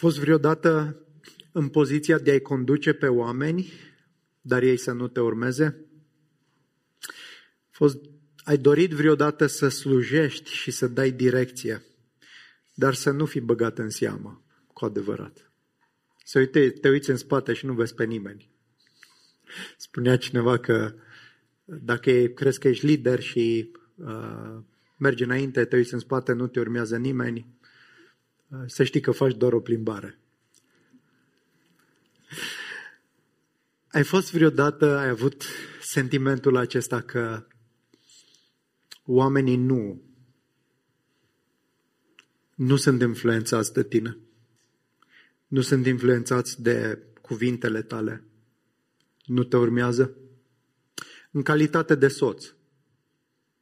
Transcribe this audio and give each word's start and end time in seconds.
Ai 0.00 0.06
fost 0.06 0.18
vreodată 0.18 1.00
în 1.52 1.68
poziția 1.68 2.18
de 2.18 2.30
a-i 2.30 2.40
conduce 2.40 2.92
pe 2.92 3.06
oameni, 3.06 3.72
dar 4.40 4.62
ei 4.62 4.76
să 4.76 4.92
nu 4.92 5.08
te 5.08 5.20
urmeze? 5.20 5.84
Fost, 7.70 7.98
ai 8.44 8.56
dorit 8.56 8.90
vreodată 8.90 9.46
să 9.46 9.68
slujești 9.68 10.50
și 10.50 10.70
să 10.70 10.86
dai 10.86 11.10
direcție, 11.10 11.82
dar 12.74 12.94
să 12.94 13.10
nu 13.10 13.26
fii 13.26 13.40
băgat 13.40 13.78
în 13.78 13.90
seamă, 13.90 14.44
cu 14.72 14.84
adevărat. 14.84 15.52
Să 16.24 16.38
uite, 16.38 16.70
te 16.70 16.88
uiți 16.88 17.10
în 17.10 17.16
spate 17.16 17.52
și 17.52 17.66
nu 17.66 17.72
vezi 17.72 17.94
pe 17.94 18.04
nimeni. 18.04 18.50
Spunea 19.76 20.16
cineva 20.16 20.58
că 20.58 20.94
dacă 21.64 22.10
crezi 22.10 22.58
că 22.58 22.68
ești 22.68 22.86
lider 22.86 23.20
și 23.20 23.70
uh, 23.94 24.58
mergi 24.96 25.22
înainte, 25.22 25.64
te 25.64 25.76
uiți 25.76 25.94
în 25.94 26.00
spate, 26.00 26.32
nu 26.32 26.46
te 26.46 26.60
urmează 26.60 26.96
nimeni, 26.96 27.38
uh, 27.38 27.59
să 28.66 28.84
știi 28.84 29.00
că 29.00 29.10
faci 29.10 29.36
doar 29.36 29.52
o 29.52 29.60
plimbare. 29.60 30.18
Ai 33.90 34.04
fost 34.04 34.32
vreodată, 34.32 34.96
ai 34.96 35.08
avut 35.08 35.44
sentimentul 35.82 36.56
acesta 36.56 37.00
că 37.00 37.46
oamenii 39.04 39.56
nu 39.56 40.02
nu 42.54 42.76
sunt 42.76 43.00
influențați 43.00 43.72
de 43.72 43.84
tine. 43.84 44.18
Nu 45.46 45.60
sunt 45.60 45.86
influențați 45.86 46.62
de 46.62 47.02
cuvintele 47.20 47.82
tale. 47.82 48.24
Nu 49.24 49.44
te 49.44 49.56
urmează? 49.56 50.16
În 51.30 51.42
calitate 51.42 51.94
de 51.94 52.08
soț. 52.08 52.46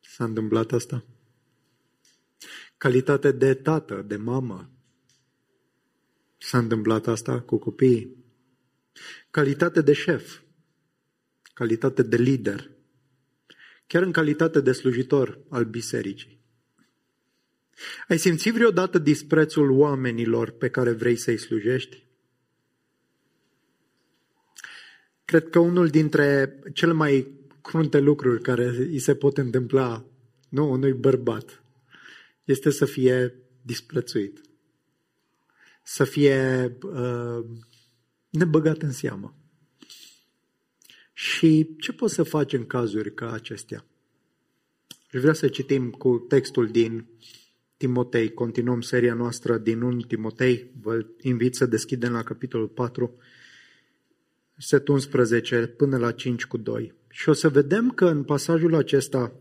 S-a 0.01 0.25
întâmplat 0.25 0.73
asta? 0.73 1.05
Calitate 2.77 3.33
de 3.33 3.55
tată, 3.55 4.03
de 4.07 4.17
mamă. 4.17 4.71
S-a 6.39 6.59
întâmplat 6.59 7.07
asta 7.07 7.41
cu 7.41 7.59
copiii. 7.59 8.17
Calitate 9.31 9.81
de 9.81 9.93
șef. 9.93 10.41
Calitate 11.55 12.03
de 12.03 12.17
lider. 12.17 12.71
Chiar 13.87 14.03
în 14.03 14.13
calitate 14.13 14.61
de 14.61 14.73
slujitor 14.73 15.41
al 15.49 15.65
bisericii. 15.65 16.41
Ai 18.09 18.19
simțit 18.19 18.53
vreodată 18.53 18.99
disprețul 18.99 19.71
oamenilor 19.71 20.51
pe 20.51 20.69
care 20.69 20.93
vrei 20.93 21.17
să-i 21.17 21.39
slujești? 21.39 22.07
Cred 25.25 25.49
că 25.49 25.59
unul 25.59 25.89
dintre 25.89 26.59
cele 26.73 26.93
mai 26.93 27.39
crunte 27.63 27.99
lucruri 27.99 28.43
care 28.43 28.67
îi 28.67 28.99
se 28.99 29.15
pot 29.15 29.39
întâmpla 29.39 30.05
nu, 30.49 30.71
unui 30.71 30.93
bărbat 30.93 31.63
este 32.45 32.71
să 32.71 32.85
fie 32.85 33.35
disprețuit. 33.63 34.48
Să 35.91 36.05
fie 36.05 36.77
uh, 36.83 37.45
nebăgat 38.29 38.83
în 38.83 38.93
seamă. 38.93 39.37
Și 41.13 41.77
ce 41.79 41.93
poți 41.93 42.15
să 42.15 42.23
faci 42.23 42.53
în 42.53 42.67
cazuri 42.67 43.15
ca 43.15 43.33
acestea? 43.33 43.85
Și 45.11 45.19
vreau 45.19 45.35
să 45.35 45.49
citim 45.49 45.91
cu 45.91 46.25
textul 46.29 46.67
din 46.67 47.07
Timotei. 47.77 48.35
Continuăm 48.35 48.81
seria 48.81 49.15
noastră 49.15 49.59
din 49.59 49.83
1 49.83 50.01
Timotei. 50.01 50.71
Vă 50.81 51.07
invit 51.21 51.55
să 51.55 51.67
deschidem 51.67 52.13
la 52.13 52.23
capitolul 52.23 52.69
4, 52.69 53.17
set 54.57 54.89
11 54.89 55.67
până 55.67 55.97
la 55.97 56.13
5 56.13 56.47
cu 56.47 56.57
2. 56.57 56.95
Și 57.11 57.29
o 57.29 57.33
să 57.33 57.49
vedem 57.49 57.91
că 57.91 58.07
în 58.07 58.25
pasajul 58.25 58.75
acesta 58.75 59.33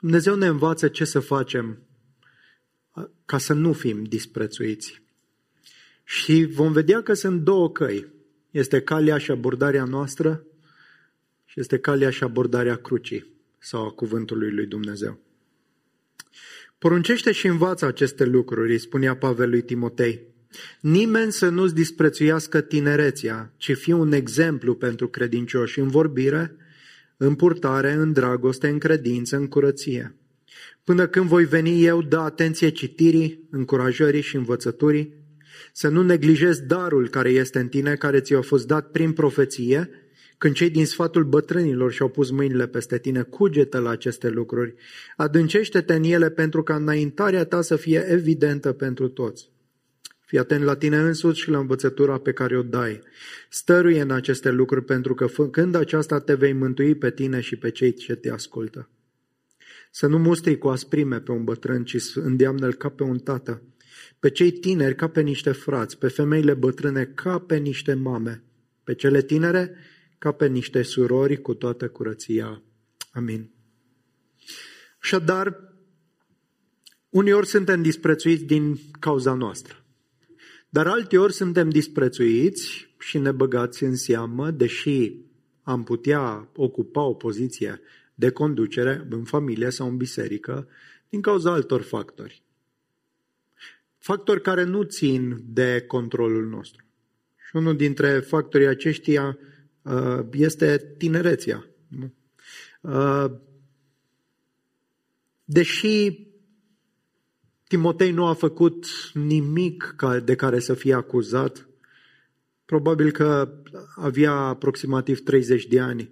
Dumnezeu 0.00 0.34
ne 0.34 0.46
învață 0.46 0.88
ce 0.88 1.04
să 1.04 1.20
facem 1.20 1.82
ca 3.24 3.38
să 3.38 3.52
nu 3.52 3.72
fim 3.72 4.04
disprețuiți. 4.04 5.04
Și 6.08 6.44
vom 6.44 6.72
vedea 6.72 7.02
că 7.02 7.12
sunt 7.12 7.40
două 7.40 7.70
căi. 7.70 8.06
Este 8.50 8.80
calea 8.80 9.18
și 9.18 9.30
abordarea 9.30 9.84
noastră 9.84 10.44
și 11.44 11.60
este 11.60 11.78
calea 11.78 12.10
și 12.10 12.22
abordarea 12.22 12.76
crucii 12.76 13.26
sau 13.58 13.84
a 13.84 13.90
cuvântului 13.90 14.50
lui 14.50 14.66
Dumnezeu. 14.66 15.18
Poruncește 16.78 17.32
și 17.32 17.46
învață 17.46 17.86
aceste 17.86 18.24
lucruri, 18.24 18.72
îi 18.72 18.78
spunea 18.78 19.16
Pavel 19.16 19.50
lui 19.50 19.62
Timotei. 19.62 20.20
Nimeni 20.80 21.32
să 21.32 21.48
nu-ți 21.48 21.74
disprețuiască 21.74 22.60
tinerețea, 22.60 23.52
ci 23.56 23.76
fie 23.76 23.94
un 23.94 24.12
exemplu 24.12 24.74
pentru 24.74 25.08
credincioși 25.08 25.78
în 25.78 25.88
vorbire, 25.88 26.56
în 27.16 27.34
purtare, 27.34 27.92
în 27.92 28.12
dragoste, 28.12 28.68
în 28.68 28.78
credință, 28.78 29.36
în 29.36 29.46
curăție. 29.46 30.14
Până 30.84 31.06
când 31.06 31.26
voi 31.26 31.44
veni 31.44 31.84
eu, 31.84 32.02
dă 32.02 32.18
atenție 32.18 32.68
citirii, 32.68 33.46
încurajării 33.50 34.20
și 34.20 34.36
învățăturii, 34.36 35.24
să 35.78 35.88
nu 35.88 36.02
neglijezi 36.02 36.62
darul 36.62 37.08
care 37.08 37.30
este 37.30 37.58
în 37.58 37.68
tine, 37.68 37.94
care 37.94 38.20
ți-a 38.20 38.40
fost 38.40 38.66
dat 38.66 38.90
prin 38.90 39.12
profeție, 39.12 39.90
când 40.38 40.54
cei 40.54 40.70
din 40.70 40.86
sfatul 40.86 41.24
bătrânilor 41.24 41.92
și-au 41.92 42.08
pus 42.08 42.30
mâinile 42.30 42.66
peste 42.66 42.98
tine, 42.98 43.22
cugetă 43.22 43.78
la 43.78 43.90
aceste 43.90 44.28
lucruri, 44.28 44.74
adâncește-te 45.16 45.94
în 45.94 46.02
ele 46.02 46.30
pentru 46.30 46.62
ca 46.62 46.74
înaintarea 46.74 47.44
ta 47.44 47.60
să 47.60 47.76
fie 47.76 48.06
evidentă 48.08 48.72
pentru 48.72 49.08
toți. 49.08 49.50
Fii 50.26 50.38
atent 50.38 50.64
la 50.64 50.76
tine 50.76 50.96
însuți 50.96 51.40
și 51.40 51.50
la 51.50 51.58
învățătura 51.58 52.18
pe 52.18 52.32
care 52.32 52.58
o 52.58 52.62
dai. 52.62 53.00
Stăruie 53.48 54.00
în 54.00 54.10
aceste 54.10 54.50
lucruri 54.50 54.84
pentru 54.84 55.14
că 55.14 55.26
când 55.50 55.74
aceasta 55.74 56.20
te 56.20 56.34
vei 56.34 56.52
mântui 56.52 56.94
pe 56.94 57.10
tine 57.10 57.40
și 57.40 57.56
pe 57.56 57.70
cei 57.70 57.92
ce 57.92 58.14
te 58.14 58.30
ascultă. 58.30 58.88
Să 59.90 60.06
nu 60.06 60.18
mustri 60.18 60.58
cu 60.58 60.68
asprime 60.68 61.20
pe 61.20 61.32
un 61.32 61.44
bătrân, 61.44 61.84
ci 61.84 61.96
îndeamnă-l 62.14 62.74
ca 62.74 62.88
pe 62.88 63.02
un 63.02 63.18
tată. 63.18 63.62
Pe 64.18 64.30
cei 64.30 64.52
tineri 64.52 64.94
ca 64.94 65.08
pe 65.08 65.20
niște 65.20 65.52
frați, 65.52 65.98
pe 65.98 66.08
femeile 66.08 66.54
bătrâne 66.54 67.04
ca 67.04 67.38
pe 67.38 67.56
niște 67.56 67.94
mame, 67.94 68.42
pe 68.84 68.94
cele 68.94 69.22
tinere 69.22 69.74
ca 70.18 70.32
pe 70.32 70.46
niște 70.46 70.82
surori 70.82 71.40
cu 71.40 71.54
toată 71.54 71.88
curăția. 71.88 72.62
Amin. 73.12 73.50
Așadar, 75.02 75.74
uneori 77.08 77.46
suntem 77.46 77.82
disprețuiți 77.82 78.44
din 78.44 78.78
cauza 79.00 79.34
noastră. 79.34 79.84
Dar 80.68 80.86
alteori 80.86 81.32
suntem 81.32 81.68
disprețuiți 81.68 82.94
și 82.98 83.18
ne 83.18 83.32
băgați 83.32 83.84
în 83.84 83.96
seamă, 83.96 84.50
deși 84.50 85.12
am 85.62 85.84
putea 85.84 86.50
ocupa 86.54 87.02
o 87.02 87.14
poziție 87.14 87.80
de 88.14 88.30
conducere 88.30 89.06
în 89.10 89.24
familie 89.24 89.70
sau 89.70 89.88
în 89.88 89.96
biserică, 89.96 90.68
din 91.08 91.20
cauza 91.20 91.52
altor 91.52 91.82
factori. 91.82 92.45
Factori 94.06 94.42
care 94.42 94.64
nu 94.64 94.82
țin 94.82 95.36
de 95.44 95.84
controlul 95.86 96.46
nostru. 96.46 96.84
Și 97.48 97.56
unul 97.56 97.76
dintre 97.76 98.18
factorii 98.18 98.66
aceștia 98.66 99.38
uh, 99.82 100.18
este 100.32 100.94
tinerețea. 100.98 101.66
Uh, 102.80 103.30
deși 105.44 106.26
Timotei 107.68 108.10
nu 108.10 108.26
a 108.26 108.34
făcut 108.34 108.86
nimic 109.12 109.96
de 110.24 110.34
care 110.34 110.58
să 110.58 110.74
fie 110.74 110.94
acuzat. 110.94 111.68
Probabil 112.64 113.10
că 113.10 113.54
avea 113.94 114.32
aproximativ 114.32 115.20
30 115.20 115.66
de 115.66 115.80
ani. 115.80 116.10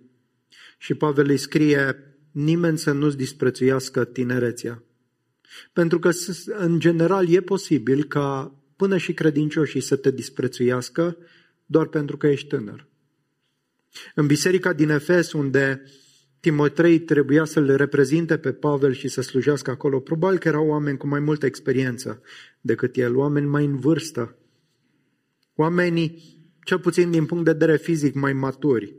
Și 0.78 0.94
Pavel 0.94 1.28
îi 1.28 1.36
scrie, 1.36 1.96
nimeni 2.30 2.78
să 2.78 2.92
nu-ți 2.92 3.16
disprețuiască 3.16 4.04
tinerețea. 4.04 4.82
Pentru 5.72 5.98
că, 5.98 6.10
în 6.46 6.78
general, 6.78 7.28
e 7.28 7.40
posibil 7.40 8.04
ca 8.04 8.54
până 8.76 8.96
și 8.96 9.12
credincioșii 9.14 9.80
să 9.80 9.96
te 9.96 10.10
disprețuiască 10.10 11.16
doar 11.66 11.86
pentru 11.86 12.16
că 12.16 12.26
ești 12.26 12.48
tânăr. 12.48 12.86
În 14.14 14.26
biserica 14.26 14.72
din 14.72 14.88
Efes, 14.88 15.32
unde 15.32 15.82
Timotei 16.40 16.98
trebuia 16.98 17.44
să 17.44 17.60
le 17.60 17.74
reprezinte 17.74 18.38
pe 18.38 18.52
Pavel 18.52 18.92
și 18.92 19.08
să 19.08 19.20
slujească 19.20 19.70
acolo. 19.70 20.00
Probabil 20.00 20.38
că 20.38 20.48
erau 20.48 20.66
oameni 20.66 20.96
cu 20.96 21.06
mai 21.06 21.20
multă 21.20 21.46
experiență 21.46 22.22
decât 22.60 22.96
el, 22.96 23.16
oameni 23.16 23.46
mai 23.46 23.64
în 23.64 23.78
vârstă, 23.78 24.36
oamenii, 25.54 26.22
cel 26.64 26.78
puțin 26.78 27.10
din 27.10 27.26
punct 27.26 27.44
de 27.44 27.50
vedere 27.50 27.76
fizic, 27.76 28.14
mai 28.14 28.32
maturi. 28.32 28.94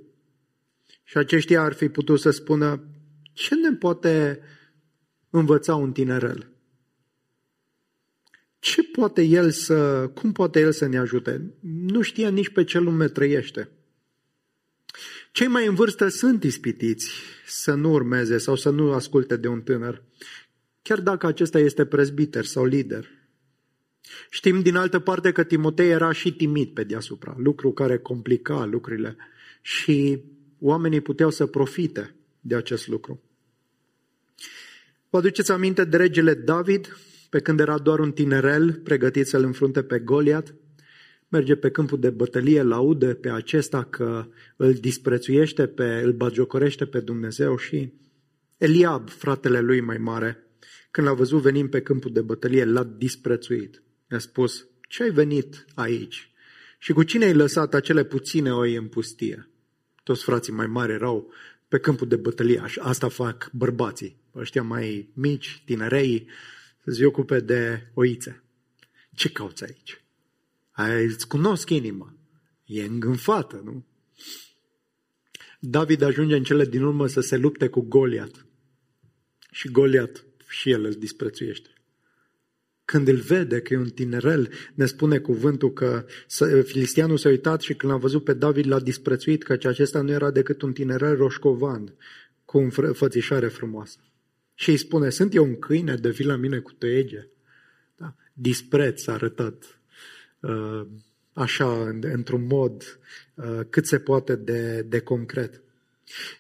Și 1.03 1.18
aceștia 1.18 1.62
ar 1.62 1.74
fi 1.74 1.89
putut 1.89 2.19
să 2.19 2.29
spună, 2.29 2.83
ce 3.33 3.56
ne 3.56 3.74
poate 3.74 4.39
învăța 5.29 5.75
un 5.75 5.91
tinerel? 5.91 6.54
Ce 8.65 8.83
poate 8.83 9.21
el 9.21 9.51
să, 9.51 10.07
cum 10.13 10.31
poate 10.31 10.59
el 10.59 10.71
să 10.71 10.85
ne 10.85 10.97
ajute? 10.97 11.53
Nu 11.59 12.01
știa 12.01 12.29
nici 12.29 12.50
pe 12.50 12.63
ce 12.63 12.79
lume 12.79 13.07
trăiește. 13.07 13.69
Cei 15.31 15.47
mai 15.47 15.67
în 15.67 15.75
vârstă 15.75 16.07
sunt 16.07 16.44
ispitiți 16.44 17.12
să 17.45 17.73
nu 17.73 17.91
urmeze 17.91 18.38
sau 18.38 18.56
să 18.56 18.69
nu 18.69 18.94
asculte 18.94 19.35
de 19.35 19.47
un 19.47 19.62
tânăr, 19.62 20.03
chiar 20.81 21.00
dacă 21.00 21.27
acesta 21.27 21.59
este 21.59 21.85
prezbiter 21.85 22.45
sau 22.45 22.65
lider. 22.65 23.09
Știm 24.29 24.62
din 24.62 24.75
altă 24.75 25.00
parte 25.00 25.31
că 25.31 25.44
Timotei 25.44 25.89
era 25.89 26.12
și 26.12 26.33
timid 26.33 26.69
pe 26.73 26.83
deasupra, 26.83 27.35
lucru 27.38 27.71
care 27.71 27.97
complica 27.97 28.65
lucrurile 28.65 29.15
și 29.62 30.23
oamenii 30.59 31.01
puteau 31.01 31.29
să 31.29 31.45
profite 31.45 32.15
de 32.39 32.56
acest 32.56 32.88
lucru. 32.88 33.21
Vă 35.09 35.17
aduceți 35.17 35.51
aminte 35.51 35.83
de 35.83 35.97
regele 35.97 36.33
David, 36.33 36.97
pe 37.35 37.41
când 37.41 37.59
era 37.59 37.77
doar 37.77 37.99
un 37.99 38.11
tinerel 38.11 38.73
pregătit 38.73 39.27
să-l 39.27 39.43
înfrunte 39.43 39.83
pe 39.83 39.99
Goliat, 39.99 40.55
merge 41.27 41.55
pe 41.55 41.69
câmpul 41.69 41.99
de 41.99 42.09
bătălie, 42.09 42.61
laude 42.61 43.13
pe 43.13 43.29
acesta 43.29 43.83
că 43.83 44.27
îl 44.55 44.73
disprețuiește, 44.73 45.67
pe, 45.67 46.01
îl 46.03 46.11
bagiocorește 46.11 46.85
pe 46.85 46.99
Dumnezeu 46.99 47.57
și 47.57 47.93
Eliab, 48.57 49.09
fratele 49.09 49.59
lui 49.59 49.81
mai 49.81 49.97
mare, 49.97 50.43
când 50.91 51.07
l-a 51.07 51.13
văzut 51.13 51.41
venind 51.41 51.69
pe 51.69 51.81
câmpul 51.81 52.11
de 52.11 52.21
bătălie, 52.21 52.65
l-a 52.65 52.83
disprețuit. 52.83 53.81
I-a 54.11 54.19
spus, 54.19 54.67
ce 54.88 55.03
ai 55.03 55.11
venit 55.11 55.65
aici? 55.73 56.31
Și 56.79 56.93
cu 56.93 57.03
cine 57.03 57.25
ai 57.25 57.33
lăsat 57.33 57.73
acele 57.73 58.03
puține 58.03 58.53
oi 58.53 58.75
în 58.75 58.88
pustie? 58.88 59.49
Toți 60.03 60.23
frații 60.23 60.53
mai 60.53 60.67
mari 60.67 60.91
erau 60.91 61.31
pe 61.67 61.79
câmpul 61.79 62.07
de 62.07 62.15
bătălie. 62.15 62.63
Asta 62.79 63.07
fac 63.07 63.49
bărbații. 63.51 64.21
Ăștia 64.35 64.63
mai 64.63 65.09
mici, 65.13 65.61
tinerei, 65.65 66.27
să 66.85 66.91
se 66.91 67.05
ocupe 67.05 67.39
de 67.39 67.91
oițe. 67.93 68.43
Ce 69.15 69.29
cauți 69.29 69.63
aici? 69.63 70.03
Ai, 70.71 71.05
îți 71.05 71.27
cunosc 71.27 71.69
inima. 71.69 72.17
E 72.65 72.83
îngânfată, 72.83 73.61
nu? 73.63 73.85
David 75.59 76.01
ajunge 76.01 76.35
în 76.35 76.43
cele 76.43 76.65
din 76.65 76.83
urmă 76.83 77.07
să 77.07 77.21
se 77.21 77.37
lupte 77.37 77.67
cu 77.67 77.81
Goliat. 77.81 78.45
Și 79.51 79.71
Goliat 79.71 80.25
și 80.47 80.71
el 80.71 80.83
îl 80.85 80.93
disprețuiește. 80.93 81.69
Când 82.85 83.07
îl 83.07 83.15
vede 83.15 83.61
că 83.61 83.73
e 83.73 83.77
un 83.77 83.89
tinerel, 83.89 84.51
ne 84.73 84.85
spune 84.85 85.19
cuvântul 85.19 85.73
că 85.73 86.05
filistianul 86.63 87.17
s-a 87.17 87.29
uitat 87.29 87.61
și 87.61 87.73
când 87.75 87.91
l-a 87.91 87.97
văzut 87.97 88.23
pe 88.23 88.33
David 88.33 88.67
l-a 88.67 88.79
disprețuit, 88.79 89.43
că 89.43 89.53
acesta 89.53 90.01
nu 90.01 90.11
era 90.11 90.31
decât 90.31 90.61
un 90.61 90.73
tinerel 90.73 91.15
roșcovan 91.15 91.95
cu 92.45 92.57
un 92.57 92.69
fățișare 92.93 93.47
frumoasă. 93.47 93.99
Și 94.55 94.69
îi 94.69 94.77
spune, 94.77 95.09
sunt 95.09 95.35
eu 95.35 95.43
un 95.43 95.59
câine 95.59 95.95
de 95.95 96.09
vii 96.09 96.25
la 96.25 96.35
mine 96.35 96.59
cu 96.59 96.71
tăiege? 96.71 97.27
Da? 97.97 98.15
Dispreț 98.33 99.07
a 99.07 99.11
arătat 99.11 99.79
uh, 100.39 100.81
așa, 101.33 101.87
într-un 102.01 102.45
mod 102.45 102.99
uh, 103.33 103.59
cât 103.69 103.85
se 103.85 103.99
poate 103.99 104.35
de, 104.35 104.81
de 104.81 104.99
concret. 104.99 105.61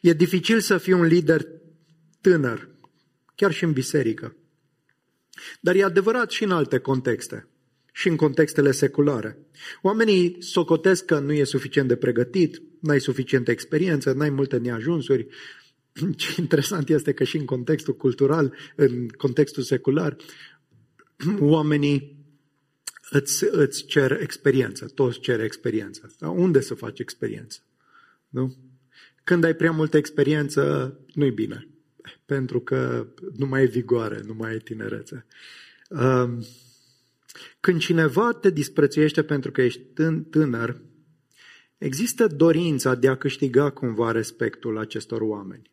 E 0.01 0.13
dificil 0.13 0.59
să 0.59 0.77
fii 0.77 0.93
un 0.93 1.03
lider 1.03 1.47
tânăr, 2.21 2.69
chiar 3.35 3.51
și 3.51 3.63
în 3.63 3.71
biserică. 3.71 4.35
Dar 5.61 5.75
e 5.75 5.83
adevărat 5.83 6.31
și 6.31 6.43
în 6.43 6.51
alte 6.51 6.77
contexte, 6.77 7.47
și 7.91 8.07
în 8.07 8.15
contextele 8.15 8.71
seculare. 8.71 9.37
Oamenii 9.81 10.37
socotesc 10.39 11.05
că 11.05 11.19
nu 11.19 11.33
e 11.33 11.43
suficient 11.43 11.87
de 11.87 11.95
pregătit, 11.95 12.61
n-ai 12.79 12.99
suficientă 12.99 13.51
experiență, 13.51 14.11
n-ai 14.11 14.29
multe 14.29 14.57
neajunsuri. 14.57 15.27
Ce 16.15 16.41
interesant 16.41 16.89
este 16.89 17.13
că 17.13 17.23
și 17.23 17.37
în 17.37 17.45
contextul 17.45 17.95
cultural, 17.95 18.55
în 18.75 19.07
contextul 19.07 19.63
secular, 19.63 20.15
oamenii 21.39 22.15
îți, 23.09 23.45
îți 23.51 23.85
cer 23.85 24.21
experiență, 24.21 24.85
toți 24.85 25.19
cer 25.19 25.39
experiență. 25.39 26.15
Dar 26.19 26.29
unde 26.29 26.61
să 26.61 26.73
faci 26.73 26.99
experiență? 26.99 27.59
Nu? 28.29 28.55
Când 29.23 29.43
ai 29.43 29.55
prea 29.55 29.71
multă 29.71 29.97
experiență, 29.97 30.93
nu-i 31.13 31.31
bine 31.31 31.67
pentru 32.25 32.59
că 32.59 33.07
nu 33.35 33.45
mai 33.45 33.63
e 33.63 33.65
vigoare, 33.65 34.21
nu 34.25 34.33
mai 34.33 34.53
e 34.53 34.57
tinerețe. 34.57 35.25
Um, 35.89 36.45
când 37.59 37.79
cineva 37.79 38.33
te 38.33 38.49
disprețuiește 38.49 39.23
pentru 39.23 39.51
că 39.51 39.61
ești 39.61 39.81
tânăr, 40.29 40.81
există 41.77 42.27
dorința 42.27 42.95
de 42.95 43.07
a 43.07 43.15
câștiga 43.15 43.69
cumva 43.69 44.11
respectul 44.11 44.77
acestor 44.77 45.21
oameni. 45.21 45.71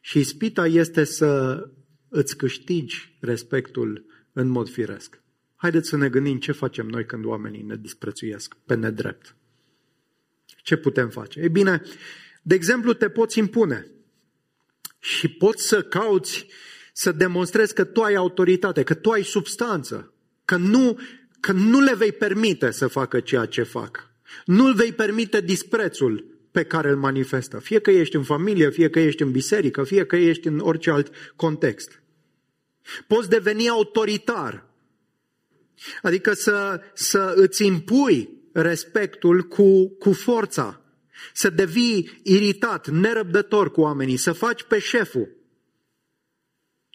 Și 0.00 0.18
ispita 0.18 0.66
este 0.66 1.04
să 1.04 1.62
îți 2.08 2.36
câștigi 2.36 3.16
respectul 3.20 4.06
în 4.32 4.48
mod 4.48 4.68
firesc. 4.68 5.22
Haideți 5.56 5.88
să 5.88 5.96
ne 5.96 6.08
gândim 6.08 6.38
ce 6.38 6.52
facem 6.52 6.86
noi 6.86 7.06
când 7.06 7.24
oamenii 7.24 7.62
ne 7.62 7.76
disprețuiesc 7.76 8.54
pe 8.66 8.74
nedrept. 8.74 9.36
Ce 10.62 10.76
putem 10.76 11.08
face? 11.08 11.40
Ei 11.40 11.48
bine, 11.48 11.82
de 12.42 12.54
exemplu, 12.54 12.92
te 12.92 13.08
poți 13.08 13.38
impune 13.38 13.86
și 14.98 15.28
poți 15.28 15.66
să 15.66 15.82
cauți 15.82 16.46
să 16.92 17.12
demonstrezi 17.12 17.74
că 17.74 17.84
tu 17.84 18.02
ai 18.02 18.14
autoritate, 18.14 18.82
că 18.82 18.94
tu 18.94 19.10
ai 19.10 19.24
substanță, 19.24 20.12
că 20.44 20.56
nu, 20.56 20.98
că 21.40 21.52
nu 21.52 21.80
le 21.80 21.94
vei 21.94 22.12
permite 22.12 22.70
să 22.70 22.86
facă 22.86 23.20
ceea 23.20 23.46
ce 23.46 23.62
fac. 23.62 24.10
Nu 24.44 24.64
îl 24.64 24.74
vei 24.74 24.92
permite 24.92 25.40
disprețul 25.40 26.31
pe 26.52 26.64
care 26.64 26.88
îl 26.88 26.96
manifestă. 26.96 27.58
Fie 27.58 27.78
că 27.78 27.90
ești 27.90 28.16
în 28.16 28.22
familie, 28.22 28.70
fie 28.70 28.90
că 28.90 29.00
ești 29.00 29.22
în 29.22 29.30
biserică, 29.30 29.84
fie 29.84 30.06
că 30.06 30.16
ești 30.16 30.46
în 30.46 30.58
orice 30.58 30.90
alt 30.90 31.10
context. 31.36 32.02
Poți 33.06 33.28
deveni 33.28 33.68
autoritar. 33.68 34.66
Adică 36.02 36.32
să, 36.32 36.80
să 36.94 37.32
îți 37.36 37.64
impui 37.64 38.28
respectul 38.52 39.42
cu, 39.42 39.88
cu 39.88 40.12
forța 40.12 40.82
să 41.32 41.50
devii 41.50 42.20
iritat, 42.22 42.88
nerăbdător 42.88 43.70
cu 43.70 43.80
oamenii, 43.80 44.16
să 44.16 44.32
faci 44.32 44.62
pe 44.62 44.78
șeful. 44.78 45.36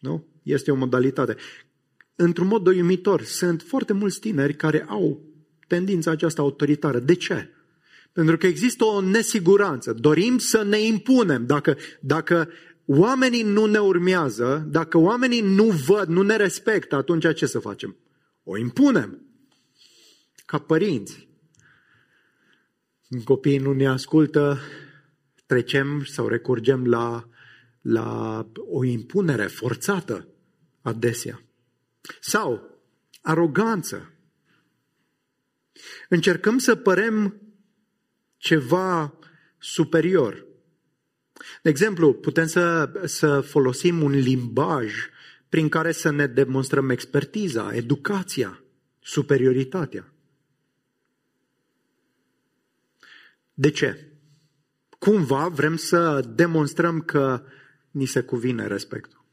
Nu? 0.00 0.26
Este 0.42 0.70
o 0.70 0.74
modalitate. 0.74 1.36
Într-un 2.14 2.46
mod 2.46 2.62
doiumitor, 2.62 3.22
sunt 3.22 3.62
foarte 3.62 3.92
mulți 3.92 4.20
tineri 4.20 4.54
care 4.56 4.84
au 4.88 5.22
tendința 5.66 6.10
aceasta 6.10 6.42
autoritară. 6.42 6.98
De 6.98 7.14
ce? 7.14 7.50
Pentru 8.12 8.36
că 8.36 8.46
există 8.46 8.84
o 8.84 9.00
nesiguranță. 9.00 9.92
Dorim 9.92 10.38
să 10.38 10.62
ne 10.62 10.80
impunem. 10.80 11.46
Dacă, 11.46 11.76
dacă 12.00 12.48
oamenii 12.86 13.42
nu 13.42 13.66
ne 13.66 13.78
urmează, 13.78 14.66
dacă 14.70 14.98
oamenii 14.98 15.40
nu 15.40 15.64
văd, 15.64 16.08
nu 16.08 16.22
ne 16.22 16.36
respectă, 16.36 16.96
atunci 16.96 17.34
ce 17.34 17.46
să 17.46 17.58
facem? 17.58 17.96
O 18.42 18.58
impunem. 18.58 19.22
Ca 20.46 20.58
părinți. 20.58 21.28
Copiii 23.24 23.58
nu 23.58 23.72
ne 23.72 23.86
ascultă, 23.86 24.58
trecem 25.46 26.04
sau 26.04 26.28
recurgem 26.28 26.86
la, 26.86 27.28
la 27.80 28.46
o 28.54 28.84
impunere 28.84 29.46
forțată 29.46 30.28
adesea. 30.82 31.42
Sau 32.20 32.78
aroganță. 33.22 34.12
Încercăm 36.08 36.58
să 36.58 36.74
părem 36.74 37.40
ceva 38.38 39.18
superior. 39.58 40.46
De 41.62 41.68
exemplu, 41.68 42.14
putem 42.14 42.46
să, 42.46 42.92
să 43.04 43.40
folosim 43.40 44.02
un 44.02 44.10
limbaj 44.10 44.94
prin 45.48 45.68
care 45.68 45.92
să 45.92 46.10
ne 46.10 46.26
demonstrăm 46.26 46.90
expertiza, 46.90 47.74
educația, 47.74 48.62
superioritatea. 49.00 50.12
De 53.54 53.70
ce? 53.70 54.12
Cumva 54.98 55.48
vrem 55.48 55.76
să 55.76 56.20
demonstrăm 56.34 57.00
că 57.00 57.44
ni 57.90 58.04
se 58.04 58.20
cuvine 58.20 58.66
respectul. 58.66 59.24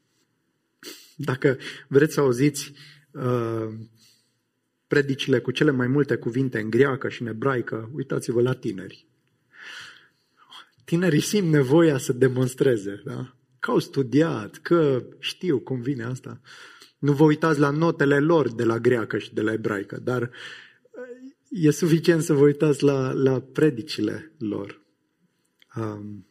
Dacă 1.15 1.57
vreți 1.87 2.13
să 2.13 2.19
auziți 2.19 2.73
uh, 3.11 3.67
predicile 4.87 5.39
cu 5.39 5.51
cele 5.51 5.71
mai 5.71 5.87
multe 5.87 6.15
cuvinte 6.15 6.59
în 6.59 6.69
greacă 6.69 7.09
și 7.09 7.21
în 7.21 7.27
ebraică, 7.27 7.89
uitați-vă 7.93 8.41
la 8.41 8.53
tineri. 8.53 9.07
Tinerii 10.83 11.21
simt 11.21 11.51
nevoia 11.51 11.97
să 11.97 12.13
demonstreze, 12.13 13.01
da? 13.05 13.35
că 13.65 13.71
au 13.71 13.79
studiat, 13.79 14.57
că 14.57 15.05
știu 15.19 15.59
cum 15.59 15.81
vine 15.81 16.03
asta. 16.03 16.41
Nu 16.99 17.13
vă 17.13 17.23
uitați 17.23 17.59
la 17.59 17.69
notele 17.69 18.19
lor 18.19 18.53
de 18.53 18.63
la 18.63 18.79
greacă 18.79 19.17
și 19.17 19.33
de 19.33 19.41
la 19.41 19.53
ebraică, 19.53 19.99
dar 20.03 20.31
e 21.49 21.71
suficient 21.71 22.23
să 22.23 22.33
vă 22.33 22.43
uitați 22.43 22.83
la, 22.83 23.11
la 23.11 23.39
predicile 23.39 24.31
lor. 24.37 24.81
Um, 25.75 26.27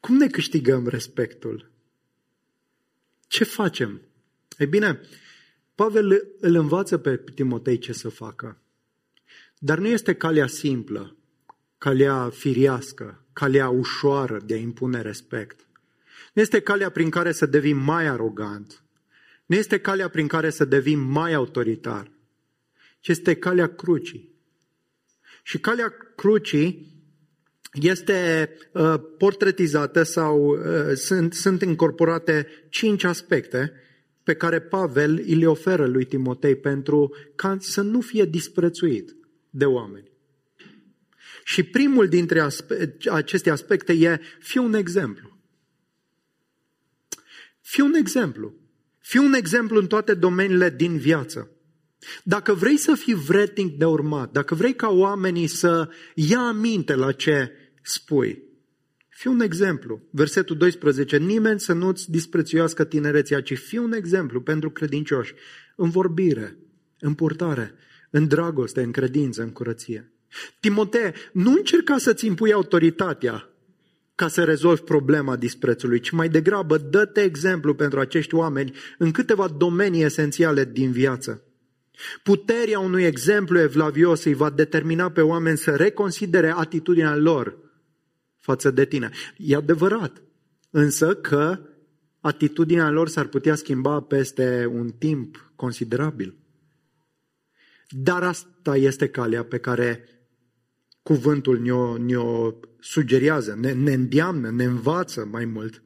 cum 0.00 0.16
ne 0.16 0.26
câștigăm 0.26 0.86
respectul? 0.86 1.70
Ce 3.26 3.44
facem? 3.44 4.00
Ei 4.58 4.66
bine, 4.66 5.00
Pavel 5.78 6.28
îl 6.40 6.54
învață 6.54 6.98
pe 6.98 7.22
Timotei 7.34 7.78
ce 7.78 7.92
să 7.92 8.08
facă. 8.08 8.58
Dar 9.58 9.78
nu 9.78 9.86
este 9.86 10.14
calea 10.14 10.46
simplă, 10.46 11.16
calea 11.78 12.28
firiască, 12.28 13.24
calea 13.32 13.68
ușoară 13.68 14.40
de 14.44 14.54
a 14.54 14.58
impune 14.58 15.00
respect. 15.00 15.66
Nu 16.32 16.42
este 16.42 16.60
calea 16.60 16.90
prin 16.90 17.10
care 17.10 17.32
să 17.32 17.46
devii 17.46 17.72
mai 17.72 18.06
arogant. 18.06 18.82
Nu 19.46 19.56
este 19.56 19.80
calea 19.80 20.08
prin 20.08 20.26
care 20.26 20.50
să 20.50 20.64
devii 20.64 20.94
mai 20.94 21.34
autoritar 21.34 22.10
ci 23.00 23.08
este 23.08 23.34
calea 23.34 23.66
crucii. 23.66 24.36
Și 25.42 25.58
calea 25.58 25.94
crucii 26.16 26.96
este 27.72 28.50
uh, 28.72 28.94
portretizată 29.18 30.02
sau 30.02 30.46
uh, 30.46 30.94
sunt, 30.94 31.34
sunt 31.34 31.62
incorporate 31.62 32.46
cinci 32.68 33.04
aspecte 33.04 33.72
pe 34.28 34.34
care 34.34 34.60
Pavel 34.60 35.22
îi 35.26 35.34
le 35.34 35.46
oferă 35.46 35.86
lui 35.86 36.04
Timotei 36.04 36.56
pentru 36.56 37.14
ca 37.34 37.56
să 37.60 37.80
nu 37.80 38.00
fie 38.00 38.24
disprețuit 38.24 39.16
de 39.50 39.64
oameni. 39.64 40.10
Și 41.44 41.62
primul 41.62 42.08
dintre 42.08 42.40
aspe- 42.40 42.96
aceste 43.10 43.50
aspecte 43.50 43.92
e 43.92 44.20
fi 44.40 44.58
un 44.58 44.74
exemplu. 44.74 45.38
Fi 47.60 47.80
un 47.80 47.94
exemplu. 47.94 48.54
Fii 48.98 49.20
un 49.20 49.32
exemplu 49.32 49.78
în 49.78 49.86
toate 49.86 50.14
domeniile 50.14 50.70
din 50.70 50.98
viață. 50.98 51.50
Dacă 52.22 52.54
vrei 52.54 52.76
să 52.76 52.94
fii 52.94 53.14
vretnic 53.14 53.78
de 53.78 53.84
urmat, 53.84 54.32
dacă 54.32 54.54
vrei 54.54 54.74
ca 54.74 54.88
oamenii 54.88 55.46
să 55.46 55.88
ia 56.14 56.40
aminte 56.40 56.94
la 56.94 57.12
ce 57.12 57.52
spui, 57.82 58.42
fii 59.18 59.30
un 59.30 59.40
exemplu. 59.40 60.02
Versetul 60.10 60.56
12. 60.56 61.16
Nimeni 61.16 61.60
să 61.60 61.72
nu-ți 61.72 62.10
disprețuiască 62.10 62.84
tinerețea, 62.84 63.42
ci 63.42 63.58
fii 63.58 63.78
un 63.78 63.92
exemplu 63.92 64.40
pentru 64.40 64.70
credincioși 64.70 65.34
în 65.76 65.90
vorbire, 65.90 66.56
în 67.00 67.14
purtare, 67.14 67.74
în 68.10 68.28
dragoste, 68.28 68.82
în 68.82 68.90
credință, 68.90 69.42
în 69.42 69.50
curăție. 69.50 70.12
Timotee, 70.60 71.12
nu 71.32 71.50
încerca 71.50 71.98
să-ți 71.98 72.26
impui 72.26 72.52
autoritatea 72.52 73.48
ca 74.14 74.28
să 74.28 74.44
rezolvi 74.44 74.80
problema 74.80 75.36
disprețului, 75.36 76.00
ci 76.00 76.10
mai 76.10 76.28
degrabă 76.28 76.76
dă-te 76.76 77.20
exemplu 77.20 77.74
pentru 77.74 78.00
acești 78.00 78.34
oameni 78.34 78.72
în 78.98 79.10
câteva 79.10 79.48
domenii 79.48 80.04
esențiale 80.04 80.64
din 80.64 80.90
viață. 80.90 81.42
Puterea 82.22 82.78
unui 82.78 83.04
exemplu 83.04 83.58
evlavios 83.58 84.24
îi 84.24 84.34
va 84.34 84.50
determina 84.50 85.10
pe 85.10 85.20
oameni 85.20 85.58
să 85.58 85.70
reconsidere 85.70 86.52
atitudinea 86.56 87.16
lor 87.16 87.66
față 88.38 88.70
de 88.70 88.84
tine. 88.84 89.10
E 89.36 89.56
adevărat, 89.56 90.22
însă 90.70 91.14
că 91.14 91.60
atitudinea 92.20 92.90
lor 92.90 93.08
s-ar 93.08 93.26
putea 93.26 93.54
schimba 93.54 94.00
peste 94.00 94.70
un 94.72 94.90
timp 94.90 95.52
considerabil. 95.56 96.36
Dar 97.88 98.22
asta 98.22 98.76
este 98.76 99.08
calea 99.08 99.44
pe 99.44 99.58
care 99.58 100.04
cuvântul 101.02 101.60
ne-o, 101.60 101.96
ne-o 101.96 102.52
sugerează, 102.80 103.56
ne, 103.60 103.72
ne 103.72 103.92
îndeamnă, 103.92 104.50
ne 104.50 104.64
învață 104.64 105.24
mai 105.24 105.44
mult. 105.44 105.82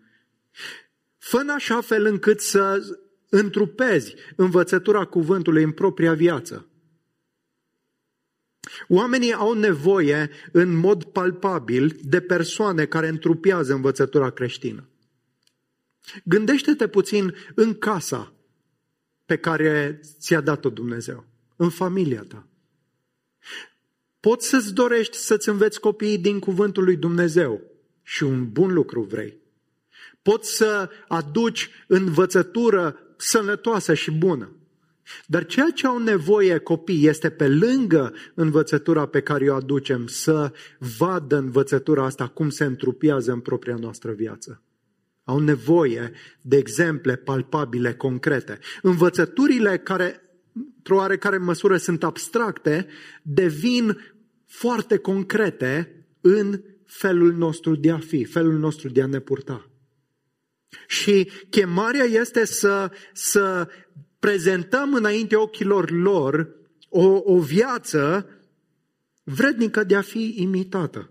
Fă 1.19 1.37
în 1.37 1.49
așa 1.49 1.81
fel 1.81 2.07
încât 2.07 2.41
să 2.41 2.81
întrupezi 3.29 4.15
învățătura 4.37 5.05
cuvântului 5.05 5.63
în 5.63 5.71
propria 5.71 6.15
viață. 6.15 6.67
Oamenii 8.89 9.33
au 9.33 9.53
nevoie 9.53 10.31
în 10.53 10.77
mod 10.77 11.05
palpabil 11.05 11.99
de 12.03 12.21
persoane 12.21 12.85
care 12.85 13.09
întrupează 13.09 13.75
învățătura 13.75 14.31
creștină. 14.31 14.89
Gândește-te 16.25 16.89
puțin 16.89 17.35
în 17.55 17.75
casa 17.79 18.33
pe 19.25 19.37
care 19.37 20.01
ți-a 20.19 20.41
dat-o 20.41 20.71
Dumnezeu, 20.71 21.27
în 21.57 21.71
familia 21.71 22.25
ta. 22.29 22.47
Poți 24.21 24.49
să-ți 24.49 24.75
dorești 24.75 25.17
să-ți 25.17 25.49
înveți 25.49 25.81
copiii 25.81 26.19
din 26.19 26.39
cuvântul 26.39 26.85
lui 26.85 26.97
Dumnezeu 26.97 27.61
și 28.03 28.23
un 28.23 28.53
bun 28.53 28.73
lucru 28.73 29.03
vrei. 29.03 29.41
Poți 30.23 30.57
să 30.57 30.91
aduci 31.09 31.71
învățătură 31.87 32.99
sănătoasă 33.17 33.95
și 33.95 34.11
bună. 34.11 34.57
Dar 35.27 35.47
ceea 35.47 35.71
ce 35.75 35.87
au 35.87 35.99
nevoie 35.99 36.59
copii 36.59 37.07
este 37.07 37.31
pe 37.31 37.49
lângă 37.49 38.15
învățătura 38.35 39.07
pe 39.07 39.21
care 39.21 39.51
o 39.51 39.55
aducem 39.55 40.07
să 40.07 40.53
vadă 40.99 41.37
învățătura 41.37 42.05
asta 42.05 42.27
cum 42.27 42.51
se 42.51 42.65
întrupiază 42.65 43.33
în 43.33 43.41
propria 43.41 43.77
noastră 43.77 44.13
viață. 44.13 44.63
Au 45.25 45.39
nevoie 45.39 46.13
de 46.41 46.57
exemple 46.57 47.17
palpabile, 47.17 47.95
concrete. 47.95 48.59
Învățăturile 48.83 49.79
care, 49.79 50.21
într-o 50.77 50.97
oarecare 50.97 51.37
măsură, 51.37 51.77
sunt 51.77 52.05
abstracte, 52.05 52.87
devin 53.23 53.99
foarte 54.47 54.97
concrete 54.97 56.05
în 56.21 56.63
felul 56.85 57.33
nostru 57.33 57.75
de 57.77 57.91
a 57.91 57.99
fi, 57.99 58.25
felul 58.25 58.59
nostru 58.59 58.89
de 58.89 59.03
a 59.03 59.07
ne 59.07 59.19
purta. 59.19 59.71
Și 60.87 61.31
chemarea 61.51 62.05
este 62.05 62.45
să, 62.45 62.91
să 63.13 63.69
prezentăm 64.23 64.95
înainte 64.95 65.37
ochilor 65.37 65.91
lor 65.91 66.49
o, 66.89 67.21
o 67.25 67.41
viață 67.41 68.29
vrednică 69.23 69.85
de 69.85 69.97
a 69.97 70.01
fi 70.01 70.35
imitată. 70.37 71.11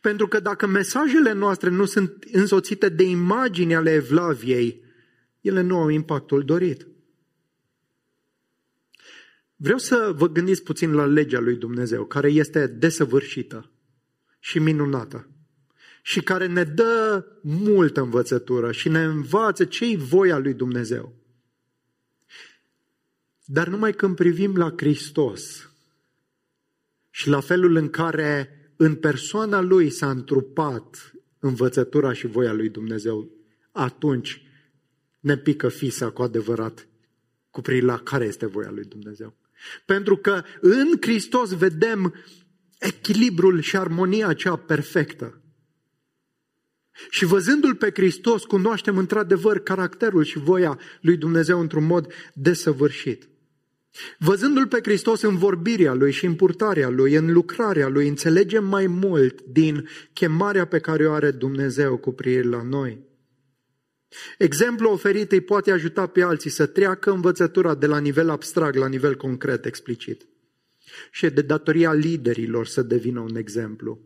Pentru 0.00 0.28
că 0.28 0.40
dacă 0.40 0.66
mesajele 0.66 1.32
noastre 1.32 1.70
nu 1.70 1.84
sunt 1.84 2.24
însoțite 2.32 2.88
de 2.88 3.02
imagini 3.02 3.74
ale 3.74 3.92
Evlaviei, 3.92 4.84
ele 5.40 5.60
nu 5.60 5.78
au 5.78 5.88
impactul 5.88 6.44
dorit. 6.44 6.86
Vreau 9.56 9.78
să 9.78 10.12
vă 10.16 10.28
gândiți 10.28 10.62
puțin 10.62 10.92
la 10.92 11.04
legea 11.04 11.40
lui 11.40 11.56
Dumnezeu, 11.56 12.04
care 12.04 12.30
este 12.30 12.66
desăvârșită 12.66 13.70
și 14.38 14.58
minunată 14.58 15.28
și 16.02 16.20
care 16.20 16.46
ne 16.46 16.64
dă 16.64 17.24
multă 17.42 18.00
învățătură 18.00 18.72
și 18.72 18.88
ne 18.88 19.04
învață 19.04 19.64
ce-i 19.64 19.96
voia 19.96 20.38
lui 20.38 20.54
Dumnezeu. 20.54 21.24
Dar 23.48 23.68
numai 23.68 23.92
când 23.92 24.16
privim 24.16 24.56
la 24.56 24.74
Hristos 24.76 25.70
și 27.10 27.28
la 27.28 27.40
felul 27.40 27.76
în 27.76 27.90
care 27.90 28.50
în 28.76 28.94
persoana 28.94 29.60
lui 29.60 29.90
s-a 29.90 30.10
întrupat 30.10 31.12
învățătura 31.38 32.12
și 32.12 32.26
voia 32.26 32.52
lui 32.52 32.68
Dumnezeu, 32.68 33.30
atunci 33.72 34.42
ne 35.20 35.36
pică 35.36 35.68
fisa 35.68 36.10
cu 36.10 36.22
adevărat 36.22 36.88
cu 37.50 37.62
la 37.80 37.98
care 37.98 38.24
este 38.24 38.46
voia 38.46 38.70
lui 38.70 38.84
Dumnezeu. 38.84 39.36
Pentru 39.84 40.16
că 40.16 40.42
în 40.60 40.92
Hristos 41.00 41.50
vedem 41.50 42.14
echilibrul 42.78 43.60
și 43.60 43.76
armonia 43.76 44.32
cea 44.32 44.56
perfectă. 44.56 45.40
Și 47.10 47.24
văzându-L 47.24 47.74
pe 47.74 47.90
Hristos, 47.94 48.44
cunoaștem 48.44 48.98
într-adevăr 48.98 49.58
caracterul 49.58 50.24
și 50.24 50.38
voia 50.38 50.78
lui 51.00 51.16
Dumnezeu 51.16 51.60
într-un 51.60 51.84
mod 51.84 52.12
desăvârșit. 52.34 53.28
Văzându-L 54.18 54.66
pe 54.66 54.78
Hristos 54.82 55.22
în 55.22 55.36
vorbirea 55.36 55.94
Lui 55.94 56.12
și 56.12 56.26
în 56.26 56.34
purtarea 56.34 56.88
Lui, 56.88 57.14
în 57.14 57.32
lucrarea 57.32 57.88
Lui, 57.88 58.08
înțelegem 58.08 58.64
mai 58.64 58.86
mult 58.86 59.42
din 59.42 59.88
chemarea 60.12 60.64
pe 60.64 60.78
care 60.78 61.06
o 61.06 61.12
are 61.12 61.30
Dumnezeu 61.30 61.96
cu 61.96 62.12
privire 62.12 62.48
la 62.48 62.62
noi. 62.62 63.04
Exemplul 64.38 64.92
oferit 64.92 65.32
îi 65.32 65.40
poate 65.40 65.70
ajuta 65.70 66.06
pe 66.06 66.22
alții 66.22 66.50
să 66.50 66.66
treacă 66.66 67.10
învățătura 67.10 67.74
de 67.74 67.86
la 67.86 67.98
nivel 67.98 68.30
abstract 68.30 68.76
la 68.76 68.88
nivel 68.88 69.16
concret, 69.16 69.64
explicit. 69.64 70.28
Și 71.10 71.26
e 71.26 71.28
de 71.28 71.42
datoria 71.42 71.92
liderilor 71.92 72.66
să 72.66 72.82
devină 72.82 73.20
un 73.20 73.36
exemplu. 73.36 74.00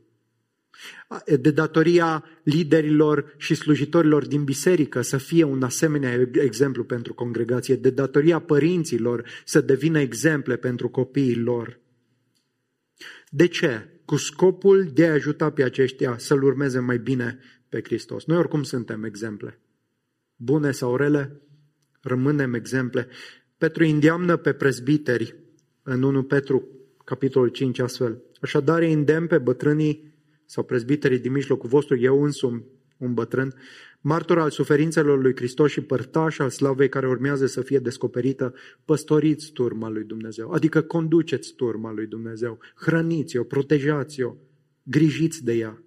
E 1.25 1.37
de 1.37 1.51
datoria 1.51 2.25
liderilor 2.43 3.35
și 3.37 3.55
slujitorilor 3.55 4.27
din 4.27 4.45
biserică 4.45 5.01
să 5.01 5.17
fie 5.17 5.45
un 5.45 5.63
asemenea 5.63 6.29
exemplu 6.33 6.85
pentru 6.85 7.15
congregație, 7.15 7.77
de 7.77 7.91
datoria 7.91 8.39
părinților 8.39 9.25
să 9.45 9.61
devină 9.61 10.01
exemple 10.01 10.57
pentru 10.57 10.89
copiii 10.89 11.37
lor. 11.37 11.81
De 13.29 13.47
ce? 13.47 13.89
Cu 14.05 14.17
scopul 14.17 14.91
de 14.93 15.07
a 15.07 15.13
ajuta 15.13 15.51
pe 15.51 15.63
aceștia 15.63 16.19
să-L 16.19 16.43
urmeze 16.43 16.79
mai 16.79 16.99
bine 16.99 17.39
pe 17.69 17.81
Hristos. 17.85 18.25
Noi 18.25 18.39
oricum 18.39 18.63
suntem 18.63 19.05
exemple. 19.05 19.61
Bune 20.37 20.71
sau 20.71 20.97
rele, 20.97 21.41
rămânem 22.01 22.55
exemple. 22.55 23.09
Petru 23.59 23.85
îndeamnă 23.85 24.37
pe 24.37 24.53
prezbiteri 24.53 25.35
în 25.83 26.03
1 26.03 26.23
Petru, 26.23 26.69
capitolul 27.05 27.49
5, 27.49 27.79
astfel. 27.79 28.23
Așadar, 28.41 28.83
îndemn 28.83 29.27
pe 29.27 29.39
bătrânii 29.39 30.10
sau 30.50 30.64
prezbiterii 30.64 31.19
din 31.19 31.33
mijlocul 31.33 31.69
vostru, 31.69 31.97
eu 31.97 32.23
însumi, 32.23 32.64
un 32.99 33.14
bătrân, 33.14 33.54
martor 34.00 34.38
al 34.38 34.50
suferințelor 34.50 35.23
lui 35.23 35.37
Hristos 35.37 35.71
și 35.71 35.80
părtaș 35.80 36.38
al 36.38 36.50
slavei 36.50 36.88
care 36.88 37.09
urmează 37.09 37.47
să 37.47 37.61
fie 37.61 37.78
descoperită, 37.78 38.54
păstoriți 38.85 39.52
turma 39.52 39.88
lui 39.88 40.04
Dumnezeu, 40.04 40.50
adică 40.50 40.80
conduceți 40.80 41.54
turma 41.54 41.92
lui 41.92 42.07
Dumnezeu, 42.07 42.59
hrăniți-o, 42.75 43.42
protejați-o, 43.42 44.35
grijiți 44.83 45.45
de 45.45 45.52
ea, 45.52 45.83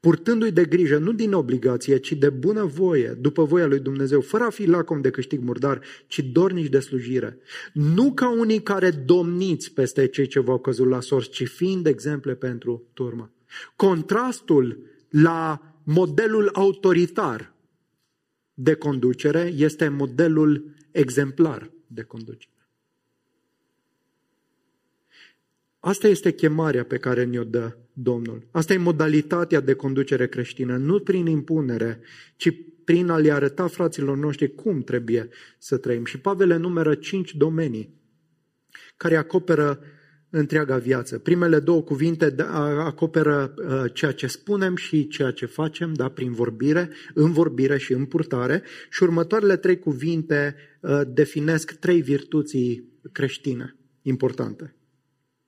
purtându-i 0.00 0.52
de 0.52 0.64
grijă, 0.64 0.98
nu 0.98 1.12
din 1.12 1.32
obligație, 1.32 1.96
ci 1.96 2.12
de 2.12 2.30
bună 2.30 2.64
voie, 2.64 3.16
după 3.20 3.44
voia 3.44 3.66
lui 3.66 3.80
Dumnezeu, 3.80 4.20
fără 4.20 4.44
a 4.44 4.50
fi 4.50 4.66
lacom 4.66 5.00
de 5.00 5.10
câștig 5.10 5.40
murdar, 5.40 5.80
ci 6.06 6.18
dornici 6.18 6.70
de 6.70 6.78
slujire. 6.78 7.38
Nu 7.72 8.12
ca 8.12 8.30
unii 8.30 8.62
care 8.62 8.90
domniți 8.90 9.72
peste 9.72 10.06
cei 10.06 10.26
ce 10.26 10.40
v-au 10.40 10.58
căzut 10.58 10.88
la 10.88 11.00
sorți, 11.00 11.30
ci 11.30 11.48
fiind 11.48 11.86
exemple 11.86 12.34
pentru 12.34 12.90
turmă. 12.92 13.33
Contrastul 13.76 14.90
la 15.08 15.62
modelul 15.82 16.50
autoritar 16.52 17.54
de 18.54 18.74
conducere 18.74 19.52
este 19.56 19.88
modelul 19.88 20.74
exemplar 20.90 21.70
de 21.86 22.02
conducere. 22.02 22.52
Asta 25.78 26.08
este 26.08 26.32
chemarea 26.32 26.84
pe 26.84 26.96
care 26.96 27.24
ne-o 27.24 27.44
dă 27.44 27.76
Domnul. 27.96 28.46
Asta 28.50 28.72
e 28.72 28.76
modalitatea 28.76 29.60
de 29.60 29.74
conducere 29.74 30.28
creștină, 30.28 30.76
nu 30.76 31.00
prin 31.00 31.26
impunere, 31.26 32.00
ci 32.36 32.52
prin 32.84 33.08
a 33.08 33.18
le 33.18 33.32
arăta 33.32 33.66
fraților 33.66 34.16
noștri 34.16 34.54
cum 34.54 34.82
trebuie 34.82 35.28
să 35.58 35.76
trăim. 35.76 36.04
Și 36.04 36.18
Pavel 36.18 36.50
enumeră 36.50 36.94
cinci 36.94 37.34
domenii 37.34 38.02
care 38.96 39.16
acoperă 39.16 39.80
întreaga 40.36 40.76
viață. 40.76 41.18
Primele 41.18 41.58
două 41.60 41.82
cuvinte 41.82 42.30
da, 42.30 42.84
acoperă 42.84 43.54
uh, 43.56 43.92
ceea 43.92 44.12
ce 44.12 44.26
spunem 44.26 44.76
și 44.76 45.08
ceea 45.08 45.30
ce 45.30 45.46
facem, 45.46 45.92
da, 45.92 46.08
prin 46.08 46.32
vorbire, 46.32 46.90
în 47.14 47.32
vorbire 47.32 47.78
și 47.78 47.92
în 47.92 48.04
purtare, 48.04 48.62
și 48.90 49.02
următoarele 49.02 49.56
trei 49.56 49.78
cuvinte 49.78 50.56
uh, 50.80 51.00
definesc 51.08 51.72
trei 51.72 52.02
virtuți 52.02 52.82
creștine 53.12 53.76
importante. 54.02 54.76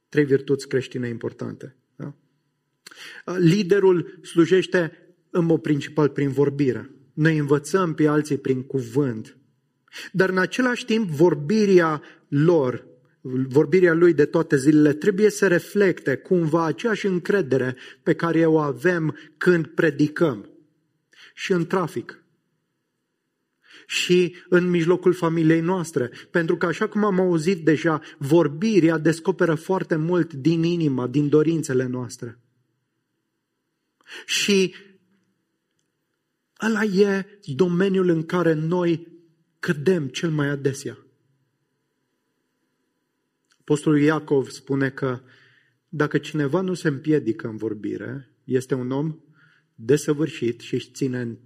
Trei 0.09 0.25
virtuți 0.25 0.69
creștine 0.69 1.09
importante. 1.09 1.77
Da? 1.97 2.15
Uh, 3.27 3.37
liderul 3.39 4.19
slujește 4.23 4.93
în 5.31 5.45
mod 5.45 5.61
principal 5.61 6.09
prin 6.09 6.29
vorbire. 6.31 6.91
Noi 7.13 7.39
învățăm 7.39 7.95
pe 7.95 8.07
alții 8.07 8.39
prin 8.39 8.63
cuvânt. 8.63 9.39
Dar 10.13 10.29
în 10.29 10.39
același 10.39 10.85
timp 10.85 11.09
vorbirea 11.09 12.03
lor 12.29 12.87
vorbirea 13.49 13.93
lui 13.93 14.15
de 14.15 14.25
toate 14.25 14.57
zilele 14.57 14.93
trebuie 14.93 15.31
să 15.31 15.47
reflecte 15.47 16.17
cumva 16.17 16.65
aceeași 16.65 17.07
încredere 17.07 17.77
pe 18.03 18.15
care 18.15 18.47
o 18.47 18.59
avem 18.59 19.17
când 19.37 19.67
predicăm 19.67 20.51
și 21.35 21.53
în 21.53 21.67
trafic 21.67 22.21
și 23.87 24.35
în 24.49 24.71
mijlocul 24.71 25.13
familiei 25.13 25.61
noastre. 25.61 26.11
Pentru 26.31 26.57
că, 26.57 26.67
așa 26.67 26.89
cum 26.89 27.05
am 27.05 27.21
auzit 27.21 27.65
deja, 27.65 28.01
vorbirea 28.19 28.99
descoperă 28.99 29.55
foarte 29.55 29.97
mult 29.97 30.33
din 30.33 30.63
inima, 30.63 31.07
din 31.07 31.29
dorințele 31.29 31.87
noastre. 31.87 32.39
Și 34.27 34.75
ăla 36.63 36.83
e 36.83 37.27
domeniul 37.45 38.09
în 38.09 38.27
care 38.27 38.53
noi 38.53 39.09
cădem 39.59 40.09
cel 40.09 40.31
mai 40.31 40.49
adesea. 40.49 41.06
Apostolul 43.69 44.01
Iacov 44.01 44.49
spune 44.49 44.91
că 44.91 45.21
dacă 45.89 46.19
cineva 46.19 46.61
nu 46.61 46.75
se 46.75 46.89
împiedică 46.89 47.47
în 47.47 47.57
vorbire, 47.57 48.31
este 48.45 48.75
un 48.75 48.91
om 48.91 49.19
desăvârșit 49.75 50.61
și 50.61 50.75
își 50.75 50.91
ține 50.91 51.21
în 51.21 51.37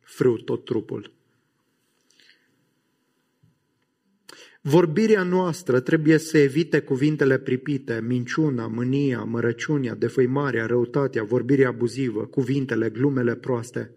frâu 0.00 0.36
tot 0.36 0.64
trupul. 0.64 1.14
Vorbirea 4.60 5.22
noastră 5.22 5.80
trebuie 5.80 6.18
să 6.18 6.38
evite 6.38 6.80
cuvintele 6.80 7.38
pripite, 7.38 8.00
minciuna, 8.00 8.66
mânia, 8.66 9.24
mărăciunea, 9.24 9.94
defăimarea, 9.94 10.66
răutatea, 10.66 11.24
vorbirea 11.24 11.68
abuzivă, 11.68 12.26
cuvintele, 12.26 12.90
glumele 12.90 13.34
proaste. 13.34 13.94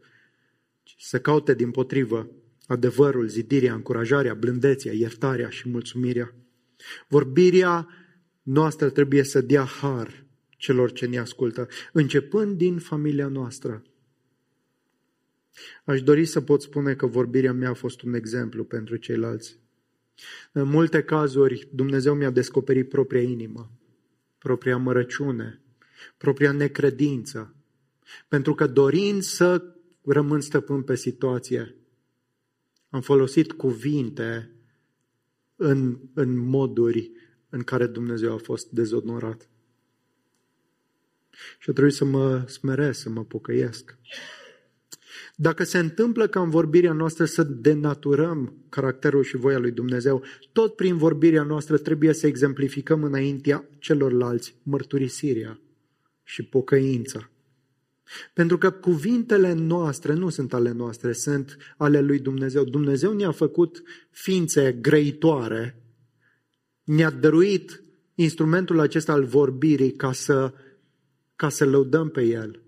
Să 0.98 1.20
caute 1.20 1.54
din 1.54 1.72
potrivă 1.72 2.30
adevărul, 2.68 3.28
zidirea, 3.28 3.74
încurajarea, 3.74 4.34
blândețea, 4.34 4.94
iertarea 4.94 5.50
și 5.50 5.70
mulțumirea. 5.70 6.34
Vorbirea 7.08 7.88
noastră 8.42 8.90
trebuie 8.90 9.24
să 9.24 9.42
dea 9.42 9.64
har 9.64 10.26
celor 10.50 10.92
ce 10.92 11.06
ne 11.06 11.18
ascultă, 11.18 11.68
începând 11.94 12.58
din 12.58 12.78
familia 12.78 13.28
noastră. 13.28 13.84
Aș 15.84 16.02
dori 16.02 16.26
să 16.26 16.42
pot 16.42 16.62
spune 16.62 16.96
că 16.96 17.06
vorbirea 17.06 17.54
mea 17.54 17.70
a 17.70 17.74
fost 17.74 18.02
un 18.02 18.14
exemplu 18.14 18.64
pentru 18.64 18.96
ceilalți. 18.96 19.60
În 20.52 20.68
multe 20.68 21.04
cazuri, 21.04 21.68
Dumnezeu 21.72 22.16
mi-a 22.16 22.30
descoperit 22.30 22.90
propria 22.90 23.22
inimă, 23.22 23.72
propria 24.38 24.78
mărăciune, 24.78 25.62
propria 26.18 26.52
necredință, 26.52 27.56
pentru 28.28 28.56
că 28.56 28.68
dorind 28.68 29.22
să 29.22 29.76
rămân 30.06 30.42
stăpân 30.42 30.82
pe 30.82 30.96
situație, 30.96 31.76
am 32.90 33.02
folosit 33.02 33.52
cuvinte 33.52 34.52
în, 35.62 36.00
în 36.14 36.38
moduri 36.38 37.12
în 37.50 37.62
care 37.62 37.88
Dumnezeu 37.88 38.34
a 38.34 38.38
fost 38.38 38.70
dezonorat. 38.70 39.50
Și 41.60 41.70
a 41.70 41.74
trebuit 41.74 41.94
să 41.94 42.06
mă 42.06 42.44
smeresc, 42.48 43.00
să 43.00 43.10
mă 43.10 43.24
pocăiesc. 43.24 43.98
Dacă 45.36 45.64
se 45.64 45.78
întâmplă 45.78 46.28
ca 46.28 46.42
în 46.42 46.50
vorbirea 46.50 46.94
noastră 46.94 47.26
să 47.26 47.44
denaturăm 47.44 48.66
caracterul 48.70 49.24
și 49.24 49.38
voia 49.38 49.58
lui 49.58 49.72
Dumnezeu, 49.72 50.24
tot 50.52 50.76
prin 50.76 50.98
vorbirea 50.98 51.44
noastră 51.44 51.78
trebuie 51.78 52.14
să 52.14 52.28
exemplificăm 52.28 53.04
înaintea 53.04 53.70
celorlalți 53.78 54.56
mărturisirea 54.64 55.60
și 56.24 56.44
pocăința. 56.44 57.30
Pentru 58.34 58.58
că 58.58 58.72
cuvintele 58.72 59.54
noastre 59.54 60.14
nu 60.14 60.30
sunt 60.30 60.54
ale 60.54 60.72
noastre, 60.72 61.14
sunt 61.14 61.58
ale 61.78 62.02
lui 62.02 62.20
Dumnezeu. 62.20 62.64
Dumnezeu 62.64 63.14
ne-a 63.14 63.32
făcut 63.32 63.84
ființe 64.10 64.72
grăitoare, 64.72 65.84
ne-a 66.84 67.10
dăruit 67.10 67.84
instrumentul 68.16 68.80
acesta 68.80 69.12
al 69.12 69.26
vorbirii 69.26 69.92
ca 69.92 70.12
să, 70.12 70.54
ca 71.36 71.50
să 71.50 71.66
lăudăm 71.66 72.10
pe 72.10 72.22
el, 72.22 72.62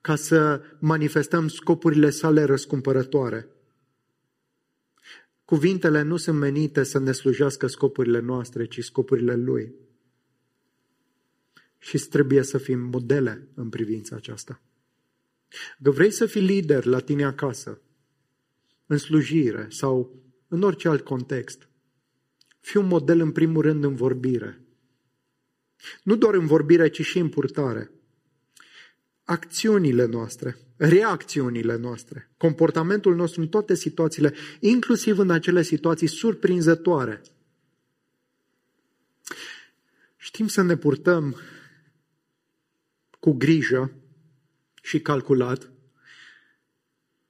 ca 0.00 0.16
să 0.16 0.62
manifestăm 0.78 1.48
scopurile 1.48 2.10
sale 2.10 2.42
răscumpărătoare. 2.42 3.48
Cuvintele 5.44 6.02
nu 6.02 6.16
sunt 6.16 6.38
menite 6.38 6.82
să 6.82 6.98
ne 6.98 7.12
slujească 7.12 7.66
scopurile 7.66 8.20
noastre, 8.20 8.66
ci 8.66 8.84
scopurile 8.84 9.36
Lui. 9.36 9.74
Și 11.78 11.98
trebuie 11.98 12.42
să 12.42 12.58
fim 12.58 12.78
modele 12.78 13.48
în 13.54 13.68
privința 13.68 14.16
aceasta. 14.16 14.60
Că 15.82 15.90
vrei 15.90 16.10
să 16.10 16.26
fii 16.26 16.40
lider 16.40 16.84
la 16.84 16.98
tine 16.98 17.24
acasă, 17.24 17.80
în 18.86 18.96
slujire 18.96 19.66
sau 19.70 20.22
în 20.48 20.62
orice 20.62 20.88
alt 20.88 21.04
context, 21.04 21.68
fii 22.60 22.80
un 22.80 22.86
model 22.86 23.20
în 23.20 23.32
primul 23.32 23.62
rând 23.62 23.84
în 23.84 23.94
vorbire. 23.94 24.60
Nu 26.02 26.16
doar 26.16 26.34
în 26.34 26.46
vorbire, 26.46 26.88
ci 26.88 27.00
și 27.00 27.18
în 27.18 27.28
purtare. 27.28 27.90
Acțiunile 29.24 30.04
noastre, 30.04 30.56
reacțiunile 30.76 31.76
noastre, 31.76 32.30
comportamentul 32.36 33.14
nostru 33.14 33.40
în 33.40 33.48
toate 33.48 33.74
situațiile, 33.74 34.34
inclusiv 34.60 35.18
în 35.18 35.30
acele 35.30 35.62
situații 35.62 36.06
surprinzătoare. 36.06 37.22
Știm 40.16 40.46
să 40.46 40.62
ne 40.62 40.76
purtăm 40.76 41.36
cu 43.20 43.32
grijă 43.32 44.01
și 44.82 45.00
calculat, 45.00 45.70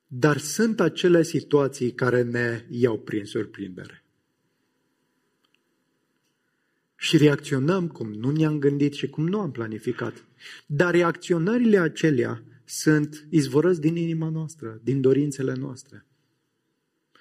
dar 0.07 0.39
sunt 0.39 0.81
acele 0.81 1.23
situații 1.23 1.93
care 1.93 2.23
ne 2.23 2.65
iau 2.69 2.99
prin 2.99 3.25
surprindere. 3.25 4.05
Și 6.97 7.17
reacționăm 7.17 7.89
cum 7.89 8.13
nu 8.13 8.31
ne-am 8.31 8.59
gândit 8.59 8.93
și 8.93 9.09
cum 9.09 9.29
nu 9.29 9.41
am 9.41 9.51
planificat. 9.51 10.25
Dar 10.67 10.95
reacționările 10.95 11.79
acelea 11.79 12.43
sunt 12.65 13.27
izvorăți 13.31 13.81
din 13.81 13.97
inima 13.97 14.29
noastră, 14.29 14.81
din 14.83 15.01
dorințele 15.01 15.55
noastre. 15.55 16.07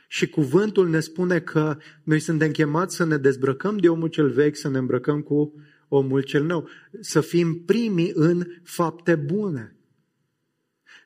Și 0.08 0.30
cuvântul 0.30 0.90
ne 0.90 1.00
spune 1.00 1.40
că 1.40 1.78
noi 2.04 2.20
suntem 2.20 2.52
chemați 2.52 2.96
să 2.96 3.04
ne 3.04 3.18
dezbrăcăm 3.18 3.78
de 3.78 3.90
omul 3.90 4.08
cel 4.08 4.30
vechi, 4.30 4.56
să 4.56 4.70
ne 4.70 4.78
îmbrăcăm 4.78 5.22
cu 5.22 5.54
omul 5.88 6.22
cel 6.22 6.44
nou, 6.44 6.68
să 7.00 7.22
fim 7.22 7.64
primii 7.66 8.12
în 8.14 8.46
fapte 8.64 9.16
bune 9.16 9.76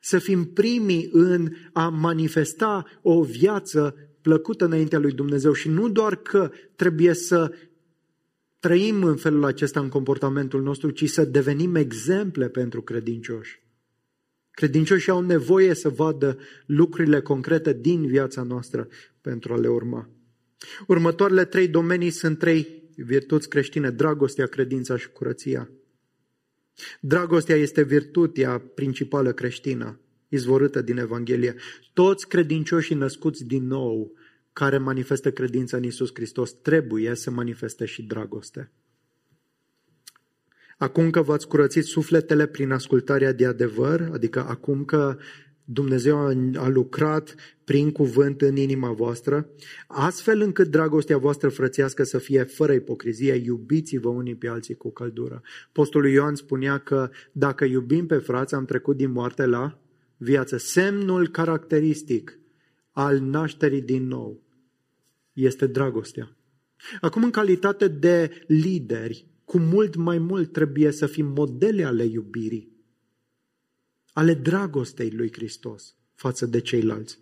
să 0.06 0.18
fim 0.18 0.44
primii 0.44 1.08
în 1.12 1.52
a 1.72 1.88
manifesta 1.88 2.84
o 3.02 3.22
viață 3.22 3.94
plăcută 4.22 4.64
înaintea 4.64 4.98
lui 4.98 5.12
Dumnezeu 5.12 5.52
și 5.52 5.68
nu 5.68 5.88
doar 5.88 6.16
că 6.16 6.50
trebuie 6.76 7.14
să 7.14 7.54
trăim 8.58 9.02
în 9.02 9.16
felul 9.16 9.44
acesta 9.44 9.80
în 9.80 9.88
comportamentul 9.88 10.62
nostru, 10.62 10.90
ci 10.90 11.08
să 11.08 11.24
devenim 11.24 11.74
exemple 11.74 12.48
pentru 12.48 12.82
credincioși. 12.82 13.62
Credincioșii 14.50 15.12
au 15.12 15.20
nevoie 15.20 15.74
să 15.74 15.88
vadă 15.88 16.38
lucrurile 16.66 17.20
concrete 17.20 17.72
din 17.72 18.06
viața 18.06 18.42
noastră 18.42 18.88
pentru 19.20 19.52
a 19.52 19.58
le 19.58 19.68
urma. 19.68 20.08
Următoarele 20.86 21.44
trei 21.44 21.68
domenii 21.68 22.10
sunt 22.10 22.38
trei 22.38 22.82
virtuți 22.96 23.48
creștine, 23.48 23.90
dragostea, 23.90 24.46
credința 24.46 24.96
și 24.96 25.10
curăția. 25.10 25.70
Dragostea 27.00 27.56
este 27.56 27.82
virtutea 27.82 28.58
principală 28.74 29.32
creștină, 29.32 30.00
izvorâtă 30.28 30.82
din 30.82 30.96
Evanghelie. 30.96 31.54
Toți 31.92 32.28
credincioșii 32.28 32.94
născuți 32.94 33.44
din 33.44 33.66
nou, 33.66 34.12
care 34.52 34.78
manifestă 34.78 35.32
credința 35.32 35.76
în 35.76 35.82
Isus 35.82 36.10
Hristos, 36.14 36.52
trebuie 36.52 37.14
să 37.14 37.30
manifeste 37.30 37.84
și 37.84 38.02
dragoste. 38.02 38.70
Acum 40.78 41.10
că 41.10 41.22
v-ați 41.22 41.48
curățit 41.48 41.84
sufletele 41.84 42.46
prin 42.46 42.70
ascultarea 42.70 43.32
de 43.32 43.46
adevăr, 43.46 44.08
adică 44.12 44.46
acum 44.46 44.84
că 44.84 45.18
Dumnezeu 45.68 46.16
a 46.56 46.68
lucrat 46.68 47.34
prin 47.64 47.90
cuvânt 47.90 48.40
în 48.40 48.56
inima 48.56 48.92
voastră, 48.92 49.48
astfel 49.86 50.40
încât 50.40 50.68
dragostea 50.68 51.18
voastră 51.18 51.48
frățească 51.48 52.02
să 52.02 52.18
fie 52.18 52.42
fără 52.42 52.72
ipocrizie, 52.72 53.34
iubiți-vă 53.34 54.08
unii 54.08 54.34
pe 54.34 54.48
alții 54.48 54.74
cu 54.74 54.92
căldură. 54.92 55.42
Postolul 55.72 56.10
Ioan 56.10 56.34
spunea 56.34 56.78
că 56.78 57.10
dacă 57.32 57.64
iubim 57.64 58.06
pe 58.06 58.16
frați, 58.16 58.54
am 58.54 58.64
trecut 58.64 58.96
din 58.96 59.10
moarte 59.10 59.46
la 59.46 59.78
viață. 60.16 60.56
Semnul 60.56 61.28
caracteristic 61.28 62.38
al 62.90 63.18
nașterii 63.18 63.82
din 63.82 64.06
nou 64.06 64.42
este 65.32 65.66
dragostea. 65.66 66.36
Acum, 67.00 67.22
în 67.22 67.30
calitate 67.30 67.88
de 67.88 68.30
lideri, 68.46 69.26
cu 69.44 69.58
mult 69.58 69.94
mai 69.94 70.18
mult 70.18 70.52
trebuie 70.52 70.90
să 70.90 71.06
fim 71.06 71.26
modele 71.26 71.84
ale 71.84 72.04
iubirii, 72.04 72.75
ale 74.16 74.34
dragostei 74.34 75.10
lui 75.10 75.32
Hristos 75.32 75.94
față 76.14 76.46
de 76.46 76.60
ceilalți. 76.60 77.18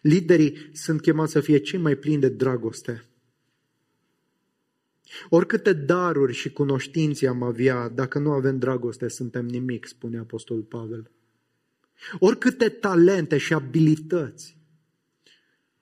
Liderii 0.00 0.70
sunt 0.72 1.00
chemați 1.00 1.32
să 1.32 1.40
fie 1.40 1.58
cei 1.58 1.78
mai 1.78 1.96
plini 1.96 2.20
de 2.20 2.28
dragoste. 2.28 3.04
Oricâte 5.28 5.72
daruri 5.72 6.32
și 6.32 6.52
cunoștințe 6.52 7.26
am 7.26 7.42
avea, 7.42 7.88
dacă 7.88 8.18
nu 8.18 8.30
avem 8.30 8.58
dragoste, 8.58 9.08
suntem 9.08 9.46
nimic, 9.46 9.86
spune 9.86 10.18
Apostolul 10.18 10.62
Pavel. 10.62 11.10
Oricâte 12.18 12.68
talente 12.68 13.38
și 13.38 13.52
abilități, 13.52 14.56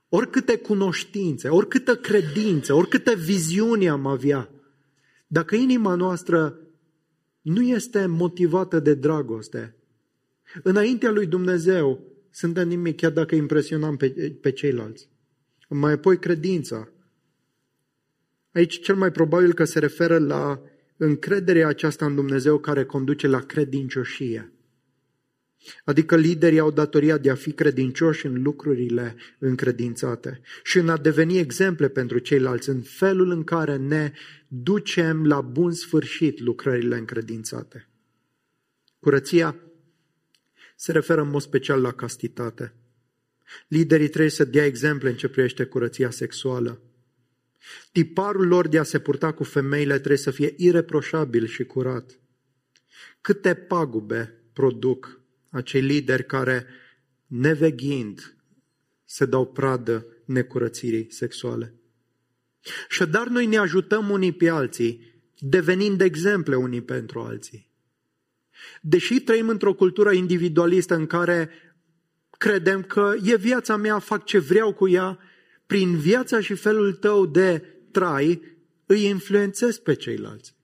oricâte 0.08 0.56
cunoștințe, 0.56 1.48
oricâtă 1.48 1.96
credință, 1.96 2.74
oricâte 2.74 3.14
viziuni 3.14 3.88
am 3.88 4.06
avea, 4.06 4.50
dacă 5.26 5.54
inima 5.54 5.94
noastră 5.94 6.67
nu 7.48 7.62
este 7.62 8.06
motivată 8.06 8.80
de 8.80 8.94
dragoste, 8.94 9.74
înaintea 10.62 11.10
lui 11.10 11.26
Dumnezeu 11.26 12.08
suntem 12.30 12.68
nimic, 12.68 12.96
chiar 12.96 13.10
dacă 13.10 13.34
impresionăm 13.34 13.96
pe, 13.96 14.38
pe 14.40 14.50
ceilalți. 14.50 15.08
Mai 15.68 15.92
apoi 15.92 16.18
credința. 16.18 16.88
Aici 18.52 18.80
cel 18.80 18.96
mai 18.96 19.10
probabil 19.10 19.52
că 19.52 19.64
se 19.64 19.78
referă 19.78 20.18
la 20.18 20.60
încrederea 20.96 21.68
aceasta 21.68 22.06
în 22.06 22.14
Dumnezeu 22.14 22.58
care 22.58 22.84
conduce 22.84 23.26
la 23.26 23.40
credincioșie. 23.40 24.52
Adică 25.84 26.16
liderii 26.16 26.58
au 26.58 26.70
datoria 26.70 27.18
de 27.18 27.30
a 27.30 27.34
fi 27.34 27.52
credincioși 27.52 28.26
în 28.26 28.42
lucrurile 28.42 29.16
încredințate 29.38 30.40
și 30.62 30.78
în 30.78 30.88
a 30.88 30.96
deveni 30.96 31.38
exemple 31.38 31.88
pentru 31.88 32.18
ceilalți 32.18 32.68
în 32.68 32.82
felul 32.82 33.30
în 33.30 33.44
care 33.44 33.76
ne 33.76 34.12
ducem 34.48 35.26
la 35.26 35.40
bun 35.40 35.72
sfârșit 35.72 36.40
lucrările 36.40 36.96
încredințate. 36.96 37.88
Curăția 39.00 39.56
se 40.76 40.92
referă 40.92 41.20
în 41.20 41.30
mod 41.30 41.42
special 41.42 41.80
la 41.80 41.92
castitate. 41.92 42.74
Liderii 43.68 44.08
trebuie 44.08 44.30
să 44.30 44.44
dea 44.44 44.64
exemple 44.64 45.08
în 45.08 45.16
ce 45.16 45.28
privește 45.28 45.64
curăția 45.64 46.10
sexuală. 46.10 46.82
Tiparul 47.92 48.46
lor 48.46 48.68
de 48.68 48.78
a 48.78 48.82
se 48.82 48.98
purta 48.98 49.32
cu 49.32 49.44
femeile 49.44 49.94
trebuie 49.94 50.18
să 50.18 50.30
fie 50.30 50.54
ireproșabil 50.56 51.46
și 51.46 51.64
curat. 51.64 52.20
Câte 53.20 53.54
pagube 53.54 54.42
produc 54.52 55.17
acei 55.50 55.80
lideri 55.80 56.26
care, 56.26 56.66
neveghind, 57.26 58.36
se 59.04 59.24
dau 59.24 59.46
pradă 59.46 60.06
necurățirii 60.24 61.12
sexuale. 61.12 61.74
Și 62.88 63.06
dar 63.06 63.26
noi 63.26 63.46
ne 63.46 63.56
ajutăm 63.56 64.10
unii 64.10 64.32
pe 64.32 64.48
alții, 64.48 65.22
devenind 65.38 66.00
exemple 66.00 66.56
unii 66.56 66.82
pentru 66.82 67.20
alții. 67.20 67.70
Deși 68.80 69.20
trăim 69.20 69.48
într-o 69.48 69.74
cultură 69.74 70.10
individualistă 70.12 70.94
în 70.94 71.06
care 71.06 71.50
credem 72.38 72.82
că 72.82 73.14
e 73.22 73.36
viața 73.36 73.76
mea, 73.76 73.98
fac 73.98 74.24
ce 74.24 74.38
vreau 74.38 74.74
cu 74.74 74.88
ea, 74.88 75.18
prin 75.66 75.96
viața 75.96 76.40
și 76.40 76.54
felul 76.54 76.92
tău 76.92 77.26
de 77.26 77.64
trai, 77.90 78.42
îi 78.86 79.04
influențez 79.04 79.78
pe 79.78 79.94
ceilalți. 79.94 80.56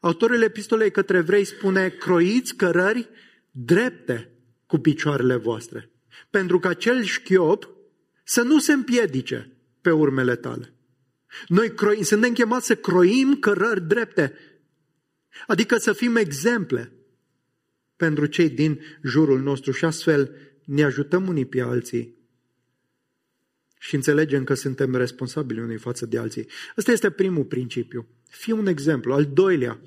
Autorul 0.00 0.42
epistolei 0.42 0.90
către 0.90 1.20
vrei 1.20 1.44
spune, 1.44 1.88
croiți 1.88 2.54
cărări 2.54 3.08
drepte 3.50 4.32
cu 4.66 4.78
picioarele 4.78 5.36
voastre, 5.36 5.90
pentru 6.30 6.58
că 6.58 6.68
acel 6.68 7.02
șchiop 7.02 7.68
să 8.24 8.42
nu 8.42 8.58
se 8.58 8.72
împiedice 8.72 9.56
pe 9.80 9.90
urmele 9.90 10.36
tale. 10.36 10.72
Noi 11.46 11.74
croim, 11.74 12.02
suntem 12.02 12.32
chemați 12.32 12.66
să 12.66 12.76
croim 12.76 13.38
cărări 13.38 13.86
drepte, 13.86 14.34
adică 15.46 15.76
să 15.76 15.92
fim 15.92 16.16
exemple 16.16 16.92
pentru 17.96 18.26
cei 18.26 18.50
din 18.50 18.80
jurul 19.02 19.40
nostru 19.40 19.72
și 19.72 19.84
astfel 19.84 20.36
ne 20.64 20.84
ajutăm 20.84 21.28
unii 21.28 21.46
pe 21.46 21.60
alții 21.60 22.16
și 23.78 23.94
înțelegem 23.94 24.44
că 24.44 24.54
suntem 24.54 24.94
responsabili 24.94 25.60
unii 25.60 25.76
față 25.76 26.06
de 26.06 26.18
alții. 26.18 26.46
Ăsta 26.76 26.92
este 26.92 27.10
primul 27.10 27.44
principiu. 27.44 28.06
Fii 28.28 28.52
un 28.52 28.66
exemplu. 28.66 29.12
Al 29.12 29.26
doilea 29.26 29.80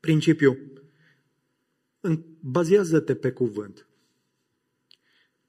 principiu. 0.00 0.58
Bazează-te 2.40 3.14
pe 3.14 3.30
cuvânt. 3.30 3.86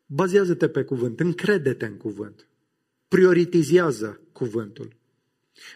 Bazează-te 0.05 0.69
pe 0.69 0.83
cuvânt. 0.83 1.19
Încrede-te 1.19 1.85
în 1.85 1.97
cuvânt. 1.97 2.47
Prioritizează 3.07 4.21
cuvântul. 4.31 4.95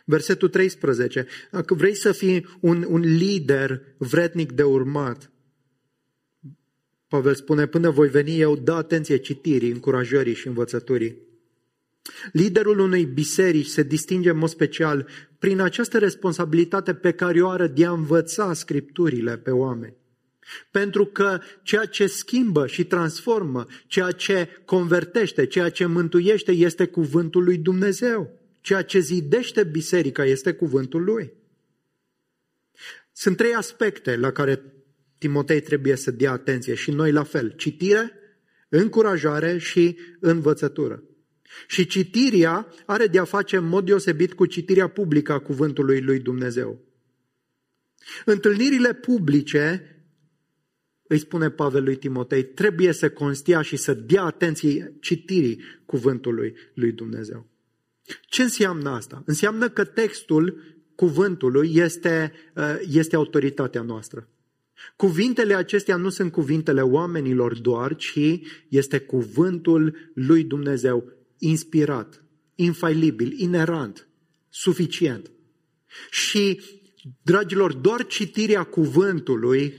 Versetul 0.06 0.50
13. 0.50 1.28
Dacă 1.52 1.74
vrei 1.74 1.96
să 1.96 2.12
fii 2.12 2.46
un, 2.60 2.86
un 2.90 3.00
lider 3.00 3.82
vrednic 3.98 4.52
de 4.52 4.64
urmat, 4.64 5.32
Pavel 7.08 7.36
spune, 7.36 7.68
până 7.68 7.90
voi 7.90 8.10
veni 8.10 8.40
eu, 8.40 8.56
dă 8.56 8.72
atenție 8.72 9.18
citirii, 9.18 9.72
încurajării 9.72 10.34
și 10.34 10.48
învățăturii. 10.48 11.18
Liderul 12.32 12.80
unei 12.80 13.06
biserici 13.06 13.68
se 13.68 13.84
distinge 13.84 14.30
în 14.30 14.38
mod 14.38 14.50
special 14.50 15.08
prin 15.40 15.60
această 15.60 15.98
responsabilitate 15.98 16.94
pe 16.94 17.12
care 17.12 17.42
o 17.42 17.50
are 17.50 17.68
de 17.68 17.86
a 17.86 17.92
învăța 17.92 18.54
scripturile 18.54 19.38
pe 19.38 19.52
oameni. 19.52 19.96
Pentru 20.72 21.06
că 21.06 21.40
ceea 21.64 21.86
ce 21.86 22.08
schimbă 22.08 22.68
și 22.68 22.86
transformă, 22.86 23.66
ceea 23.88 24.12
ce 24.12 24.62
convertește, 24.66 25.46
ceea 25.46 25.70
ce 25.70 25.86
mântuiește 25.86 26.52
este 26.52 26.86
cuvântul 26.86 27.44
lui 27.44 27.58
Dumnezeu. 27.58 28.40
Ceea 28.62 28.82
ce 28.82 29.00
zidește 29.00 29.64
biserica 29.64 30.26
este 30.26 30.54
cuvântul 30.54 31.04
lui. 31.04 31.34
Sunt 33.12 33.38
trei 33.38 33.54
aspecte 33.54 34.16
la 34.16 34.32
care 34.32 34.64
Timotei 35.18 35.62
trebuie 35.62 35.96
să 35.96 36.12
dea 36.12 36.32
atenție 36.32 36.74
și 36.74 36.92
noi 36.92 37.12
la 37.12 37.24
fel. 37.24 37.54
Citire, 37.58 38.12
încurajare 38.70 39.58
și 39.58 39.98
învățătură. 40.20 41.04
Și 41.68 41.86
citirea 41.86 42.68
are 42.86 43.08
de 43.08 43.20
a 43.20 43.24
face 43.24 43.58
în 43.58 43.66
mod 43.68 43.86
deosebit 43.86 44.34
cu 44.34 44.46
citirea 44.46 44.88
publică 44.88 45.32
a 45.34 45.40
cuvântului 45.40 46.02
lui 46.02 46.20
Dumnezeu. 46.20 46.80
Întâlnirile 48.26 48.94
publice, 48.94 49.92
îi 51.08 51.18
spune 51.18 51.50
Pavel 51.50 51.84
lui 51.84 51.96
Timotei, 51.96 52.44
trebuie 52.44 52.92
să 52.92 53.10
constia 53.10 53.62
și 53.62 53.76
să 53.76 53.94
dea 53.94 54.24
atenție 54.24 54.94
citirii 55.00 55.62
cuvântului 55.86 56.56
lui 56.74 56.92
Dumnezeu. 56.92 57.48
Ce 58.30 58.42
înseamnă 58.42 58.90
asta? 58.90 59.24
Înseamnă 59.26 59.70
că 59.70 59.84
textul 59.84 60.76
cuvântului 60.96 61.72
este, 61.76 62.32
uh, 62.56 62.76
este 62.90 63.16
autoritatea 63.16 63.82
noastră. 63.82 64.30
Cuvintele 64.96 65.54
acestea 65.54 65.96
nu 65.96 66.10
sunt 66.10 66.32
cuvintele 66.32 66.82
oamenilor 66.82 67.60
doar, 67.60 67.96
ci 67.96 68.40
este 68.70 69.00
cuvântul 69.00 70.12
lui 70.14 70.44
Dumnezeu, 70.44 71.12
inspirat, 71.38 72.24
infailibil, 72.56 73.40
inerant, 73.40 74.08
suficient. 74.50 75.32
Și, 76.10 76.62
dragilor, 77.22 77.74
doar 77.74 78.06
citirea 78.06 78.64
cuvântului 78.64 79.74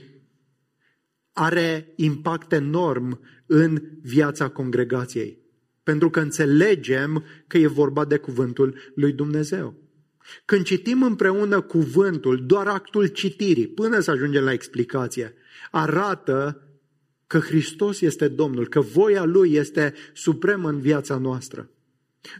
are 1.39 1.93
impact 1.95 2.51
enorm 2.51 3.19
în 3.45 3.81
viața 4.01 4.47
congregației. 4.47 5.37
Pentru 5.83 6.09
că 6.09 6.19
înțelegem 6.19 7.23
că 7.47 7.57
e 7.57 7.67
vorba 7.67 8.05
de 8.05 8.17
cuvântul 8.17 8.77
lui 8.95 9.11
Dumnezeu. 9.11 9.75
Când 10.45 10.65
citim 10.65 11.03
împreună 11.03 11.61
cuvântul, 11.61 12.45
doar 12.45 12.67
actul 12.67 13.07
citirii, 13.07 13.67
până 13.67 13.99
să 13.99 14.11
ajungem 14.11 14.43
la 14.43 14.51
explicație, 14.51 15.33
arată 15.71 16.63
că 17.27 17.39
Hristos 17.39 18.01
este 18.01 18.27
Domnul, 18.27 18.67
că 18.67 18.79
voia 18.81 19.23
Lui 19.23 19.53
este 19.53 19.93
supremă 20.13 20.69
în 20.69 20.79
viața 20.79 21.17
noastră. 21.17 21.69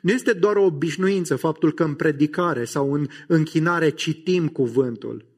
Nu 0.01 0.11
este 0.11 0.33
doar 0.33 0.55
o 0.55 0.63
obișnuință 0.63 1.35
faptul 1.35 1.73
că 1.73 1.83
în 1.83 1.93
predicare 1.93 2.65
sau 2.65 2.93
în 2.93 3.07
închinare 3.27 3.89
citim 3.89 4.47
cuvântul. 4.47 5.28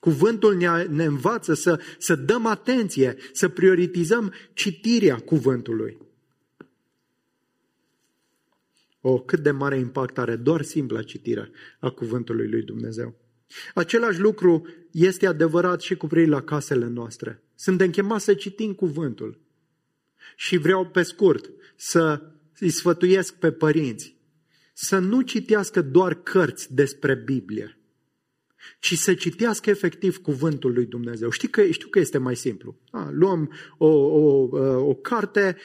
Cuvântul 0.00 0.56
ne, 0.56 0.84
ne 0.84 1.04
învață 1.04 1.54
să, 1.54 1.80
să 1.98 2.14
dăm 2.14 2.46
atenție, 2.46 3.16
să 3.32 3.48
prioritizăm 3.48 4.32
citirea 4.52 5.16
cuvântului. 5.16 5.98
O, 9.00 9.20
cât 9.20 9.40
de 9.40 9.50
mare 9.50 9.78
impact 9.78 10.18
are 10.18 10.36
doar 10.36 10.62
simpla 10.62 11.02
citire 11.02 11.50
a 11.78 11.90
cuvântului 11.90 12.48
lui 12.48 12.62
Dumnezeu. 12.62 13.14
Același 13.74 14.20
lucru 14.20 14.66
este 14.90 15.26
adevărat 15.26 15.80
și 15.80 15.96
cu 15.96 16.06
privire 16.06 16.30
la 16.30 16.42
casele 16.42 16.86
noastre. 16.86 17.42
Suntem 17.54 17.90
chemați 17.90 18.24
să 18.24 18.34
citim 18.34 18.74
cuvântul. 18.74 19.40
Și 20.36 20.56
vreau 20.56 20.86
pe 20.86 21.02
scurt 21.02 21.50
să 21.76 22.22
îi 22.58 22.70
sfătuiesc 22.70 23.34
pe 23.34 23.52
părinți 23.52 24.18
să 24.72 24.98
nu 24.98 25.20
citească 25.20 25.82
doar 25.82 26.14
cărți 26.14 26.74
despre 26.74 27.14
Biblie, 27.14 27.78
ci 28.80 28.94
să 28.94 29.14
citească 29.14 29.70
efectiv 29.70 30.18
cuvântul 30.18 30.72
lui 30.72 30.86
Dumnezeu. 30.86 31.30
Știi 31.30 31.48
că, 31.48 31.66
știu 31.70 31.88
că 31.88 31.98
este 31.98 32.18
mai 32.18 32.36
simplu. 32.36 32.76
A, 32.90 33.08
luăm 33.12 33.52
o, 33.78 33.86
o, 33.86 34.48
o 34.78 34.94
carte 34.94 35.56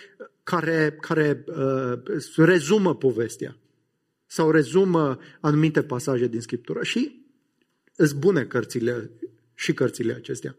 care, 0.43 0.97
care 1.01 1.43
uh, 1.47 1.99
rezumă 2.36 2.95
povestea. 2.95 3.58
sau 4.25 4.51
rezumă 4.51 5.19
anumite 5.39 5.84
pasaje 5.84 6.27
din 6.27 6.41
Scriptură 6.41 6.84
și 6.84 7.25
îs 7.95 8.12
bune 8.12 8.45
cărțile 8.45 9.12
și 9.53 9.73
cărțile 9.73 10.13
acestea. 10.13 10.55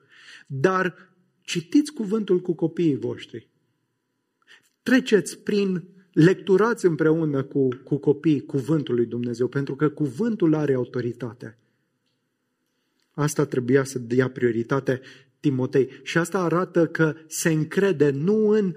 Dar 0.47 1.13
citiți 1.41 1.93
cuvântul 1.93 2.41
cu 2.41 2.55
copiii 2.55 2.97
voștri. 2.97 3.49
Treceți 4.83 5.39
prin, 5.39 5.85
lecturați 6.13 6.87
împreună 6.87 7.43
cu, 7.43 7.69
cu 7.85 7.97
copiii 7.97 8.45
cuvântul 8.45 8.95
lui 8.95 9.07
Dumnezeu, 9.07 9.49
pentru 9.49 9.77
că 9.77 9.89
cuvântul 9.89 10.55
are 10.55 10.75
autoritate. 10.75 11.59
Asta 13.17 13.45
trebuia 13.45 13.85
să 13.85 13.99
dea 13.99 14.29
prioritate 14.29 15.01
Timotei. 15.41 15.89
Și 16.03 16.19
asta 16.19 16.39
arată 16.39 16.87
că 16.87 17.15
se 17.27 17.51
încrede 17.51 18.11
nu 18.11 18.49
în, 18.49 18.75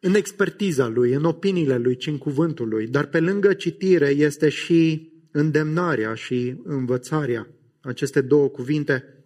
în 0.00 0.14
expertiza 0.14 0.88
lui, 0.88 1.12
în 1.12 1.24
opiniile 1.24 1.78
lui, 1.78 1.96
ci 1.96 2.06
în 2.06 2.18
cuvântul 2.18 2.68
lui. 2.68 2.86
Dar 2.86 3.06
pe 3.06 3.20
lângă 3.20 3.54
citire 3.54 4.08
este 4.08 4.48
și 4.48 5.12
îndemnarea 5.30 6.14
și 6.14 6.60
învățarea. 6.64 7.48
Aceste 7.80 8.20
două 8.20 8.48
cuvinte 8.48 9.24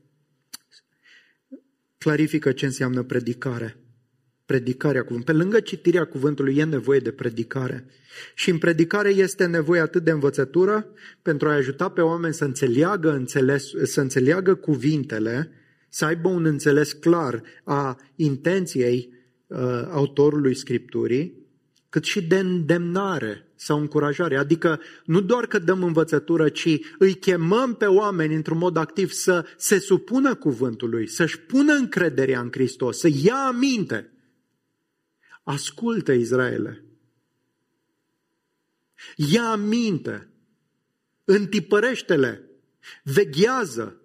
clarifică 1.98 2.52
ce 2.52 2.64
înseamnă 2.64 3.02
predicare. 3.02 3.83
Predicarea 4.46 5.02
cuvântului. 5.04 5.38
Pe 5.38 5.42
lângă 5.42 5.60
citirea 5.60 6.04
cuvântului 6.04 6.56
e 6.56 6.64
nevoie 6.64 6.98
de 6.98 7.10
predicare. 7.10 7.86
Și 8.34 8.50
în 8.50 8.58
predicare 8.58 9.08
este 9.08 9.46
nevoie 9.46 9.80
atât 9.80 10.04
de 10.04 10.10
învățătură 10.10 10.86
pentru 11.22 11.48
a 11.48 11.54
ajuta 11.54 11.88
pe 11.88 12.00
oameni 12.00 12.34
să 12.34 12.44
înțeleagă, 12.44 13.12
înțeles, 13.12 13.70
să 13.82 14.00
înțeleagă 14.00 14.54
cuvintele, 14.54 15.50
să 15.88 16.04
aibă 16.04 16.28
un 16.28 16.44
înțeles 16.44 16.92
clar 16.92 17.42
a 17.64 18.00
intenției 18.16 19.12
uh, 19.46 19.58
autorului 19.90 20.54
Scripturii, 20.54 21.42
cât 21.88 22.04
și 22.04 22.22
de 22.22 22.38
îndemnare 22.38 23.48
sau 23.54 23.80
încurajare. 23.80 24.36
Adică 24.36 24.80
nu 25.04 25.20
doar 25.20 25.46
că 25.46 25.58
dăm 25.58 25.82
învățătură, 25.82 26.48
ci 26.48 26.78
îi 26.98 27.14
chemăm 27.14 27.74
pe 27.74 27.84
oameni 27.84 28.34
într-un 28.34 28.58
mod 28.58 28.76
activ 28.76 29.10
să 29.10 29.44
se 29.56 29.78
supună 29.78 30.34
cuvântului, 30.34 31.08
să-și 31.08 31.40
pună 31.40 31.72
încrederea 31.72 32.40
în 32.40 32.48
Hristos, 32.52 32.98
să 32.98 33.08
ia 33.22 33.34
aminte. 33.34 34.13
Ascultă, 35.44 36.12
Israele. 36.12 36.84
Ia 39.16 39.50
aminte. 39.50 40.28
Întipărește-le. 41.24 42.50
Veghează. 43.02 44.00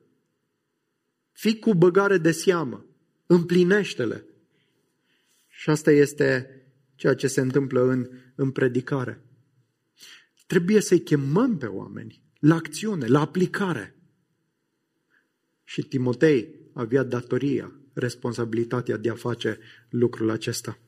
Fii 1.31 1.59
cu 1.59 1.73
băgare 1.73 2.17
de 2.17 2.31
seamă. 2.31 2.85
Împlinește-le. 3.25 4.25
Și 5.47 5.69
asta 5.69 5.91
este 5.91 6.61
ceea 6.95 7.15
ce 7.15 7.27
se 7.27 7.41
întâmplă 7.41 7.81
în, 7.81 8.09
în 8.35 8.51
predicare. 8.51 9.23
Trebuie 10.47 10.81
să-i 10.81 11.01
chemăm 11.01 11.57
pe 11.57 11.65
oameni 11.65 12.21
la 12.39 12.55
acțiune, 12.55 13.07
la 13.07 13.19
aplicare. 13.19 13.95
Și 15.63 15.81
Timotei 15.81 16.55
avea 16.73 17.03
datoria, 17.03 17.73
responsabilitatea 17.93 18.97
de 18.97 19.09
a 19.09 19.15
face 19.15 19.59
lucrul 19.89 20.29
acesta. 20.29 20.79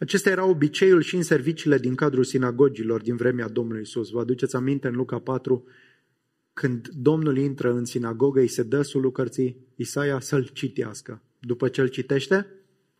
Acesta 0.00 0.30
era 0.30 0.44
obiceiul 0.44 1.02
și 1.02 1.16
în 1.16 1.22
serviciile 1.22 1.78
din 1.78 1.94
cadrul 1.94 2.24
sinagogilor 2.24 3.02
din 3.02 3.16
vremea 3.16 3.48
Domnului 3.48 3.80
Isus. 3.82 4.10
Vă 4.10 4.20
aduceți 4.20 4.56
aminte 4.56 4.88
în 4.88 4.94
Luca 4.94 5.18
4, 5.18 5.64
când 6.52 6.88
Domnul 6.88 7.38
intră 7.38 7.72
în 7.72 7.84
sinagogă, 7.84 8.40
îi 8.40 8.48
se 8.48 8.62
dă 8.62 8.82
sulul 8.82 9.12
cărții 9.12 9.56
Isaia 9.74 10.20
să-l 10.20 10.46
citească. 10.52 11.22
După 11.38 11.68
ce 11.68 11.80
îl 11.80 11.88
citește, 11.88 12.46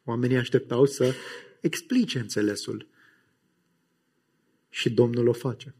oamenii 0.04 0.36
așteptau 0.36 0.84
să 0.84 1.12
explice 1.60 2.18
înțelesul. 2.18 2.86
Și 4.68 4.90
Domnul 4.90 5.28
o 5.28 5.32
face. 5.32 5.74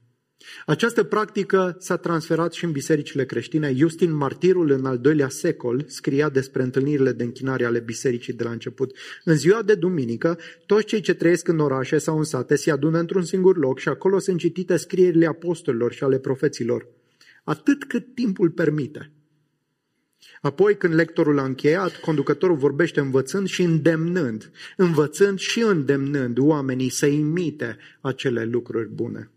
Această 0.67 1.03
practică 1.03 1.77
s-a 1.79 1.97
transferat 1.97 2.53
și 2.53 2.65
în 2.65 2.73
bisericile 2.73 3.25
creștine. 3.25 3.73
Justin 3.75 4.13
Martirul, 4.13 4.71
în 4.71 4.85
al 4.85 4.99
doilea 4.99 5.29
secol, 5.29 5.85
scria 5.87 6.29
despre 6.29 6.63
întâlnirile 6.63 7.13
de 7.13 7.25
închinare 7.25 7.65
ale 7.65 7.79
bisericii 7.79 8.33
de 8.33 8.45
la 8.45 8.51
început. 8.51 8.97
În 9.25 9.35
ziua 9.35 9.63
de 9.63 9.75
duminică, 9.75 10.39
toți 10.67 10.85
cei 10.85 11.01
ce 11.01 11.15
trăiesc 11.15 11.49
în 11.49 11.59
orașe 11.59 11.99
sau 11.99 12.19
în 12.19 12.25
sate 12.25 12.57
se 12.57 12.71
adună 12.71 12.99
într-un 12.99 13.23
singur 13.23 13.57
loc 13.57 13.79
și 13.79 13.89
acolo 13.89 14.19
sunt 14.19 14.39
citite 14.39 14.77
scrierile 14.77 15.27
apostolilor 15.27 15.93
și 15.93 16.05
ale 16.05 16.19
profeților. 16.19 16.87
Atât 17.45 17.85
cât 17.85 18.15
timpul 18.15 18.51
permite. 18.51 19.13
Apoi, 20.41 20.77
când 20.77 20.95
lectorul 20.95 21.39
a 21.39 21.45
încheiat, 21.45 21.97
conducătorul 21.97 22.57
vorbește 22.57 23.01
învățând 23.01 23.47
și 23.47 23.63
îndemnând, 23.63 24.51
învățând 24.77 25.39
și 25.39 25.61
îndemnând 25.61 26.39
oamenii 26.39 26.91
să 26.91 27.07
imite 27.07 27.77
acele 28.01 28.45
lucruri 28.45 28.89
bune. 28.89 29.31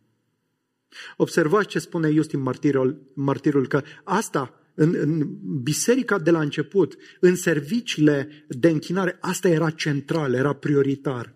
Observați 1.18 1.68
ce 1.68 1.80
spune 1.80 2.12
Justin 2.12 2.42
Martirul, 2.42 3.12
Martirul 3.14 3.68
că 3.68 3.82
asta, 4.04 4.60
în, 4.74 4.96
în 5.00 5.38
biserica 5.64 6.20
de 6.20 6.32
la 6.32 6.40
început, 6.40 6.96
în 7.20 7.36
serviciile 7.36 8.46
de 8.48 8.70
închinare, 8.70 9.18
asta 9.22 9.48
era 9.48 9.70
central, 9.70 10.34
era 10.34 10.54
prioritar. 10.54 11.36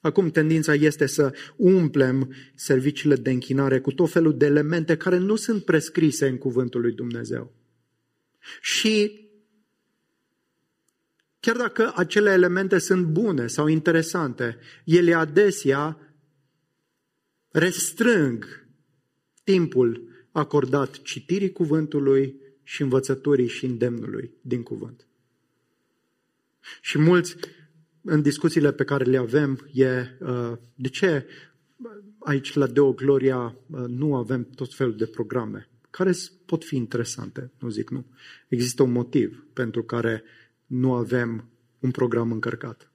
Acum 0.00 0.30
tendința 0.30 0.74
este 0.74 1.06
să 1.06 1.34
umplem 1.56 2.34
serviciile 2.54 3.14
de 3.14 3.30
închinare 3.30 3.80
cu 3.80 3.92
tot 3.92 4.10
felul 4.10 4.36
de 4.36 4.46
elemente 4.46 4.96
care 4.96 5.18
nu 5.18 5.36
sunt 5.36 5.64
prescrise 5.64 6.28
în 6.28 6.38
cuvântul 6.38 6.80
lui 6.80 6.92
Dumnezeu. 6.92 7.52
Și 8.60 9.28
chiar 11.40 11.56
dacă 11.56 11.92
acele 11.96 12.30
elemente 12.30 12.78
sunt 12.78 13.06
bune 13.06 13.46
sau 13.46 13.66
interesante, 13.66 14.58
ele 14.84 15.14
adesea 15.14 16.09
restrâng 17.50 18.68
timpul 19.44 20.08
acordat 20.32 21.02
citirii 21.02 21.52
cuvântului 21.52 22.40
și 22.62 22.82
învățăturii 22.82 23.48
și 23.48 23.64
îndemnului 23.64 24.30
din 24.40 24.62
cuvânt. 24.62 25.06
Și 26.80 26.98
mulți, 26.98 27.36
în 28.02 28.22
discuțiile 28.22 28.72
pe 28.72 28.84
care 28.84 29.04
le 29.04 29.16
avem, 29.16 29.68
e 29.72 30.16
uh, 30.20 30.52
de 30.74 30.88
ce 30.88 31.26
aici 32.18 32.54
la 32.54 32.66
Deo 32.66 32.92
Gloria 32.92 33.56
uh, 33.66 33.84
nu 33.86 34.16
avem 34.16 34.44
tot 34.44 34.74
felul 34.74 34.96
de 34.96 35.06
programe 35.06 35.70
care 35.90 36.12
pot 36.46 36.64
fi 36.64 36.76
interesante, 36.76 37.52
nu 37.58 37.68
zic 37.68 37.90
nu. 37.90 38.06
Există 38.48 38.82
un 38.82 38.92
motiv 38.92 39.46
pentru 39.52 39.82
care 39.82 40.22
nu 40.66 40.92
avem 40.94 41.48
un 41.78 41.90
program 41.90 42.32
încărcat. 42.32 42.89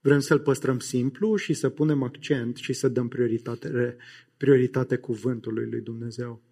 Vrem 0.00 0.20
să-l 0.20 0.40
păstrăm 0.40 0.78
simplu 0.78 1.36
și 1.36 1.52
să 1.52 1.68
punem 1.68 2.02
accent 2.02 2.56
și 2.56 2.72
să 2.72 2.88
dăm 2.88 3.08
prioritate, 3.08 3.96
prioritate 4.36 4.96
cuvântului 4.96 5.70
lui 5.70 5.80
Dumnezeu, 5.80 6.42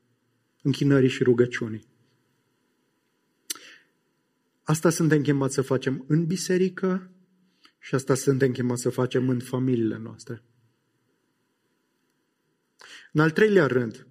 închinării 0.63 1.09
și 1.09 1.23
rugăciunii. 1.23 1.87
Asta 4.63 4.91
suntem 4.91 5.23
chemați 5.23 5.55
să 5.55 5.63
facem 5.63 6.05
în 6.07 6.27
biserică 6.27 7.11
și 7.79 7.95
asta 7.95 8.15
suntem 8.15 8.53
chemați 8.53 8.83
să 8.83 8.91
facem 8.91 9.29
în 9.29 9.41
familiile 9.41 9.99
noastre. 9.99 10.43
În 13.13 13.21
al 13.21 13.31
treilea 13.31 13.67
rând, 13.67 14.09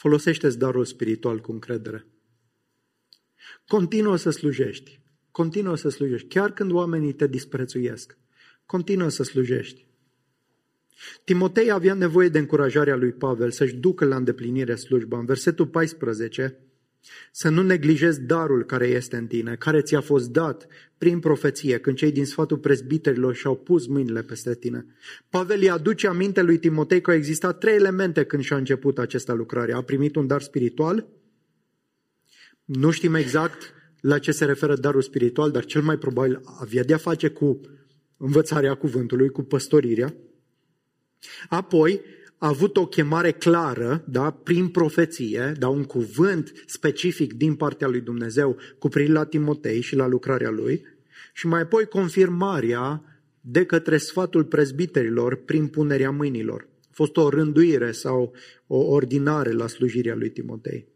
Folosește-ți 0.00 0.58
darul 0.58 0.84
spiritual 0.84 1.40
cu 1.40 1.52
încredere. 1.52 2.06
Continuă 3.66 4.16
să 4.16 4.30
slujești. 4.30 4.99
Continuă 5.30 5.76
să 5.76 5.88
slujești. 5.88 6.28
Chiar 6.28 6.52
când 6.52 6.72
oamenii 6.72 7.12
te 7.12 7.26
disprețuiesc. 7.26 8.16
Continuă 8.66 9.08
să 9.08 9.22
slujești. 9.22 9.86
Timotei 11.24 11.70
avea 11.70 11.94
nevoie 11.94 12.28
de 12.28 12.38
încurajarea 12.38 12.96
lui 12.96 13.12
Pavel 13.12 13.50
să-și 13.50 13.74
ducă 13.74 14.04
la 14.04 14.16
îndeplinire 14.16 14.74
slujba. 14.74 15.18
În 15.18 15.24
versetul 15.24 15.66
14 15.66 16.58
să 17.32 17.48
nu 17.48 17.62
neglijezi 17.62 18.20
darul 18.20 18.64
care 18.64 18.86
este 18.86 19.16
în 19.16 19.26
tine, 19.26 19.56
care 19.56 19.80
ți-a 19.80 20.00
fost 20.00 20.30
dat 20.30 20.66
prin 20.98 21.20
profeție, 21.20 21.78
când 21.78 21.96
cei 21.96 22.12
din 22.12 22.26
sfatul 22.26 22.58
prezbiterilor 22.58 23.34
și-au 23.34 23.56
pus 23.56 23.86
mâinile 23.86 24.22
peste 24.22 24.54
tine. 24.54 24.86
Pavel 25.28 25.60
îi 25.60 25.70
aduce 25.70 26.06
aminte 26.06 26.42
lui 26.42 26.58
Timotei 26.58 27.00
că 27.00 27.10
au 27.10 27.16
existat 27.16 27.58
trei 27.58 27.74
elemente 27.74 28.24
când 28.24 28.42
și-a 28.42 28.56
început 28.56 28.98
acesta 28.98 29.32
lucrare. 29.32 29.72
A 29.72 29.82
primit 29.82 30.16
un 30.16 30.26
dar 30.26 30.40
spiritual, 30.40 31.08
nu 32.64 32.90
știm 32.90 33.14
exact 33.14 33.74
la 34.00 34.18
ce 34.18 34.32
se 34.32 34.44
referă 34.44 34.74
darul 34.74 35.02
spiritual, 35.02 35.50
dar 35.50 35.64
cel 35.64 35.82
mai 35.82 35.98
probabil 35.98 36.40
avea 36.60 36.84
de-a 36.84 36.96
face 36.96 37.28
cu 37.28 37.60
învățarea 38.16 38.74
cuvântului, 38.74 39.28
cu 39.28 39.42
păstorirea. 39.42 40.14
Apoi, 41.48 42.00
a 42.38 42.48
avut 42.48 42.76
o 42.76 42.86
chemare 42.86 43.32
clară, 43.32 44.04
da, 44.08 44.30
prin 44.30 44.68
profeție, 44.68 45.52
da, 45.58 45.68
un 45.68 45.84
cuvânt 45.84 46.52
specific 46.66 47.32
din 47.32 47.54
partea 47.54 47.88
lui 47.88 48.00
Dumnezeu 48.00 48.56
cu 48.78 48.88
privire 48.88 49.12
la 49.12 49.24
Timotei 49.24 49.80
și 49.80 49.96
la 49.96 50.06
lucrarea 50.06 50.50
lui, 50.50 50.86
și 51.32 51.46
mai 51.46 51.60
apoi 51.60 51.84
confirmarea 51.84 53.04
de 53.40 53.64
către 53.64 53.96
sfatul 53.96 54.44
prezbiterilor 54.44 55.36
prin 55.44 55.66
punerea 55.66 56.10
mâinilor. 56.10 56.68
A 56.82 56.90
fost 56.92 57.16
o 57.16 57.28
rânduire 57.28 57.92
sau 57.92 58.34
o 58.66 58.76
ordinare 58.76 59.52
la 59.52 59.66
slujirea 59.66 60.14
lui 60.14 60.30
Timotei. 60.30 60.88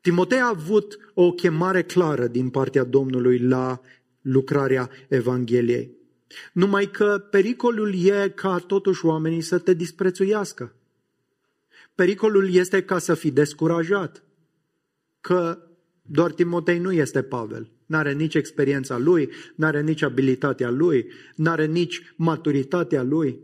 Timotei 0.00 0.38
a 0.38 0.48
avut 0.48 0.98
o 1.14 1.32
chemare 1.32 1.82
clară 1.82 2.26
din 2.26 2.48
partea 2.48 2.84
Domnului 2.84 3.38
la 3.38 3.80
lucrarea 4.20 4.90
Evangheliei. 5.08 5.98
Numai 6.52 6.90
că 6.90 7.26
pericolul 7.30 8.04
e 8.04 8.32
ca 8.34 8.58
totuși 8.58 9.06
oamenii 9.06 9.40
să 9.40 9.58
te 9.58 9.74
disprețuiască. 9.74 10.74
Pericolul 11.94 12.54
este 12.54 12.82
ca 12.82 12.98
să 12.98 13.14
fii 13.14 13.30
descurajat. 13.30 14.24
Că 15.20 15.58
doar 16.02 16.32
Timotei 16.32 16.78
nu 16.78 16.92
este 16.92 17.22
Pavel. 17.22 17.70
N-are 17.86 18.12
nici 18.12 18.34
experiența 18.34 18.98
lui, 18.98 19.30
n-are 19.54 19.82
nici 19.82 20.02
abilitatea 20.02 20.70
lui, 20.70 21.06
n-are 21.34 21.66
nici 21.66 22.14
maturitatea 22.16 23.02
lui. 23.02 23.38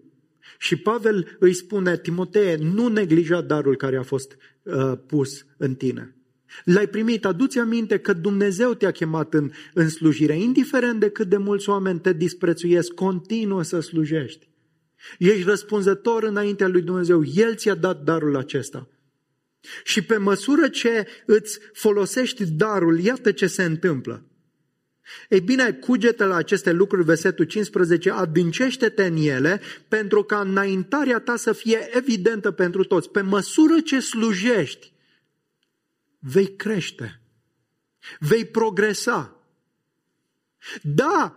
Și 0.58 0.76
Pavel 0.76 1.36
îi 1.38 1.52
spune, 1.52 1.98
Timotee, 1.98 2.56
nu 2.56 2.88
neglija 2.88 3.40
darul 3.40 3.76
care 3.76 3.96
a 3.96 4.02
fost 4.02 4.36
uh, 4.62 4.92
pus 5.06 5.46
în 5.56 5.74
tine. 5.74 6.15
L-ai 6.64 6.86
primit, 6.86 7.24
aduți 7.24 7.58
aminte 7.58 7.98
că 7.98 8.12
Dumnezeu 8.12 8.74
te-a 8.74 8.90
chemat 8.90 9.34
în, 9.34 9.50
în 9.74 9.88
slujire, 9.88 10.38
indiferent 10.38 11.00
de 11.00 11.10
cât 11.10 11.28
de 11.28 11.36
mulți 11.36 11.68
oameni 11.68 12.00
te 12.00 12.12
disprețuiesc, 12.12 12.92
continuă 12.92 13.62
să 13.62 13.80
slujești. 13.80 14.48
Ești 15.18 15.42
răspunzător 15.42 16.22
înaintea 16.22 16.68
lui 16.68 16.82
Dumnezeu, 16.82 17.24
El 17.24 17.54
ți-a 17.54 17.74
dat 17.74 18.02
darul 18.02 18.36
acesta. 18.36 18.88
Și 19.84 20.02
pe 20.02 20.16
măsură 20.16 20.68
ce 20.68 21.06
îți 21.26 21.58
folosești 21.72 22.44
darul, 22.44 23.00
iată 23.00 23.32
ce 23.32 23.46
se 23.46 23.62
întâmplă. 23.62 24.26
Ei 25.28 25.40
bine, 25.40 25.72
cugete 25.72 26.24
la 26.24 26.34
aceste 26.34 26.72
lucruri, 26.72 27.04
versetul 27.04 27.44
15, 27.44 28.10
adâncește-te 28.10 29.04
în 29.04 29.16
ele 29.16 29.60
pentru 29.88 30.22
ca 30.22 30.40
înaintarea 30.40 31.18
ta 31.18 31.36
să 31.36 31.52
fie 31.52 31.88
evidentă 31.96 32.50
pentru 32.50 32.84
toți. 32.84 33.10
Pe 33.10 33.20
măsură 33.20 33.80
ce 33.80 34.00
slujești, 34.00 34.92
vei 36.32 36.56
crește, 36.56 37.20
vei 38.18 38.44
progresa. 38.44 39.40
Da, 40.82 41.36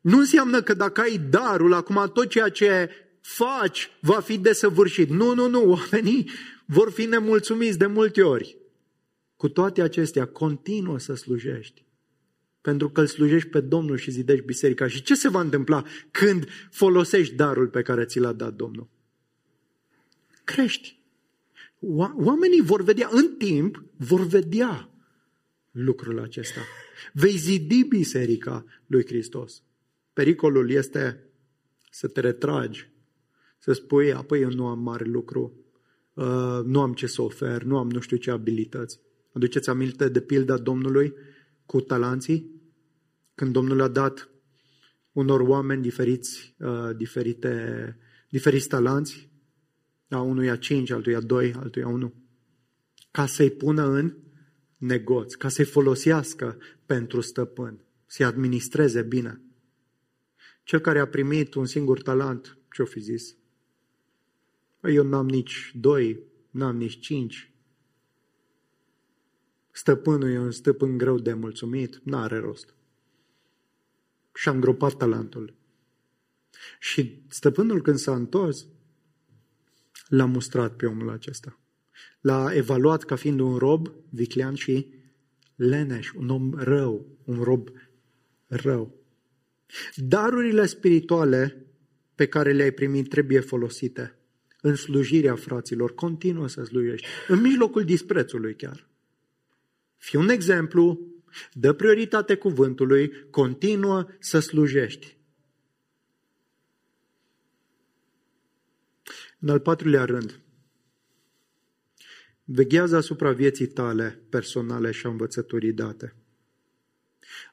nu 0.00 0.18
înseamnă 0.18 0.62
că 0.62 0.74
dacă 0.74 1.00
ai 1.00 1.18
darul, 1.18 1.72
acum 1.72 2.10
tot 2.14 2.28
ceea 2.28 2.48
ce 2.48 2.90
faci 3.20 3.90
va 4.00 4.20
fi 4.20 4.38
desăvârșit. 4.38 5.08
Nu, 5.08 5.34
nu, 5.34 5.48
nu, 5.48 5.70
oamenii 5.70 6.30
vor 6.66 6.90
fi 6.90 7.04
nemulțumiți 7.04 7.78
de 7.78 7.86
multe 7.86 8.22
ori. 8.22 8.56
Cu 9.36 9.48
toate 9.48 9.82
acestea, 9.82 10.26
continuă 10.26 10.98
să 10.98 11.14
slujești. 11.14 11.84
Pentru 12.60 12.90
că 12.90 13.00
îl 13.00 13.06
slujești 13.06 13.48
pe 13.48 13.60
Domnul 13.60 13.96
și 13.96 14.10
zidești 14.10 14.44
biserica. 14.44 14.88
Și 14.88 15.02
ce 15.02 15.14
se 15.14 15.28
va 15.28 15.40
întâmpla 15.40 15.84
când 16.10 16.48
folosești 16.70 17.34
darul 17.34 17.68
pe 17.68 17.82
care 17.82 18.04
ți 18.04 18.18
l-a 18.18 18.32
dat 18.32 18.54
Domnul? 18.54 18.88
Crești. 20.44 20.99
Oamenii 22.16 22.60
vor 22.60 22.82
vedea, 22.82 23.08
în 23.12 23.36
timp, 23.36 23.84
vor 23.96 24.26
vedea 24.26 24.90
lucrul 25.70 26.20
acesta. 26.20 26.60
Vei 27.12 27.36
zidi 27.36 27.84
biserica 27.84 28.64
lui 28.86 29.06
Hristos. 29.06 29.62
Pericolul 30.12 30.70
este 30.70 31.24
să 31.90 32.08
te 32.08 32.20
retragi, 32.20 32.90
să 33.58 33.72
spui, 33.72 34.12
apoi 34.12 34.40
eu 34.40 34.50
nu 34.50 34.66
am 34.66 34.78
mare 34.78 35.04
lucru, 35.04 35.52
uh, 36.14 36.60
nu 36.64 36.80
am 36.80 36.92
ce 36.92 37.06
să 37.06 37.22
ofer, 37.22 37.62
nu 37.62 37.78
am 37.78 37.90
nu 37.90 38.00
știu 38.00 38.16
ce 38.16 38.30
abilități. 38.30 39.00
Aduceți 39.32 39.68
aminte 39.68 40.08
de 40.08 40.20
pilda 40.20 40.58
Domnului 40.58 41.14
cu 41.66 41.80
talanții? 41.80 42.50
Când 43.34 43.52
Domnul 43.52 43.80
a 43.80 43.88
dat 43.88 44.30
unor 45.12 45.40
oameni 45.40 45.82
diferiți, 45.82 46.54
uh, 46.58 46.96
diferite, 46.96 47.96
diferiți 48.28 48.68
talanți, 48.68 49.29
a 50.16 50.20
unuia 50.20 50.56
cinci, 50.56 50.90
altuia 50.90 51.20
doi, 51.20 51.52
altuia 51.52 51.88
unu, 51.88 52.14
ca 53.10 53.26
să-i 53.26 53.50
pună 53.50 53.86
în 53.86 54.16
negoț, 54.76 55.34
ca 55.34 55.48
să-i 55.48 55.64
folosească 55.64 56.58
pentru 56.86 57.20
stăpân, 57.20 57.84
să-i 58.06 58.26
administreze 58.26 59.02
bine. 59.02 59.40
Cel 60.62 60.78
care 60.78 60.98
a 60.98 61.06
primit 61.06 61.54
un 61.54 61.66
singur 61.66 62.02
talent, 62.02 62.58
ce-o 62.72 62.84
fi 62.84 63.00
zis? 63.00 63.36
Păi 64.80 64.94
eu 64.94 65.04
n-am 65.04 65.28
nici 65.28 65.72
doi, 65.74 66.22
n-am 66.50 66.76
nici 66.76 66.98
cinci. 66.98 67.52
Stăpânul 69.70 70.30
e 70.30 70.38
un 70.38 70.50
stăpân 70.50 70.98
greu 70.98 71.18
de 71.18 71.32
mulțumit, 71.32 72.00
n-are 72.04 72.38
rost. 72.38 72.74
Și-a 74.34 74.52
îngropat 74.52 74.96
talentul. 74.96 75.54
Și 76.78 77.24
stăpânul 77.28 77.82
când 77.82 77.96
s-a 77.96 78.14
întors, 78.14 78.66
l-a 80.10 80.24
mustrat 80.24 80.76
pe 80.76 80.86
omul 80.86 81.10
acesta. 81.10 81.58
L-a 82.20 82.54
evaluat 82.54 83.02
ca 83.02 83.16
fiind 83.16 83.40
un 83.40 83.56
rob 83.56 83.92
viclean 84.08 84.54
și 84.54 84.86
leneș, 85.54 86.12
un 86.12 86.28
om 86.28 86.52
rău, 86.56 87.18
un 87.24 87.42
rob 87.42 87.68
rău. 88.46 88.94
Darurile 89.96 90.66
spirituale 90.66 91.66
pe 92.14 92.26
care 92.26 92.52
le-ai 92.52 92.70
primit 92.70 93.08
trebuie 93.08 93.40
folosite 93.40 94.18
în 94.60 94.74
slujirea 94.74 95.34
fraților. 95.34 95.94
Continuă 95.94 96.48
să 96.48 96.64
slujești, 96.64 97.06
în 97.28 97.40
mijlocul 97.40 97.84
disprețului 97.84 98.54
chiar. 98.54 98.88
Fii 99.96 100.18
un 100.18 100.28
exemplu, 100.28 101.00
dă 101.52 101.72
prioritate 101.72 102.34
cuvântului, 102.34 103.12
continuă 103.30 104.06
să 104.18 104.38
slujești. 104.38 105.18
În 109.40 109.48
al 109.48 109.60
patrulea 109.60 110.04
rând, 110.04 110.40
veghează 112.44 112.96
asupra 112.96 113.32
vieții 113.32 113.66
tale 113.66 114.20
personale 114.28 114.90
și 114.90 115.06
a 115.06 115.08
învățăturii 115.08 115.72
date. 115.72 116.14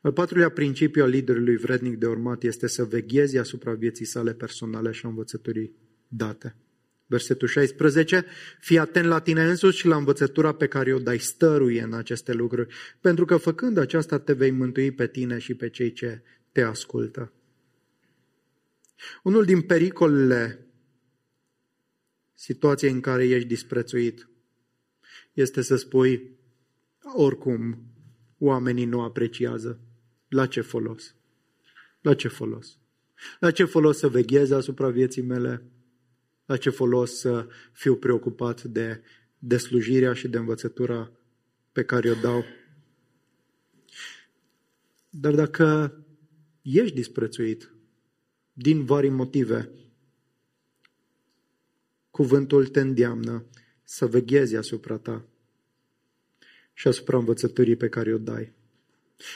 Al 0.01 0.11
patrulea 0.11 0.49
principiu 0.49 1.03
al 1.03 1.09
liderului 1.09 1.55
vrednic 1.57 1.97
de 1.97 2.07
urmat 2.07 2.43
este 2.43 2.67
să 2.67 2.83
veghezi 2.83 3.37
asupra 3.37 3.73
vieții 3.73 4.05
sale 4.05 4.33
personale 4.33 4.91
și 4.91 5.05
a 5.05 5.09
învățăturii 5.09 5.75
date. 6.07 6.55
Versetul 7.05 7.47
16, 7.47 8.25
fii 8.59 8.79
atent 8.79 9.05
la 9.05 9.19
tine 9.19 9.43
însuși 9.43 9.77
și 9.77 9.87
la 9.87 9.95
învățătura 9.95 10.53
pe 10.53 10.67
care 10.67 10.93
o 10.93 10.99
dai, 10.99 11.19
stăruie 11.19 11.81
în 11.81 11.93
aceste 11.93 12.33
lucruri, 12.33 12.73
pentru 13.01 13.25
că 13.25 13.37
făcând 13.37 13.77
aceasta 13.77 14.19
te 14.19 14.33
vei 14.33 14.51
mântui 14.51 14.91
pe 14.91 15.07
tine 15.07 15.37
și 15.37 15.53
pe 15.53 15.69
cei 15.69 15.91
ce 15.93 16.21
te 16.51 16.61
ascultă. 16.61 17.31
Unul 19.23 19.45
din 19.45 19.61
pericolele 19.61 20.66
situației 22.39 22.91
în 22.91 23.01
care 23.01 23.27
ești 23.27 23.47
disprețuit 23.47 24.29
este 25.33 25.61
să 25.61 25.75
spui, 25.75 26.37
oricum, 27.15 27.77
oamenii 28.37 28.85
nu 28.85 29.01
apreciază. 29.01 29.79
La 30.27 30.45
ce 30.45 30.61
folos? 30.61 31.15
La 32.01 32.13
ce 32.13 32.27
folos? 32.27 32.77
La 33.39 33.51
ce 33.51 33.63
folos 33.63 33.97
să 33.97 34.07
veghez 34.07 34.51
asupra 34.51 34.89
vieții 34.89 35.21
mele? 35.21 35.63
La 36.45 36.57
ce 36.57 36.69
folos 36.69 37.19
să 37.19 37.47
fiu 37.71 37.95
preocupat 37.95 38.63
de, 38.63 39.01
de 39.39 39.57
slujirea 39.57 40.13
și 40.13 40.27
de 40.27 40.37
învățătura 40.37 41.11
pe 41.71 41.83
care 41.83 42.09
o 42.09 42.13
dau? 42.13 42.43
Dar 45.09 45.35
dacă 45.35 45.97
ești 46.61 46.95
disprețuit 46.95 47.71
din 48.53 48.85
vari 48.85 49.09
motive, 49.09 49.71
cuvântul 52.17 52.67
te 52.67 52.79
îndeamnă 52.79 53.45
să 53.83 54.05
veghezi 54.05 54.55
asupra 54.55 54.97
ta 54.97 55.25
și 56.73 56.87
asupra 56.87 57.17
învățăturii 57.17 57.75
pe 57.75 57.89
care 57.89 58.13
o 58.13 58.17
dai. 58.17 58.53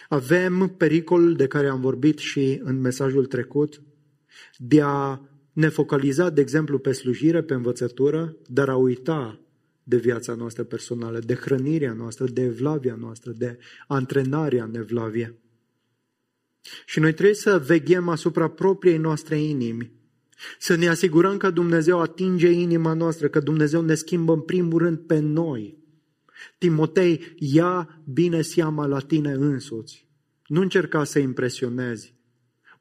Avem 0.09 0.73
pericolul 0.77 1.35
de 1.35 1.47
care 1.47 1.67
am 1.67 1.81
vorbit 1.81 2.17
și 2.17 2.59
în 2.63 2.79
mesajul 2.79 3.25
trecut, 3.25 3.81
de 4.57 4.81
a 4.81 5.21
ne 5.53 5.69
focaliza, 5.69 6.29
de 6.29 6.41
exemplu, 6.41 6.79
pe 6.79 6.91
slujire, 6.91 7.43
pe 7.43 7.53
învățătură, 7.53 8.37
dar 8.47 8.69
a 8.69 8.75
uita 8.75 9.39
de 9.83 9.97
viața 9.97 10.33
noastră 10.33 10.63
personală, 10.63 11.19
de 11.19 11.33
hrănirea 11.33 11.93
noastră, 11.93 12.25
de 12.25 12.41
evlavia 12.41 12.95
noastră, 12.95 13.31
de 13.31 13.57
antrenarea 13.87 14.63
în 14.63 14.75
evlavie. 14.75 15.35
Și 16.85 16.99
noi 16.99 17.13
trebuie 17.13 17.35
să 17.35 17.59
veghem 17.59 18.09
asupra 18.09 18.49
propriei 18.49 18.97
noastre 18.97 19.37
inimi, 19.37 20.00
să 20.59 20.75
ne 20.75 20.87
asigurăm 20.87 21.37
că 21.37 21.49
Dumnezeu 21.49 21.99
atinge 21.99 22.49
inima 22.49 22.93
noastră, 22.93 23.27
că 23.27 23.39
Dumnezeu 23.39 23.81
ne 23.81 23.95
schimbă 23.95 24.33
în 24.33 24.41
primul 24.41 24.79
rând 24.79 24.97
pe 24.97 25.19
noi. 25.19 25.77
Timotei, 26.57 27.35
ia 27.37 28.01
bine 28.13 28.41
seama 28.41 28.85
la 28.85 28.99
tine 28.99 29.31
însuți. 29.31 30.07
Nu 30.47 30.61
încerca 30.61 31.03
să 31.03 31.19
impresionezi. 31.19 32.15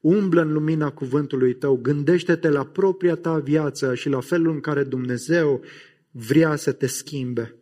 Umblă 0.01 0.41
în 0.41 0.53
lumina 0.53 0.91
cuvântului 0.91 1.55
tău, 1.55 1.77
gândește-te 1.77 2.49
la 2.49 2.65
propria 2.65 3.15
ta 3.15 3.39
viață 3.39 3.95
și 3.95 4.09
la 4.09 4.21
felul 4.21 4.53
în 4.53 4.61
care 4.61 4.85
Dumnezeu 4.85 5.65
vrea 6.11 6.57
să 6.57 6.73
te 6.73 6.87
schimbe. 6.87 7.55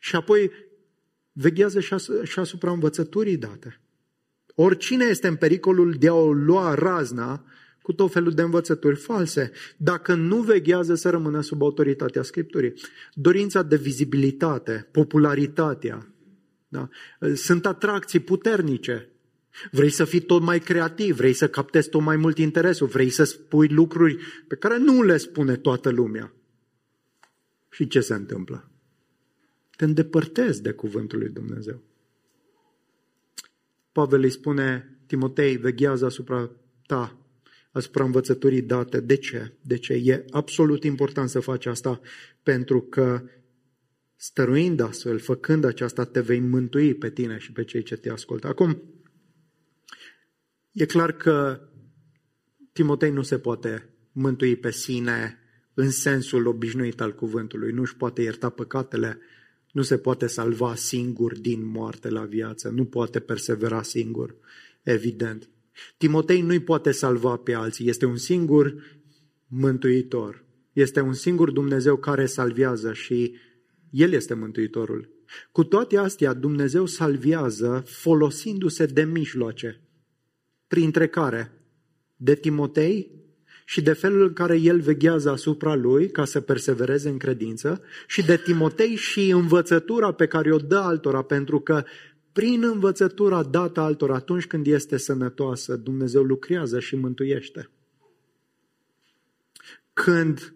Și 0.00 0.16
apoi 0.16 0.50
veghează 1.32 1.80
și 2.24 2.38
asupra 2.38 2.70
învățăturii 2.70 3.36
date. 3.36 3.80
Oricine 4.54 5.04
este 5.04 5.28
în 5.28 5.36
pericolul 5.36 5.92
de 5.92 6.08
a 6.08 6.14
o 6.14 6.32
lua 6.32 6.74
razna 6.74 7.44
cu 7.82 7.92
tot 7.92 8.12
felul 8.12 8.32
de 8.32 8.42
învățături 8.42 8.96
false, 8.96 9.52
dacă 9.76 10.14
nu 10.14 10.40
veghează 10.40 10.94
să 10.94 11.10
rămână 11.10 11.40
sub 11.40 11.62
autoritatea 11.62 12.22
Scripturii. 12.22 12.74
Dorința 13.14 13.62
de 13.62 13.76
vizibilitate, 13.76 14.88
popularitatea, 14.90 16.06
da? 16.68 16.88
sunt 17.34 17.66
atracții 17.66 18.20
puternice 18.20 19.12
Vrei 19.70 19.90
să 19.90 20.04
fii 20.04 20.20
tot 20.20 20.42
mai 20.42 20.58
creativ, 20.58 21.16
vrei 21.16 21.32
să 21.32 21.48
captezi 21.48 21.88
tot 21.88 22.00
mai 22.00 22.16
mult 22.16 22.38
interesul, 22.38 22.86
vrei 22.86 23.10
să 23.10 23.24
spui 23.24 23.68
lucruri 23.68 24.16
pe 24.48 24.56
care 24.56 24.78
nu 24.78 25.02
le 25.02 25.16
spune 25.16 25.56
toată 25.56 25.90
lumea. 25.90 26.32
Și 27.70 27.86
ce 27.86 28.00
se 28.00 28.14
întâmplă? 28.14 28.70
Te 29.76 29.84
îndepărtezi 29.84 30.62
de 30.62 30.72
cuvântul 30.72 31.18
lui 31.18 31.28
Dumnezeu. 31.28 31.82
Pavel 33.92 34.22
îi 34.22 34.30
spune, 34.30 34.98
Timotei, 35.06 35.56
veghează 35.56 36.04
asupra 36.04 36.50
ta, 36.86 37.16
asupra 37.72 38.04
învățăturii 38.04 38.62
date. 38.62 39.00
De 39.00 39.16
ce? 39.16 39.52
De 39.62 39.78
ce? 39.78 39.92
E 39.92 40.24
absolut 40.30 40.84
important 40.84 41.28
să 41.28 41.40
faci 41.40 41.66
asta, 41.66 42.00
pentru 42.42 42.80
că 42.80 43.22
stăruind 44.16 44.80
astfel, 44.80 45.18
făcând 45.18 45.64
aceasta, 45.64 46.04
te 46.04 46.20
vei 46.20 46.40
mântui 46.40 46.94
pe 46.94 47.10
tine 47.10 47.38
și 47.38 47.52
pe 47.52 47.64
cei 47.64 47.82
ce 47.82 47.96
te 47.96 48.10
ascultă. 48.10 48.46
Acum, 48.46 48.82
e 50.72 50.86
clar 50.86 51.12
că 51.12 51.60
Timotei 52.72 53.10
nu 53.10 53.22
se 53.22 53.38
poate 53.38 53.88
mântui 54.12 54.56
pe 54.56 54.70
sine 54.70 55.38
în 55.74 55.90
sensul 55.90 56.46
obișnuit 56.46 57.00
al 57.00 57.14
cuvântului, 57.14 57.72
nu 57.72 57.80
își 57.80 57.96
poate 57.96 58.22
ierta 58.22 58.48
păcatele, 58.48 59.18
nu 59.72 59.82
se 59.82 59.98
poate 59.98 60.26
salva 60.26 60.74
singur 60.74 61.38
din 61.38 61.64
moarte 61.64 62.08
la 62.08 62.24
viață, 62.24 62.68
nu 62.68 62.84
poate 62.84 63.20
persevera 63.20 63.82
singur, 63.82 64.36
evident. 64.82 65.48
Timotei 65.96 66.40
nu-i 66.40 66.60
poate 66.60 66.90
salva 66.90 67.36
pe 67.36 67.54
alții, 67.54 67.88
este 67.88 68.04
un 68.04 68.16
singur 68.16 68.74
mântuitor. 69.46 70.44
Este 70.72 71.00
un 71.00 71.12
singur 71.12 71.50
Dumnezeu 71.50 71.96
care 71.96 72.26
salvează 72.26 72.92
și 72.92 73.36
El 73.90 74.12
este 74.12 74.34
mântuitorul. 74.34 75.10
Cu 75.52 75.64
toate 75.64 75.96
astea, 75.96 76.32
Dumnezeu 76.32 76.86
salvează 76.86 77.82
folosindu-se 77.86 78.86
de 78.86 79.02
mijloace, 79.02 79.80
printre 80.66 81.08
care? 81.08 81.52
De 82.16 82.34
Timotei? 82.34 83.20
Și 83.64 83.82
de 83.82 83.92
felul 83.92 84.26
în 84.26 84.32
care 84.32 84.56
el 84.56 84.80
veghează 84.80 85.30
asupra 85.30 85.74
lui 85.74 86.10
ca 86.10 86.24
să 86.24 86.40
persevereze 86.40 87.08
în 87.08 87.18
credință? 87.18 87.82
Și 88.06 88.24
de 88.24 88.36
Timotei 88.36 88.94
și 88.94 89.30
învățătura 89.30 90.12
pe 90.12 90.26
care 90.26 90.52
o 90.52 90.56
dă 90.56 90.76
altora, 90.76 91.22
pentru 91.22 91.60
că 91.60 91.84
prin 92.32 92.62
învățătura 92.64 93.42
dată 93.42 93.80
altora 93.80 94.14
atunci 94.14 94.46
când 94.46 94.66
este 94.66 94.96
sănătoasă, 94.96 95.76
Dumnezeu 95.76 96.22
lucrează 96.22 96.80
și 96.80 96.96
mântuiește. 96.96 97.70
Când 99.92 100.54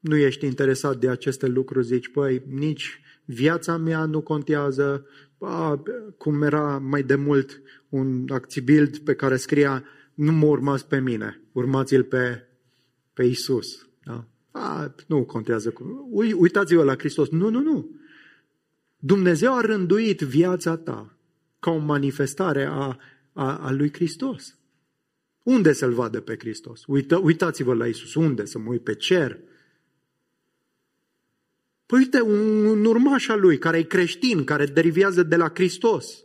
nu 0.00 0.16
ești 0.16 0.46
interesat 0.46 0.98
de 0.98 1.08
aceste 1.08 1.46
lucruri, 1.46 1.86
zici, 1.86 2.08
păi, 2.08 2.42
nici 2.48 3.00
viața 3.24 3.76
mea 3.76 4.04
nu 4.04 4.20
contează, 4.20 5.06
a, 5.38 5.82
cum 6.16 6.42
era 6.42 6.78
mai 6.78 7.02
de 7.02 7.14
mult 7.14 7.62
un 7.88 8.24
acțibild 8.28 8.98
pe 8.98 9.14
care 9.14 9.36
scria 9.36 9.84
nu 10.14 10.32
mă 10.32 10.46
urmați 10.46 10.86
pe 10.86 11.00
mine, 11.00 11.40
urmați-l 11.52 12.02
pe, 12.02 12.48
pe 13.12 13.22
Isus. 13.24 13.88
Da? 14.04 14.28
A, 14.50 14.94
nu 15.06 15.24
contează. 15.24 15.70
Cum. 15.70 16.08
Uitați-vă 16.36 16.82
la 16.82 16.94
Hristos. 16.94 17.28
Nu, 17.28 17.50
nu, 17.50 17.60
nu. 17.60 18.00
Dumnezeu 18.98 19.54
a 19.54 19.60
rânduit 19.60 20.20
viața 20.20 20.76
ta 20.76 21.16
ca 21.58 21.70
o 21.70 21.78
manifestare 21.78 22.64
a, 22.64 22.98
a, 23.32 23.58
a 23.58 23.70
lui 23.70 23.92
Hristos. 23.92 24.58
Unde 25.42 25.72
să-L 25.72 25.92
vadă 25.92 26.20
pe 26.20 26.36
Hristos? 26.38 26.84
Uită, 26.86 27.16
uitați-vă 27.16 27.74
la 27.74 27.86
Isus. 27.86 28.14
Unde? 28.14 28.44
Să 28.44 28.58
mă 28.58 28.70
uit 28.70 28.82
pe 28.82 28.94
cer? 28.94 29.40
Păi 31.86 31.98
uite, 31.98 32.20
un, 32.20 32.64
un 32.64 32.84
urmaș 32.84 33.28
al 33.28 33.40
lui, 33.40 33.58
care 33.58 33.78
e 33.78 33.82
creștin, 33.82 34.44
care 34.44 34.66
derivează 34.66 35.22
de 35.22 35.36
la 35.36 35.48
Hristos. 35.54 36.24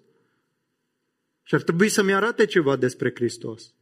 Și 1.44 1.56
ar 1.56 1.62
trebui 1.62 1.90
să-mi 1.90 2.14
arate 2.14 2.46
ceva 2.46 2.76
despre 2.76 3.12
Hristos. 3.16 3.74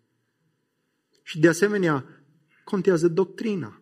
Și 1.23 1.39
de 1.39 1.47
asemenea, 1.47 2.23
contează 2.63 3.07
doctrina. 3.07 3.81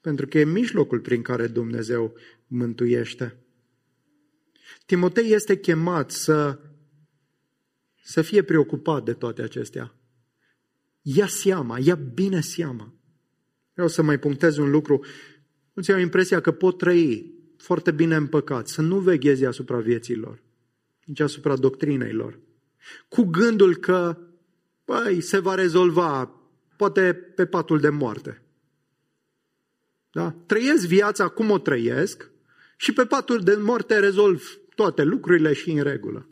Pentru 0.00 0.26
că 0.26 0.38
e 0.38 0.44
mijlocul 0.44 1.00
prin 1.00 1.22
care 1.22 1.46
Dumnezeu 1.46 2.14
mântuiește. 2.46 3.43
Timotei 4.86 5.32
este 5.32 5.56
chemat 5.58 6.10
să, 6.10 6.58
să 8.02 8.22
fie 8.22 8.42
preocupat 8.42 9.04
de 9.04 9.12
toate 9.12 9.42
acestea. 9.42 9.94
Ia 11.02 11.26
seama, 11.26 11.78
ia 11.78 11.94
bine 11.94 12.40
seama. 12.40 12.94
Vreau 13.72 13.88
să 13.88 14.02
mai 14.02 14.18
punctez 14.18 14.56
un 14.56 14.70
lucru. 14.70 15.04
Nu-ți 15.72 15.92
au 15.92 15.98
impresia 15.98 16.40
că 16.40 16.52
pot 16.52 16.78
trăi 16.78 17.32
foarte 17.56 17.90
bine 17.90 18.16
în 18.16 18.26
păcat, 18.26 18.68
să 18.68 18.82
nu 18.82 18.98
veghezi 18.98 19.44
asupra 19.44 19.78
vieților, 19.78 20.42
nici 21.04 21.20
asupra 21.20 21.56
doctrinei 21.56 22.12
lor. 22.12 22.38
Cu 23.08 23.22
gândul 23.22 23.76
că 23.76 24.18
Păi, 24.84 25.20
se 25.20 25.38
va 25.38 25.54
rezolva, 25.54 26.40
poate 26.76 27.14
pe 27.14 27.46
patul 27.46 27.80
de 27.80 27.88
moarte. 27.88 28.42
Da? 30.10 30.36
Trăiesc 30.46 30.86
viața 30.86 31.28
cum 31.28 31.50
o 31.50 31.58
trăiesc 31.58 32.30
și 32.76 32.92
pe 32.92 33.04
patul 33.04 33.40
de 33.40 33.54
moarte 33.54 33.98
rezolv 33.98 34.58
toate 34.74 35.02
lucrurile 35.02 35.52
și 35.52 35.70
în 35.70 35.82
regulă. 35.82 36.28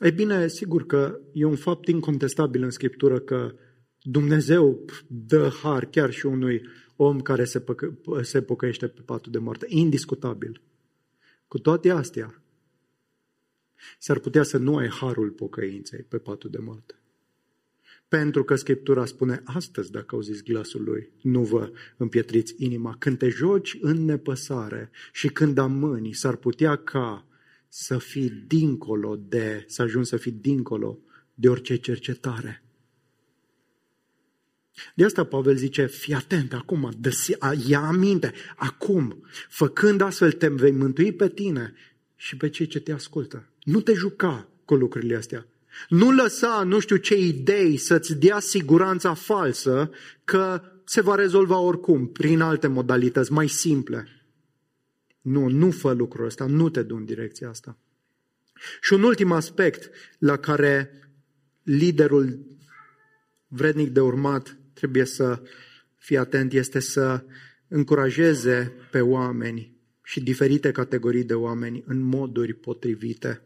Ei 0.00 0.12
bine, 0.12 0.48
sigur 0.48 0.86
că 0.86 1.20
e 1.32 1.44
un 1.44 1.56
fapt 1.56 1.88
incontestabil 1.88 2.62
în 2.62 2.70
Scriptură 2.70 3.20
că 3.20 3.54
Dumnezeu 4.02 4.84
dă 5.06 5.48
har 5.62 5.84
chiar 5.84 6.10
și 6.10 6.26
unui 6.26 6.62
om 6.96 7.20
care 7.20 7.44
se, 7.44 7.60
păcă, 7.60 7.98
se 8.22 8.42
pocăiește 8.42 8.86
pe 8.86 9.00
patul 9.00 9.32
de 9.32 9.38
moarte. 9.38 9.66
Indiscutabil. 9.68 10.60
Cu 11.48 11.58
toate 11.58 11.90
astea, 11.90 12.40
S-ar 13.98 14.18
putea 14.18 14.42
să 14.42 14.58
nu 14.58 14.76
ai 14.76 14.88
harul 14.88 15.30
pocăinței 15.30 16.02
pe 16.02 16.18
patul 16.18 16.50
de 16.50 16.58
moarte. 16.58 16.94
Pentru 18.08 18.44
că 18.44 18.54
Scriptura 18.54 19.04
spune 19.04 19.42
astăzi, 19.44 19.90
dacă 19.90 20.14
auziți 20.14 20.44
glasul 20.44 20.82
lui, 20.84 21.10
nu 21.22 21.42
vă 21.42 21.72
împietriți 21.96 22.54
inima. 22.58 22.96
Când 22.98 23.18
te 23.18 23.28
joci 23.28 23.78
în 23.80 24.04
nepăsare 24.04 24.90
și 25.12 25.28
când 25.28 25.58
amâni, 25.58 26.12
s-ar 26.12 26.36
putea 26.36 26.76
ca 26.76 27.26
să 27.68 27.98
fii 27.98 28.44
dincolo 28.46 29.16
de, 29.28 29.64
să 29.66 29.82
ajungi 29.82 30.08
să 30.08 30.16
fii 30.16 30.32
dincolo 30.32 30.98
de 31.34 31.48
orice 31.48 31.76
cercetare. 31.76 32.62
De 34.94 35.04
asta 35.04 35.24
Pavel 35.24 35.56
zice, 35.56 35.86
fii 35.86 36.14
atent 36.14 36.52
acum, 36.52 36.98
ia 37.66 37.80
aminte, 37.80 38.32
acum, 38.56 39.24
făcând 39.48 40.00
astfel 40.00 40.32
te 40.32 40.48
vei 40.48 40.70
mântui 40.70 41.12
pe 41.12 41.28
tine 41.28 41.74
și 42.16 42.36
pe 42.36 42.48
cei 42.48 42.66
ce 42.66 42.80
te 42.80 42.92
ascultă. 42.92 43.48
Nu 43.62 43.80
te 43.80 43.92
juca 43.92 44.48
cu 44.64 44.74
lucrurile 44.74 45.16
astea. 45.16 45.46
Nu 45.88 46.10
lăsa 46.10 46.62
nu 46.62 46.78
știu 46.78 46.96
ce 46.96 47.16
idei 47.16 47.76
să-ți 47.76 48.14
dea 48.14 48.40
siguranța 48.40 49.14
falsă 49.14 49.90
că 50.24 50.62
se 50.84 51.00
va 51.00 51.14
rezolva 51.14 51.58
oricum 51.58 52.06
prin 52.06 52.40
alte 52.40 52.66
modalități 52.66 53.32
mai 53.32 53.48
simple. 53.48 54.08
Nu, 55.20 55.48
nu 55.48 55.70
fă 55.70 55.92
lucrul 55.92 56.26
ăsta, 56.26 56.46
nu 56.46 56.68
te 56.68 56.82
du 56.82 56.96
în 56.96 57.04
direcția 57.04 57.48
asta. 57.48 57.78
Și 58.80 58.92
un 58.92 59.02
ultim 59.02 59.32
aspect 59.32 59.90
la 60.18 60.36
care 60.36 60.90
liderul 61.62 62.46
vrednic 63.48 63.90
de 63.90 64.00
urmat 64.00 64.58
trebuie 64.72 65.04
să 65.04 65.42
fie 65.96 66.18
atent 66.18 66.52
este 66.52 66.78
să 66.78 67.24
încurajeze 67.68 68.72
pe 68.90 69.00
oameni 69.00 69.76
și 70.02 70.20
diferite 70.20 70.70
categorii 70.70 71.24
de 71.24 71.34
oameni 71.34 71.84
în 71.86 72.00
moduri 72.00 72.54
potrivite 72.54 73.45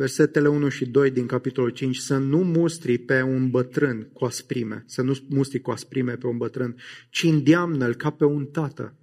versetele 0.00 0.48
1 0.48 0.68
și 0.68 0.86
2 0.86 1.10
din 1.10 1.26
capitolul 1.26 1.70
5, 1.70 1.96
să 1.96 2.16
nu 2.16 2.38
mustri 2.38 2.98
pe 2.98 3.22
un 3.22 3.50
bătrân 3.50 4.10
cu 4.12 4.24
asprime, 4.24 4.84
să 4.86 5.02
nu 5.02 5.18
mustri 5.28 5.60
cu 5.60 5.70
asprime 5.70 6.16
pe 6.16 6.26
un 6.26 6.36
bătrân, 6.36 6.76
ci 7.10 7.22
îndeamnă-l 7.22 7.94
ca 7.94 8.10
pe 8.10 8.24
un 8.24 8.46
tată. 8.46 8.94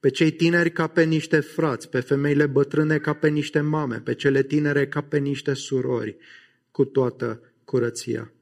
Pe 0.00 0.10
cei 0.10 0.30
tineri 0.30 0.72
ca 0.72 0.86
pe 0.86 1.04
niște 1.04 1.40
frați, 1.40 1.88
pe 1.88 2.00
femeile 2.00 2.46
bătrâne 2.46 2.98
ca 2.98 3.12
pe 3.12 3.28
niște 3.28 3.60
mame, 3.60 4.00
pe 4.00 4.14
cele 4.14 4.42
tinere 4.42 4.88
ca 4.88 5.00
pe 5.00 5.18
niște 5.18 5.52
surori, 5.52 6.16
cu 6.70 6.84
toată 6.84 7.40
curăția. 7.64 8.32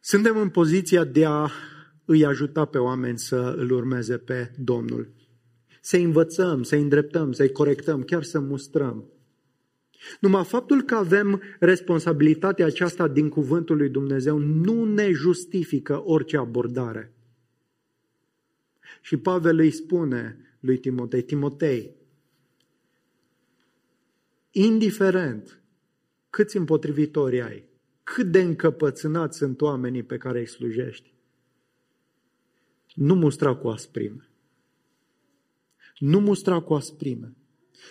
Suntem 0.00 0.38
în 0.38 0.48
poziția 0.48 1.04
de 1.04 1.24
a 1.24 1.50
îi 2.04 2.24
ajuta 2.24 2.64
pe 2.64 2.78
oameni 2.78 3.18
să 3.18 3.54
îl 3.56 3.70
urmeze 3.70 4.16
pe 4.16 4.50
Domnul. 4.56 5.12
Să-i 5.80 6.02
învățăm, 6.02 6.62
să-i 6.62 6.80
îndreptăm, 6.80 7.32
să-i 7.32 7.52
corectăm, 7.52 8.02
chiar 8.02 8.22
să 8.22 8.40
mustrăm. 8.40 9.12
Numai 10.20 10.44
faptul 10.44 10.82
că 10.82 10.94
avem 10.94 11.42
responsabilitatea 11.60 12.66
aceasta 12.66 13.08
din 13.08 13.28
cuvântul 13.28 13.76
lui 13.76 13.88
Dumnezeu 13.88 14.38
nu 14.38 14.84
ne 14.84 15.10
justifică 15.10 16.02
orice 16.04 16.36
abordare. 16.36 17.12
Și 19.00 19.16
Pavel 19.16 19.58
îi 19.58 19.70
spune 19.70 20.38
lui 20.60 20.78
Timotei, 20.78 21.22
Timotei, 21.22 21.96
indiferent 24.50 25.62
câți 26.30 26.56
împotrivitori 26.56 27.42
ai, 27.42 27.64
cât 28.02 28.26
de 28.30 28.40
încăpățânați 28.40 29.38
sunt 29.38 29.60
oamenii 29.60 30.02
pe 30.02 30.16
care 30.16 30.38
îi 30.38 30.46
slujești, 30.46 31.14
nu 32.94 33.14
mustra 33.14 33.54
cu 33.54 33.68
asprime. 33.68 34.28
Nu 35.98 36.20
mustra 36.20 36.60
cu 36.60 36.74
asprime. 36.74 37.37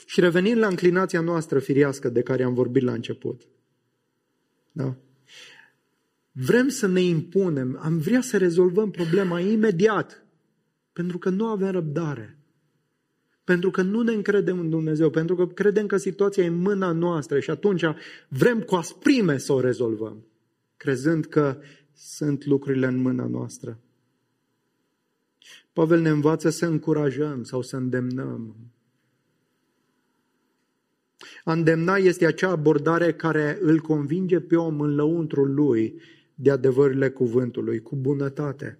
Și 0.05 0.19
revenind 0.19 0.57
la 0.57 0.67
înclinația 0.67 1.21
noastră 1.21 1.59
firiască 1.59 2.09
de 2.09 2.21
care 2.21 2.43
am 2.43 2.53
vorbit 2.53 2.83
la 2.83 2.91
început. 2.93 3.41
Da? 4.71 4.95
Vrem 6.31 6.67
să 6.67 6.87
ne 6.87 7.01
impunem, 7.01 7.79
am 7.81 7.97
vrea 7.97 8.21
să 8.21 8.37
rezolvăm 8.37 8.91
problema 8.91 9.39
imediat, 9.39 10.25
pentru 10.93 11.17
că 11.17 11.29
nu 11.29 11.45
avem 11.45 11.71
răbdare. 11.71 12.37
Pentru 13.43 13.71
că 13.71 13.81
nu 13.81 14.01
ne 14.01 14.13
încredem 14.13 14.59
în 14.59 14.69
Dumnezeu, 14.69 15.09
pentru 15.09 15.35
că 15.35 15.47
credem 15.47 15.87
că 15.87 15.97
situația 15.97 16.43
e 16.43 16.47
în 16.47 16.61
mâna 16.61 16.91
noastră 16.91 17.39
și 17.39 17.49
atunci 17.49 17.83
vrem 18.27 18.61
cu 18.61 18.75
asprime 18.75 19.37
să 19.37 19.53
o 19.53 19.59
rezolvăm, 19.59 20.25
crezând 20.77 21.25
că 21.25 21.59
sunt 21.93 22.45
lucrurile 22.45 22.87
în 22.87 22.97
mâna 22.97 23.25
noastră. 23.25 23.79
Pavel 25.73 25.99
ne 25.99 26.09
învață 26.09 26.49
să 26.49 26.65
încurajăm 26.65 27.43
sau 27.43 27.61
să 27.61 27.75
îndemnăm. 27.75 28.55
A 31.47 31.51
îndemna 31.51 31.97
este 31.97 32.25
acea 32.25 32.49
abordare 32.49 33.13
care 33.13 33.57
îl 33.61 33.79
convinge 33.79 34.39
pe 34.39 34.55
om 34.55 34.79
în 34.79 34.95
lăuntrul 34.95 35.53
lui 35.53 36.01
de 36.35 36.51
adevărurile 36.51 37.09
cuvântului, 37.09 37.81
cu 37.81 37.95
bunătate. 37.95 38.79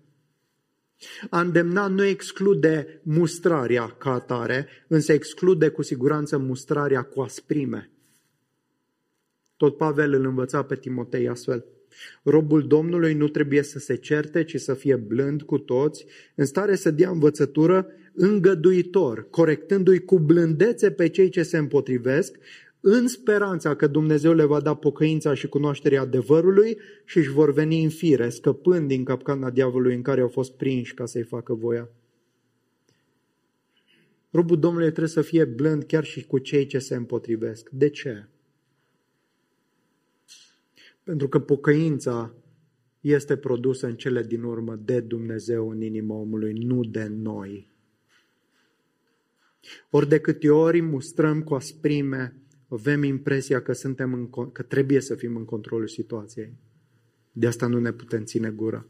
A 1.30 1.40
îndemna 1.40 1.88
nu 1.88 2.04
exclude 2.04 3.02
mustrarea 3.04 3.88
ca 3.88 4.12
atare, 4.12 4.68
însă 4.88 5.14
exclude 5.14 5.70
cu 5.70 5.82
siguranță 5.82 6.38
mustrarea 6.38 7.02
cu 7.02 7.22
asprime. 7.22 7.92
Tot 9.58 9.78
Pavel 9.78 10.14
îl 10.14 10.26
învăța 10.26 10.64
pe 10.64 10.76
Timotei 10.76 11.28
astfel. 11.28 11.66
Robul 12.24 12.68
Domnului 12.68 13.14
nu 13.14 13.28
trebuie 13.28 13.62
să 13.62 13.80
se 13.80 13.96
certe, 13.96 14.44
ci 14.44 14.56
să 14.56 14.74
fie 14.74 14.96
blând 14.96 15.42
cu 15.42 15.58
toți, 15.58 16.06
în 16.36 16.46
stare 16.46 16.76
să 16.76 16.92
dea 16.92 17.10
învățătură 17.10 17.88
îngăduitor, 18.14 19.28
corectându-i 19.30 20.00
cu 20.00 20.20
blândețe 20.20 20.92
pe 20.92 21.10
cei 21.10 21.30
ce 21.30 21.44
se 21.44 21.58
împotrivesc, 21.58 22.38
în 22.80 23.08
speranța 23.08 23.76
că 23.76 23.88
Dumnezeu 23.88 24.34
le 24.34 24.46
va 24.46 24.60
da 24.60 24.74
pocăința 24.74 25.34
și 25.34 25.48
cunoașterea 25.48 26.02
adevărului 26.02 26.78
și 27.06 27.18
își 27.18 27.30
vor 27.30 27.54
veni 27.54 27.84
în 27.84 27.90
fire, 27.90 28.30
scăpând 28.30 28.88
din 28.88 29.04
capcana 29.04 29.50
diavolului 29.50 29.96
în 29.96 30.02
care 30.02 30.22
au 30.22 30.28
fost 30.28 30.52
prinși 30.52 30.94
ca 30.94 31.06
să-i 31.06 31.24
facă 31.24 31.54
voia. 31.54 31.90
Robul 34.32 34.60
Domnului 34.60 34.88
trebuie 34.88 35.10
să 35.10 35.22
fie 35.22 35.46
blând 35.46 35.84
chiar 35.84 36.04
și 36.04 36.26
cu 36.26 36.38
cei 36.38 36.66
ce 36.66 36.80
se 36.80 36.96
împotrivesc. 36.96 37.70
De 37.70 37.90
ce? 37.90 38.28
Pentru 41.08 41.28
că 41.28 41.40
pocăința 41.40 42.34
este 43.02 43.38
produsă 43.38 43.88
în 43.88 43.96
cele 43.96 44.24
din 44.24 44.44
urmă 44.44 44.76
de 44.76 45.00
Dumnezeu 45.00 45.70
în 45.70 45.82
inima 45.82 46.16
omului, 46.16 46.54
nu 46.54 46.84
de 46.84 47.08
noi. 47.08 47.72
Ori 49.90 50.08
de 50.08 50.20
câte 50.20 50.50
ori 50.50 50.82
mustrăm 50.82 51.44
cu 51.44 51.54
asprime, 51.54 52.42
avem 52.68 53.04
impresia 53.04 53.62
că, 53.62 53.74
suntem 53.74 54.14
în, 54.14 54.52
că 54.52 54.62
trebuie 54.62 55.00
să 55.00 55.16
fim 55.16 55.36
în 55.36 55.46
controlul 55.46 55.88
situației. 55.88 56.54
De 57.32 57.48
asta 57.48 57.68
nu 57.68 57.80
ne 57.80 57.92
putem 57.92 58.24
ține 58.24 58.50
gura. 58.50 58.86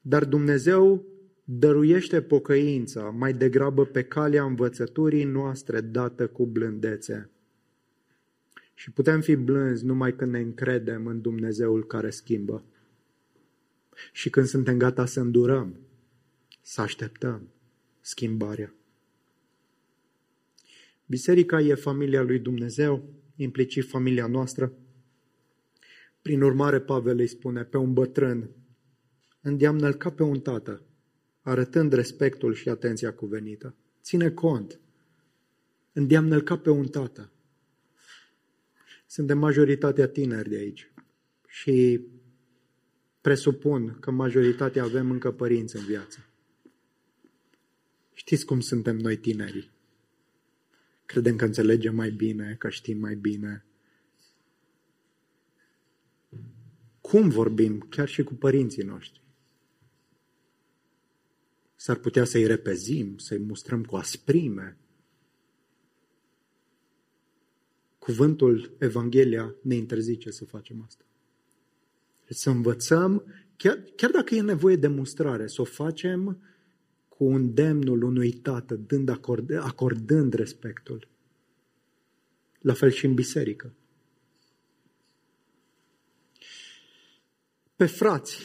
Dar 0.00 0.24
Dumnezeu 0.24 1.04
dăruiește 1.44 2.22
pocăința 2.22 3.02
mai 3.02 3.32
degrabă 3.32 3.84
pe 3.84 4.02
calea 4.02 4.44
învățăturii 4.44 5.24
noastre 5.24 5.80
dată 5.80 6.26
cu 6.26 6.46
blândețe. 6.46 7.30
Și 8.80 8.90
putem 8.90 9.20
fi 9.20 9.36
blânzi 9.36 9.84
numai 9.84 10.16
când 10.16 10.32
ne 10.32 10.40
încredem 10.40 11.06
în 11.06 11.20
Dumnezeul 11.20 11.86
care 11.86 12.10
schimbă. 12.10 12.64
Și 14.12 14.30
când 14.30 14.46
suntem 14.46 14.78
gata 14.78 15.06
să 15.06 15.20
îndurăm, 15.20 15.76
să 16.60 16.80
așteptăm 16.80 17.48
schimbarea. 18.00 18.74
Biserica 21.06 21.60
e 21.60 21.74
familia 21.74 22.22
lui 22.22 22.38
Dumnezeu, 22.38 23.04
implicit 23.36 23.88
familia 23.88 24.26
noastră. 24.26 24.72
Prin 26.22 26.42
urmare, 26.42 26.80
Pavel 26.80 27.18
îi 27.18 27.26
spune 27.26 27.64
pe 27.64 27.76
un 27.76 27.92
bătrân, 27.92 28.50
îndeamnă-l 29.40 29.94
ca 29.94 30.10
pe 30.10 30.22
un 30.22 30.40
tată, 30.40 30.82
arătând 31.40 31.92
respectul 31.92 32.54
și 32.54 32.68
atenția 32.68 33.12
cuvenită. 33.12 33.74
Ține 34.02 34.30
cont, 34.30 34.80
îndeamnă-l 35.92 36.42
ca 36.42 36.58
pe 36.58 36.70
un 36.70 36.86
tată. 36.86 37.32
Suntem 39.10 39.38
majoritatea 39.38 40.08
tineri 40.08 40.48
de 40.48 40.56
aici 40.56 40.92
și 41.46 42.00
presupun 43.20 43.96
că 44.00 44.10
majoritatea 44.10 44.82
avem 44.82 45.10
încă 45.10 45.32
părinți 45.32 45.76
în 45.76 45.84
viață. 45.84 46.26
Știți 48.12 48.44
cum 48.44 48.60
suntem 48.60 48.96
noi 48.96 49.16
tinerii? 49.16 49.70
Credem 51.06 51.36
că 51.36 51.44
înțelegem 51.44 51.94
mai 51.94 52.10
bine, 52.10 52.54
că 52.58 52.68
știm 52.68 52.98
mai 52.98 53.14
bine. 53.14 53.64
Cum 57.00 57.28
vorbim 57.28 57.80
chiar 57.80 58.08
și 58.08 58.22
cu 58.22 58.34
părinții 58.34 58.82
noștri? 58.82 59.22
S-ar 61.76 61.96
putea 61.96 62.24
să-i 62.24 62.46
repezim, 62.46 63.18
să-i 63.18 63.38
mustrăm 63.38 63.84
cu 63.84 63.96
asprime. 63.96 64.78
Cuvântul 68.10 68.76
Evanghelia 68.78 69.54
ne 69.62 69.74
interzice 69.74 70.30
să 70.30 70.44
facem 70.44 70.82
asta. 70.86 71.04
Deci 72.26 72.36
să 72.36 72.50
învățăm, 72.50 73.24
chiar, 73.56 73.84
chiar 73.96 74.10
dacă 74.10 74.34
e 74.34 74.40
nevoie 74.40 74.76
de 74.76 74.86
mustrare, 74.86 75.46
să 75.46 75.60
o 75.60 75.64
facem 75.64 76.42
cu 77.08 77.24
un 77.24 77.54
demnul 77.54 78.02
unui 78.02 78.32
tată, 78.32 78.74
dând 78.74 79.08
acord, 79.08 79.52
acordând 79.52 80.32
respectul. 80.32 81.08
La 82.60 82.72
fel 82.72 82.90
și 82.90 83.06
în 83.06 83.14
biserică. 83.14 83.74
Pe 87.76 87.86
frați, 87.86 88.42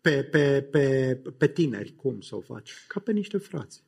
pe, 0.00 0.24
pe, 0.24 0.62
pe, 0.62 1.14
pe 1.36 1.48
tineri, 1.48 1.94
cum 1.94 2.20
să 2.20 2.36
o 2.36 2.40
faci? 2.40 2.84
Ca 2.88 3.00
pe 3.00 3.12
niște 3.12 3.38
frați. 3.38 3.84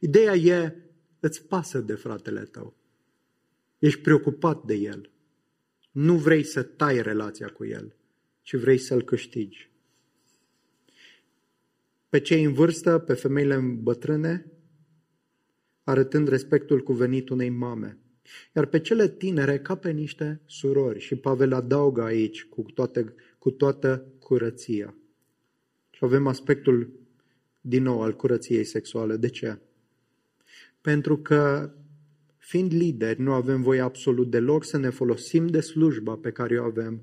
Ideea 0.00 0.34
e, 0.34 0.76
îți 1.20 1.46
pasă 1.46 1.80
de 1.80 1.94
fratele 1.94 2.42
tău. 2.42 2.76
Ești 3.78 4.00
preocupat 4.00 4.64
de 4.64 4.74
el. 4.74 5.10
Nu 5.90 6.14
vrei 6.14 6.42
să 6.42 6.62
tai 6.62 7.02
relația 7.02 7.48
cu 7.48 7.64
el, 7.64 7.94
ci 8.42 8.54
vrei 8.54 8.78
să-l 8.78 9.02
câștigi 9.02 9.68
pe 12.08 12.20
cei 12.20 12.44
în 12.44 12.52
vârstă, 12.52 12.98
pe 12.98 13.14
femeile 13.14 13.58
bătrâne, 13.80 14.52
arătând 15.84 16.28
respectul 16.28 16.82
cuvenit 16.82 17.28
unei 17.28 17.48
mame. 17.48 17.98
Iar 18.56 18.66
pe 18.66 18.80
cele 18.80 19.08
tinere 19.08 19.58
ca 19.58 19.76
pe 19.76 19.90
niște 19.90 20.40
surori. 20.46 21.00
Și 21.00 21.16
Pavel 21.16 21.52
adaugă 21.52 22.02
aici 22.02 22.44
cu, 22.44 22.62
toate, 22.62 23.14
cu 23.38 23.50
toată 23.50 24.06
curăția. 24.18 24.94
Și 25.90 26.04
avem 26.04 26.26
aspectul 26.26 26.92
din 27.60 27.82
nou 27.82 28.02
al 28.02 28.16
curăției 28.16 28.64
sexuale. 28.64 29.16
De 29.16 29.28
ce? 29.28 29.58
Pentru 30.80 31.18
că 31.18 31.72
fiind 32.48 32.72
lideri, 32.72 33.20
nu 33.20 33.32
avem 33.32 33.62
voie 33.62 33.80
absolut 33.80 34.30
deloc 34.30 34.64
să 34.64 34.76
ne 34.78 34.90
folosim 34.90 35.46
de 35.46 35.60
slujba 35.60 36.16
pe 36.16 36.30
care 36.30 36.60
o 36.60 36.64
avem 36.64 37.02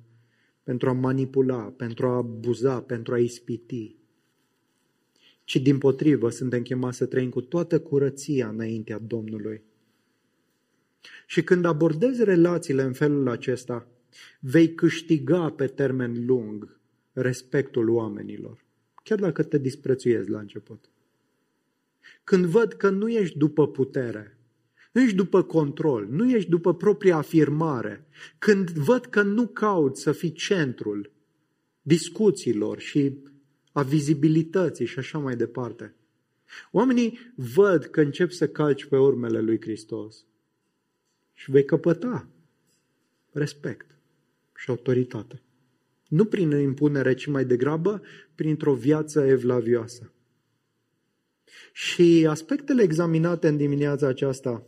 pentru 0.64 0.90
a 0.90 0.94
manipula, 0.94 1.74
pentru 1.78 2.08
a 2.08 2.16
abuza, 2.16 2.82
pentru 2.82 3.14
a 3.14 3.18
ispiti 3.18 3.96
ci 5.46 5.56
din 5.56 5.78
potrivă 5.78 6.30
suntem 6.30 6.62
chemați 6.62 6.98
să 6.98 7.06
trăim 7.06 7.30
cu 7.30 7.42
toată 7.42 7.80
curăția 7.80 8.48
înaintea 8.48 9.00
Domnului. 9.00 9.62
Și 11.26 11.44
când 11.44 11.66
abordezi 11.66 12.24
relațiile 12.24 12.82
în 12.82 12.94
felul 12.94 13.28
acesta, 13.28 13.88
vei 14.40 14.74
câștiga 14.74 15.50
pe 15.50 15.68
termen 15.68 16.26
lung 16.26 16.80
respectul 17.14 17.90
oamenilor, 17.90 18.66
chiar 19.04 19.20
dacă 19.20 19.44
te 19.44 19.58
disprețuiezi 19.58 20.30
la 20.30 20.40
început. 20.40 20.90
Când 22.24 22.46
văd 22.46 22.74
că 22.74 22.90
nu 22.90 23.10
ești 23.10 23.38
după 23.38 23.68
putere, 23.68 24.30
nu 24.30 24.35
ești 25.00 25.16
după 25.16 25.44
control, 25.44 26.08
nu 26.10 26.30
ești 26.30 26.50
după 26.50 26.76
propria 26.76 27.16
afirmare, 27.16 28.08
când 28.38 28.70
văd 28.70 29.06
că 29.06 29.22
nu 29.22 29.48
cauți 29.48 30.02
să 30.02 30.12
fii 30.12 30.32
centrul 30.32 31.12
discuțiilor 31.82 32.80
și 32.80 33.18
a 33.72 33.82
vizibilității 33.82 34.86
și 34.86 35.00
așa 35.00 35.18
mai 35.18 35.36
departe. 35.36 35.96
Oamenii 36.72 37.20
văd 37.36 37.86
că 37.86 38.02
încep 38.02 38.32
să 38.32 38.48
calci 38.48 38.86
pe 38.86 38.98
urmele 38.98 39.40
lui 39.40 39.62
Hristos 39.62 40.26
și 41.34 41.52
vei 41.52 41.66
căpăta 41.66 42.28
respect 43.32 43.96
și 44.56 44.70
autoritate. 44.70 45.42
Nu 46.08 46.26
prin 46.26 46.52
impunere, 46.52 47.14
ci 47.14 47.26
mai 47.26 47.46
degrabă 47.46 48.02
printr-o 48.36 48.74
viață 48.74 49.26
evlavioasă. 49.26 50.12
Și 51.74 52.26
aspectele 52.30 52.84
examinate 52.84 53.48
în 53.48 53.58
dimineața 53.58 54.08
aceasta, 54.08 54.64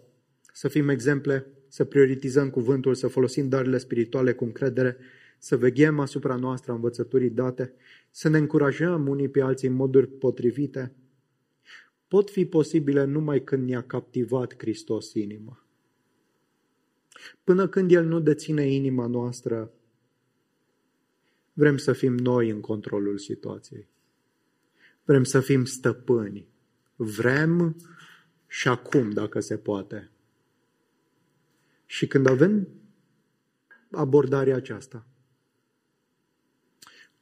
să 0.57 0.67
fim 0.67 0.89
exemple, 0.89 1.47
să 1.67 1.83
prioritizăm 1.85 2.49
cuvântul, 2.49 2.95
să 2.95 3.07
folosim 3.07 3.49
darurile 3.49 3.77
spirituale 3.77 4.33
cu 4.33 4.43
încredere, 4.43 4.97
să 5.37 5.57
veghem 5.57 5.99
asupra 5.99 6.35
noastră 6.35 6.71
învățăturii 6.71 7.29
date, 7.29 7.73
să 8.11 8.29
ne 8.29 8.37
încurajăm 8.37 9.07
unii 9.07 9.29
pe 9.29 9.41
alții 9.41 9.67
în 9.67 9.73
moduri 9.73 10.07
potrivite. 10.07 10.95
pot 12.07 12.29
fi 12.29 12.45
posibile 12.45 13.03
numai 13.03 13.43
când 13.43 13.67
ne-a 13.67 13.81
captivat 13.83 14.55
Hristos 14.57 15.13
inima. 15.13 15.65
Până 17.43 17.67
când 17.67 17.91
El 17.91 18.05
nu 18.05 18.19
deține 18.19 18.67
inima 18.67 19.05
noastră, 19.05 19.71
vrem 21.53 21.77
să 21.77 21.93
fim 21.93 22.17
noi 22.17 22.49
în 22.49 22.59
controlul 22.59 23.17
situației. 23.17 23.87
Vrem 25.03 25.23
să 25.23 25.39
fim 25.39 25.65
stăpâni. 25.65 26.47
Vrem 26.95 27.75
și 28.47 28.67
acum, 28.67 29.09
dacă 29.09 29.39
se 29.39 29.57
poate. 29.57 30.11
Și 31.87 32.07
când 32.07 32.27
avem 32.27 32.67
abordarea 33.91 34.55
aceasta, 34.55 35.07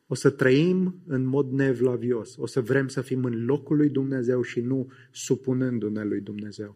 o 0.08 0.14
să 0.14 0.30
trăim 0.30 1.02
în 1.08 1.24
mod 1.24 1.52
nevlavios, 1.52 2.36
o 2.38 2.46
să 2.46 2.62
vrem 2.62 2.88
să 2.88 3.02
fim 3.02 3.24
în 3.24 3.46
locul 3.46 3.78
lui 3.78 3.90
Dumnezeu 3.90 4.42
și 4.42 4.60
nu 4.60 4.92
supunându-ne 5.12 6.04
lui 6.04 6.22
Dumnezeu. 6.22 6.76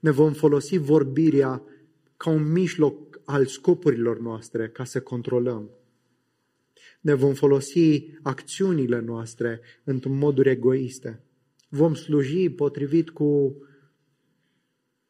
Ne 0.00 0.10
vom 0.10 0.32
folosi 0.32 0.76
vorbirea 0.76 1.62
ca 2.16 2.30
un 2.30 2.52
mijloc 2.52 3.20
al 3.24 3.46
scopurilor 3.46 4.20
noastre 4.20 4.68
ca 4.68 4.84
să 4.84 5.00
controlăm. 5.00 5.70
Ne 7.00 7.14
vom 7.14 7.34
folosi 7.34 8.06
acțiunile 8.22 9.00
noastre 9.00 9.60
într-un 9.84 10.18
moduri 10.18 10.50
egoiste. 10.50 11.20
Vom 11.68 11.94
sluji 11.94 12.50
potrivit 12.50 13.10
cu 13.10 13.56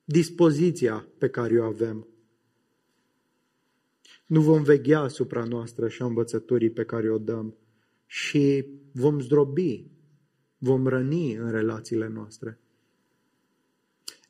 dispoziția 0.05 1.09
pe 1.19 1.29
care 1.29 1.61
o 1.61 1.65
avem. 1.65 2.09
Nu 4.27 4.41
vom 4.41 4.63
veghea 4.63 5.01
asupra 5.01 5.45
noastră 5.45 5.89
și 5.89 6.03
a 6.03 6.05
învățăturii 6.05 6.71
pe 6.71 6.85
care 6.85 7.11
o 7.11 7.19
dăm 7.19 7.57
și 8.07 8.67
vom 8.93 9.21
zdrobi, 9.21 9.87
vom 10.59 10.87
răni 10.87 11.35
în 11.35 11.51
relațiile 11.51 12.09
noastre. 12.09 12.59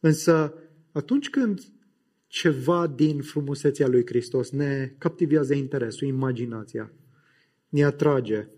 Însă, 0.01 0.55
atunci 0.93 1.31
când 1.31 1.61
ceva 2.27 2.87
din 2.87 3.23
frumusețea 3.23 3.89
lui 3.89 4.07
Hristos 4.07 4.51
ne 4.51 4.95
captivează 4.99 5.55
interesul, 5.55 6.09
imaginația, 6.09 6.93
ne 7.69 7.85
atrage 7.85 8.49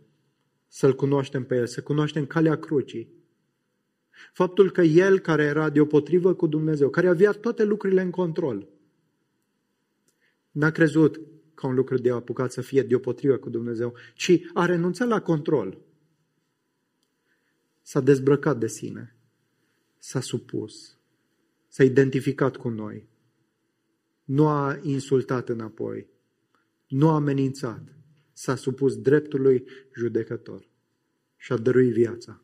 să-L 0.68 0.94
cunoaștem 0.94 1.44
pe 1.44 1.56
El, 1.56 1.66
să 1.66 1.82
cunoaștem 1.82 2.26
calea 2.26 2.58
crucii, 2.58 3.15
Faptul 4.32 4.70
că 4.70 4.82
el, 4.82 5.18
care 5.18 5.42
era 5.42 5.70
deopotrivă 5.70 6.34
cu 6.34 6.46
Dumnezeu, 6.46 6.90
care 6.90 7.08
avea 7.08 7.32
toate 7.32 7.64
lucrurile 7.64 8.00
în 8.00 8.10
control, 8.10 8.68
n-a 10.50 10.70
crezut 10.70 11.20
ca 11.54 11.66
un 11.66 11.74
lucru 11.74 11.98
de 11.98 12.10
apucat 12.10 12.52
să 12.52 12.60
fie 12.60 12.82
deopotrivă 12.82 13.36
cu 13.36 13.50
Dumnezeu, 13.50 13.94
ci 14.14 14.40
a 14.54 14.64
renunțat 14.64 15.08
la 15.08 15.20
control. 15.20 15.78
S-a 17.82 18.00
dezbrăcat 18.00 18.58
de 18.58 18.66
sine, 18.66 19.16
s-a 19.98 20.20
supus, 20.20 20.98
s-a 21.68 21.84
identificat 21.84 22.56
cu 22.56 22.68
noi, 22.68 23.08
nu 24.24 24.48
a 24.48 24.78
insultat 24.82 25.48
înapoi, 25.48 26.08
nu 26.88 27.08
a 27.08 27.14
amenințat, 27.14 27.82
s-a 28.32 28.54
supus 28.54 28.96
dreptului 28.96 29.64
judecător 29.94 30.68
și 31.36 31.52
a 31.52 31.56
dăruit 31.56 31.92
viața. 31.92 32.40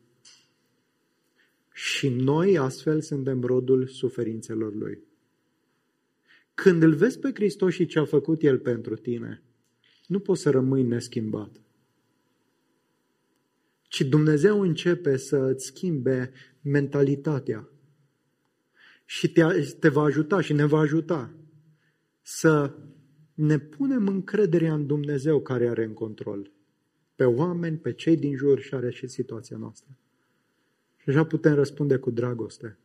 Și 1.73 2.09
noi 2.09 2.57
astfel 2.57 3.01
suntem 3.01 3.41
rodul 3.41 3.87
suferințelor 3.87 4.73
Lui. 4.73 5.03
Când 6.53 6.83
îl 6.83 6.93
vezi 6.93 7.19
pe 7.19 7.31
Hristos 7.33 7.73
și 7.73 7.85
ce 7.85 7.99
a 7.99 8.05
făcut 8.05 8.43
El 8.43 8.59
pentru 8.59 8.95
tine, 8.95 9.43
nu 10.07 10.19
poți 10.19 10.41
să 10.41 10.49
rămâi 10.49 10.83
neschimbat. 10.83 11.61
Ci 13.81 14.01
Dumnezeu 14.01 14.61
începe 14.61 15.17
să 15.17 15.37
îți 15.37 15.65
schimbe 15.65 16.31
mentalitatea 16.61 17.69
și 19.05 19.31
te, 19.31 19.43
te 19.79 19.89
va 19.89 20.01
ajuta 20.01 20.41
și 20.41 20.53
ne 20.53 20.65
va 20.65 20.79
ajuta 20.79 21.33
să 22.21 22.75
ne 23.33 23.59
punem 23.59 24.07
încrederea 24.07 24.73
în 24.73 24.87
Dumnezeu 24.87 25.41
care 25.41 25.67
are 25.67 25.83
în 25.83 25.93
control. 25.93 26.51
Pe 27.15 27.23
oameni, 27.23 27.77
pe 27.77 27.93
cei 27.93 28.17
din 28.17 28.35
jur 28.35 28.59
și 28.59 28.73
are 28.73 28.91
și 28.91 29.07
situația 29.07 29.57
noastră. 29.57 29.97
Și 31.03 31.09
așa 31.09 31.25
putem 31.25 31.53
răspunde 31.53 31.97
cu 31.97 32.11
dragoste, 32.11 32.77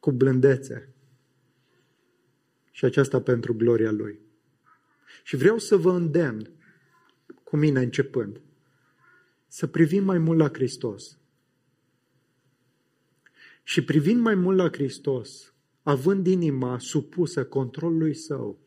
cu 0.00 0.12
blândețe. 0.12 0.88
Și 2.70 2.84
aceasta 2.84 3.20
pentru 3.20 3.54
gloria 3.54 3.90
Lui. 3.90 4.18
Și 5.24 5.36
vreau 5.36 5.58
să 5.58 5.76
vă 5.76 5.90
îndemn, 5.90 6.50
cu 7.44 7.56
mine 7.56 7.80
începând, 7.80 8.40
să 9.46 9.66
privim 9.66 10.04
mai 10.04 10.18
mult 10.18 10.38
la 10.38 10.48
Hristos. 10.48 11.18
Și 13.62 13.84
privind 13.84 14.20
mai 14.20 14.34
mult 14.34 14.56
la 14.56 14.68
Hristos, 14.68 15.52
având 15.82 16.26
inima 16.26 16.78
supusă 16.78 17.44
controlului 17.44 18.14
Său, 18.14 18.58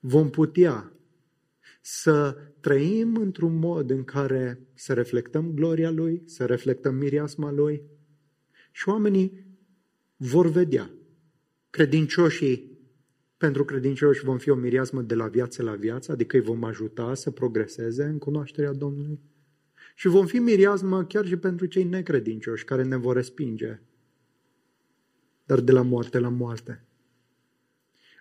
vom 0.00 0.30
putea 0.30 0.92
să 1.90 2.36
trăim 2.60 3.16
într-un 3.16 3.58
mod 3.58 3.90
în 3.90 4.04
care 4.04 4.60
să 4.74 4.92
reflectăm 4.92 5.52
gloria 5.54 5.90
Lui, 5.90 6.22
să 6.24 6.44
reflectăm 6.44 6.94
miriasma 6.94 7.52
Lui 7.52 7.82
și 8.70 8.88
oamenii 8.88 9.46
vor 10.16 10.46
vedea. 10.46 10.90
Credincioșii, 11.70 12.78
pentru 13.36 13.64
credincioși 13.64 14.24
vom 14.24 14.38
fi 14.38 14.50
o 14.50 14.54
miriasmă 14.54 15.02
de 15.02 15.14
la 15.14 15.26
viață 15.26 15.62
la 15.62 15.74
viață, 15.74 16.12
adică 16.12 16.36
îi 16.36 16.42
vom 16.42 16.64
ajuta 16.64 17.14
să 17.14 17.30
progreseze 17.30 18.04
în 18.04 18.18
cunoașterea 18.18 18.72
Domnului. 18.72 19.20
Și 19.94 20.08
vom 20.08 20.26
fi 20.26 20.38
miriasmă 20.38 21.04
chiar 21.04 21.26
și 21.26 21.36
pentru 21.36 21.66
cei 21.66 21.84
necredincioși 21.84 22.64
care 22.64 22.82
ne 22.82 22.96
vor 22.96 23.14
respinge, 23.14 23.80
dar 25.44 25.60
de 25.60 25.72
la 25.72 25.82
moarte 25.82 26.18
la 26.18 26.28
moarte. 26.28 26.84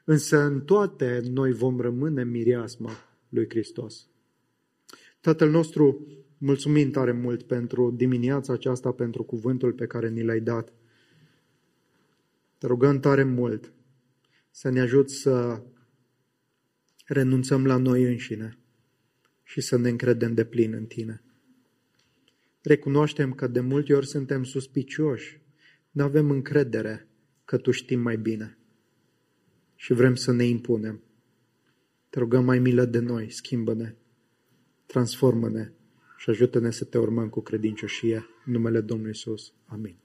Însă 0.05 0.41
în 0.41 0.61
toate 0.61 1.21
noi 1.31 1.53
vom 1.53 1.79
rămâne 1.79 2.23
miriasmă 2.23 2.89
lui 3.29 3.49
Hristos. 3.49 4.07
Tatăl 5.19 5.49
nostru, 5.49 6.07
mulțumim 6.37 6.91
tare 6.91 7.11
mult 7.11 7.43
pentru 7.43 7.91
dimineața 7.91 8.53
aceasta, 8.53 8.91
pentru 8.91 9.23
cuvântul 9.23 9.73
pe 9.73 9.87
care 9.87 10.09
ni 10.09 10.23
l-ai 10.23 10.39
dat. 10.39 10.73
Te 12.57 12.67
rugăm 12.67 12.99
tare 12.99 13.23
mult 13.23 13.73
să 14.51 14.69
ne 14.69 14.79
ajut 14.79 15.09
să 15.09 15.61
renunțăm 17.05 17.65
la 17.65 17.77
noi 17.77 18.03
înșine 18.03 18.57
și 19.43 19.61
să 19.61 19.77
ne 19.77 19.89
încredem 19.89 20.33
de 20.33 20.45
plin 20.45 20.73
în 20.73 20.85
Tine. 20.85 21.21
Recunoaștem 22.61 23.33
că 23.33 23.47
de 23.47 23.59
multe 23.59 23.93
ori 23.93 24.07
suntem 24.07 24.43
suspicioși, 24.43 25.41
nu 25.91 26.03
avem 26.03 26.29
încredere 26.29 27.07
că 27.45 27.57
Tu 27.57 27.71
știi 27.71 27.95
mai 27.95 28.17
bine 28.17 28.57
și 29.75 29.93
vrem 29.93 30.15
să 30.15 30.31
ne 30.31 30.43
impunem. 30.43 31.03
Te 32.17 32.23
rugăm 32.23 32.45
mai 32.45 32.59
milă 32.59 32.85
de 32.85 32.99
noi, 32.99 33.31
schimbă-ne, 33.31 33.95
transformă-ne 34.85 35.71
și 36.17 36.29
ajută-ne 36.29 36.71
să 36.71 36.83
te 36.83 36.97
urmăm 36.97 37.29
cu 37.29 37.41
credincioșie 37.41 38.25
în 38.45 38.51
numele 38.51 38.81
Domnului 38.81 39.11
Isus. 39.11 39.53
Amin. 39.65 39.97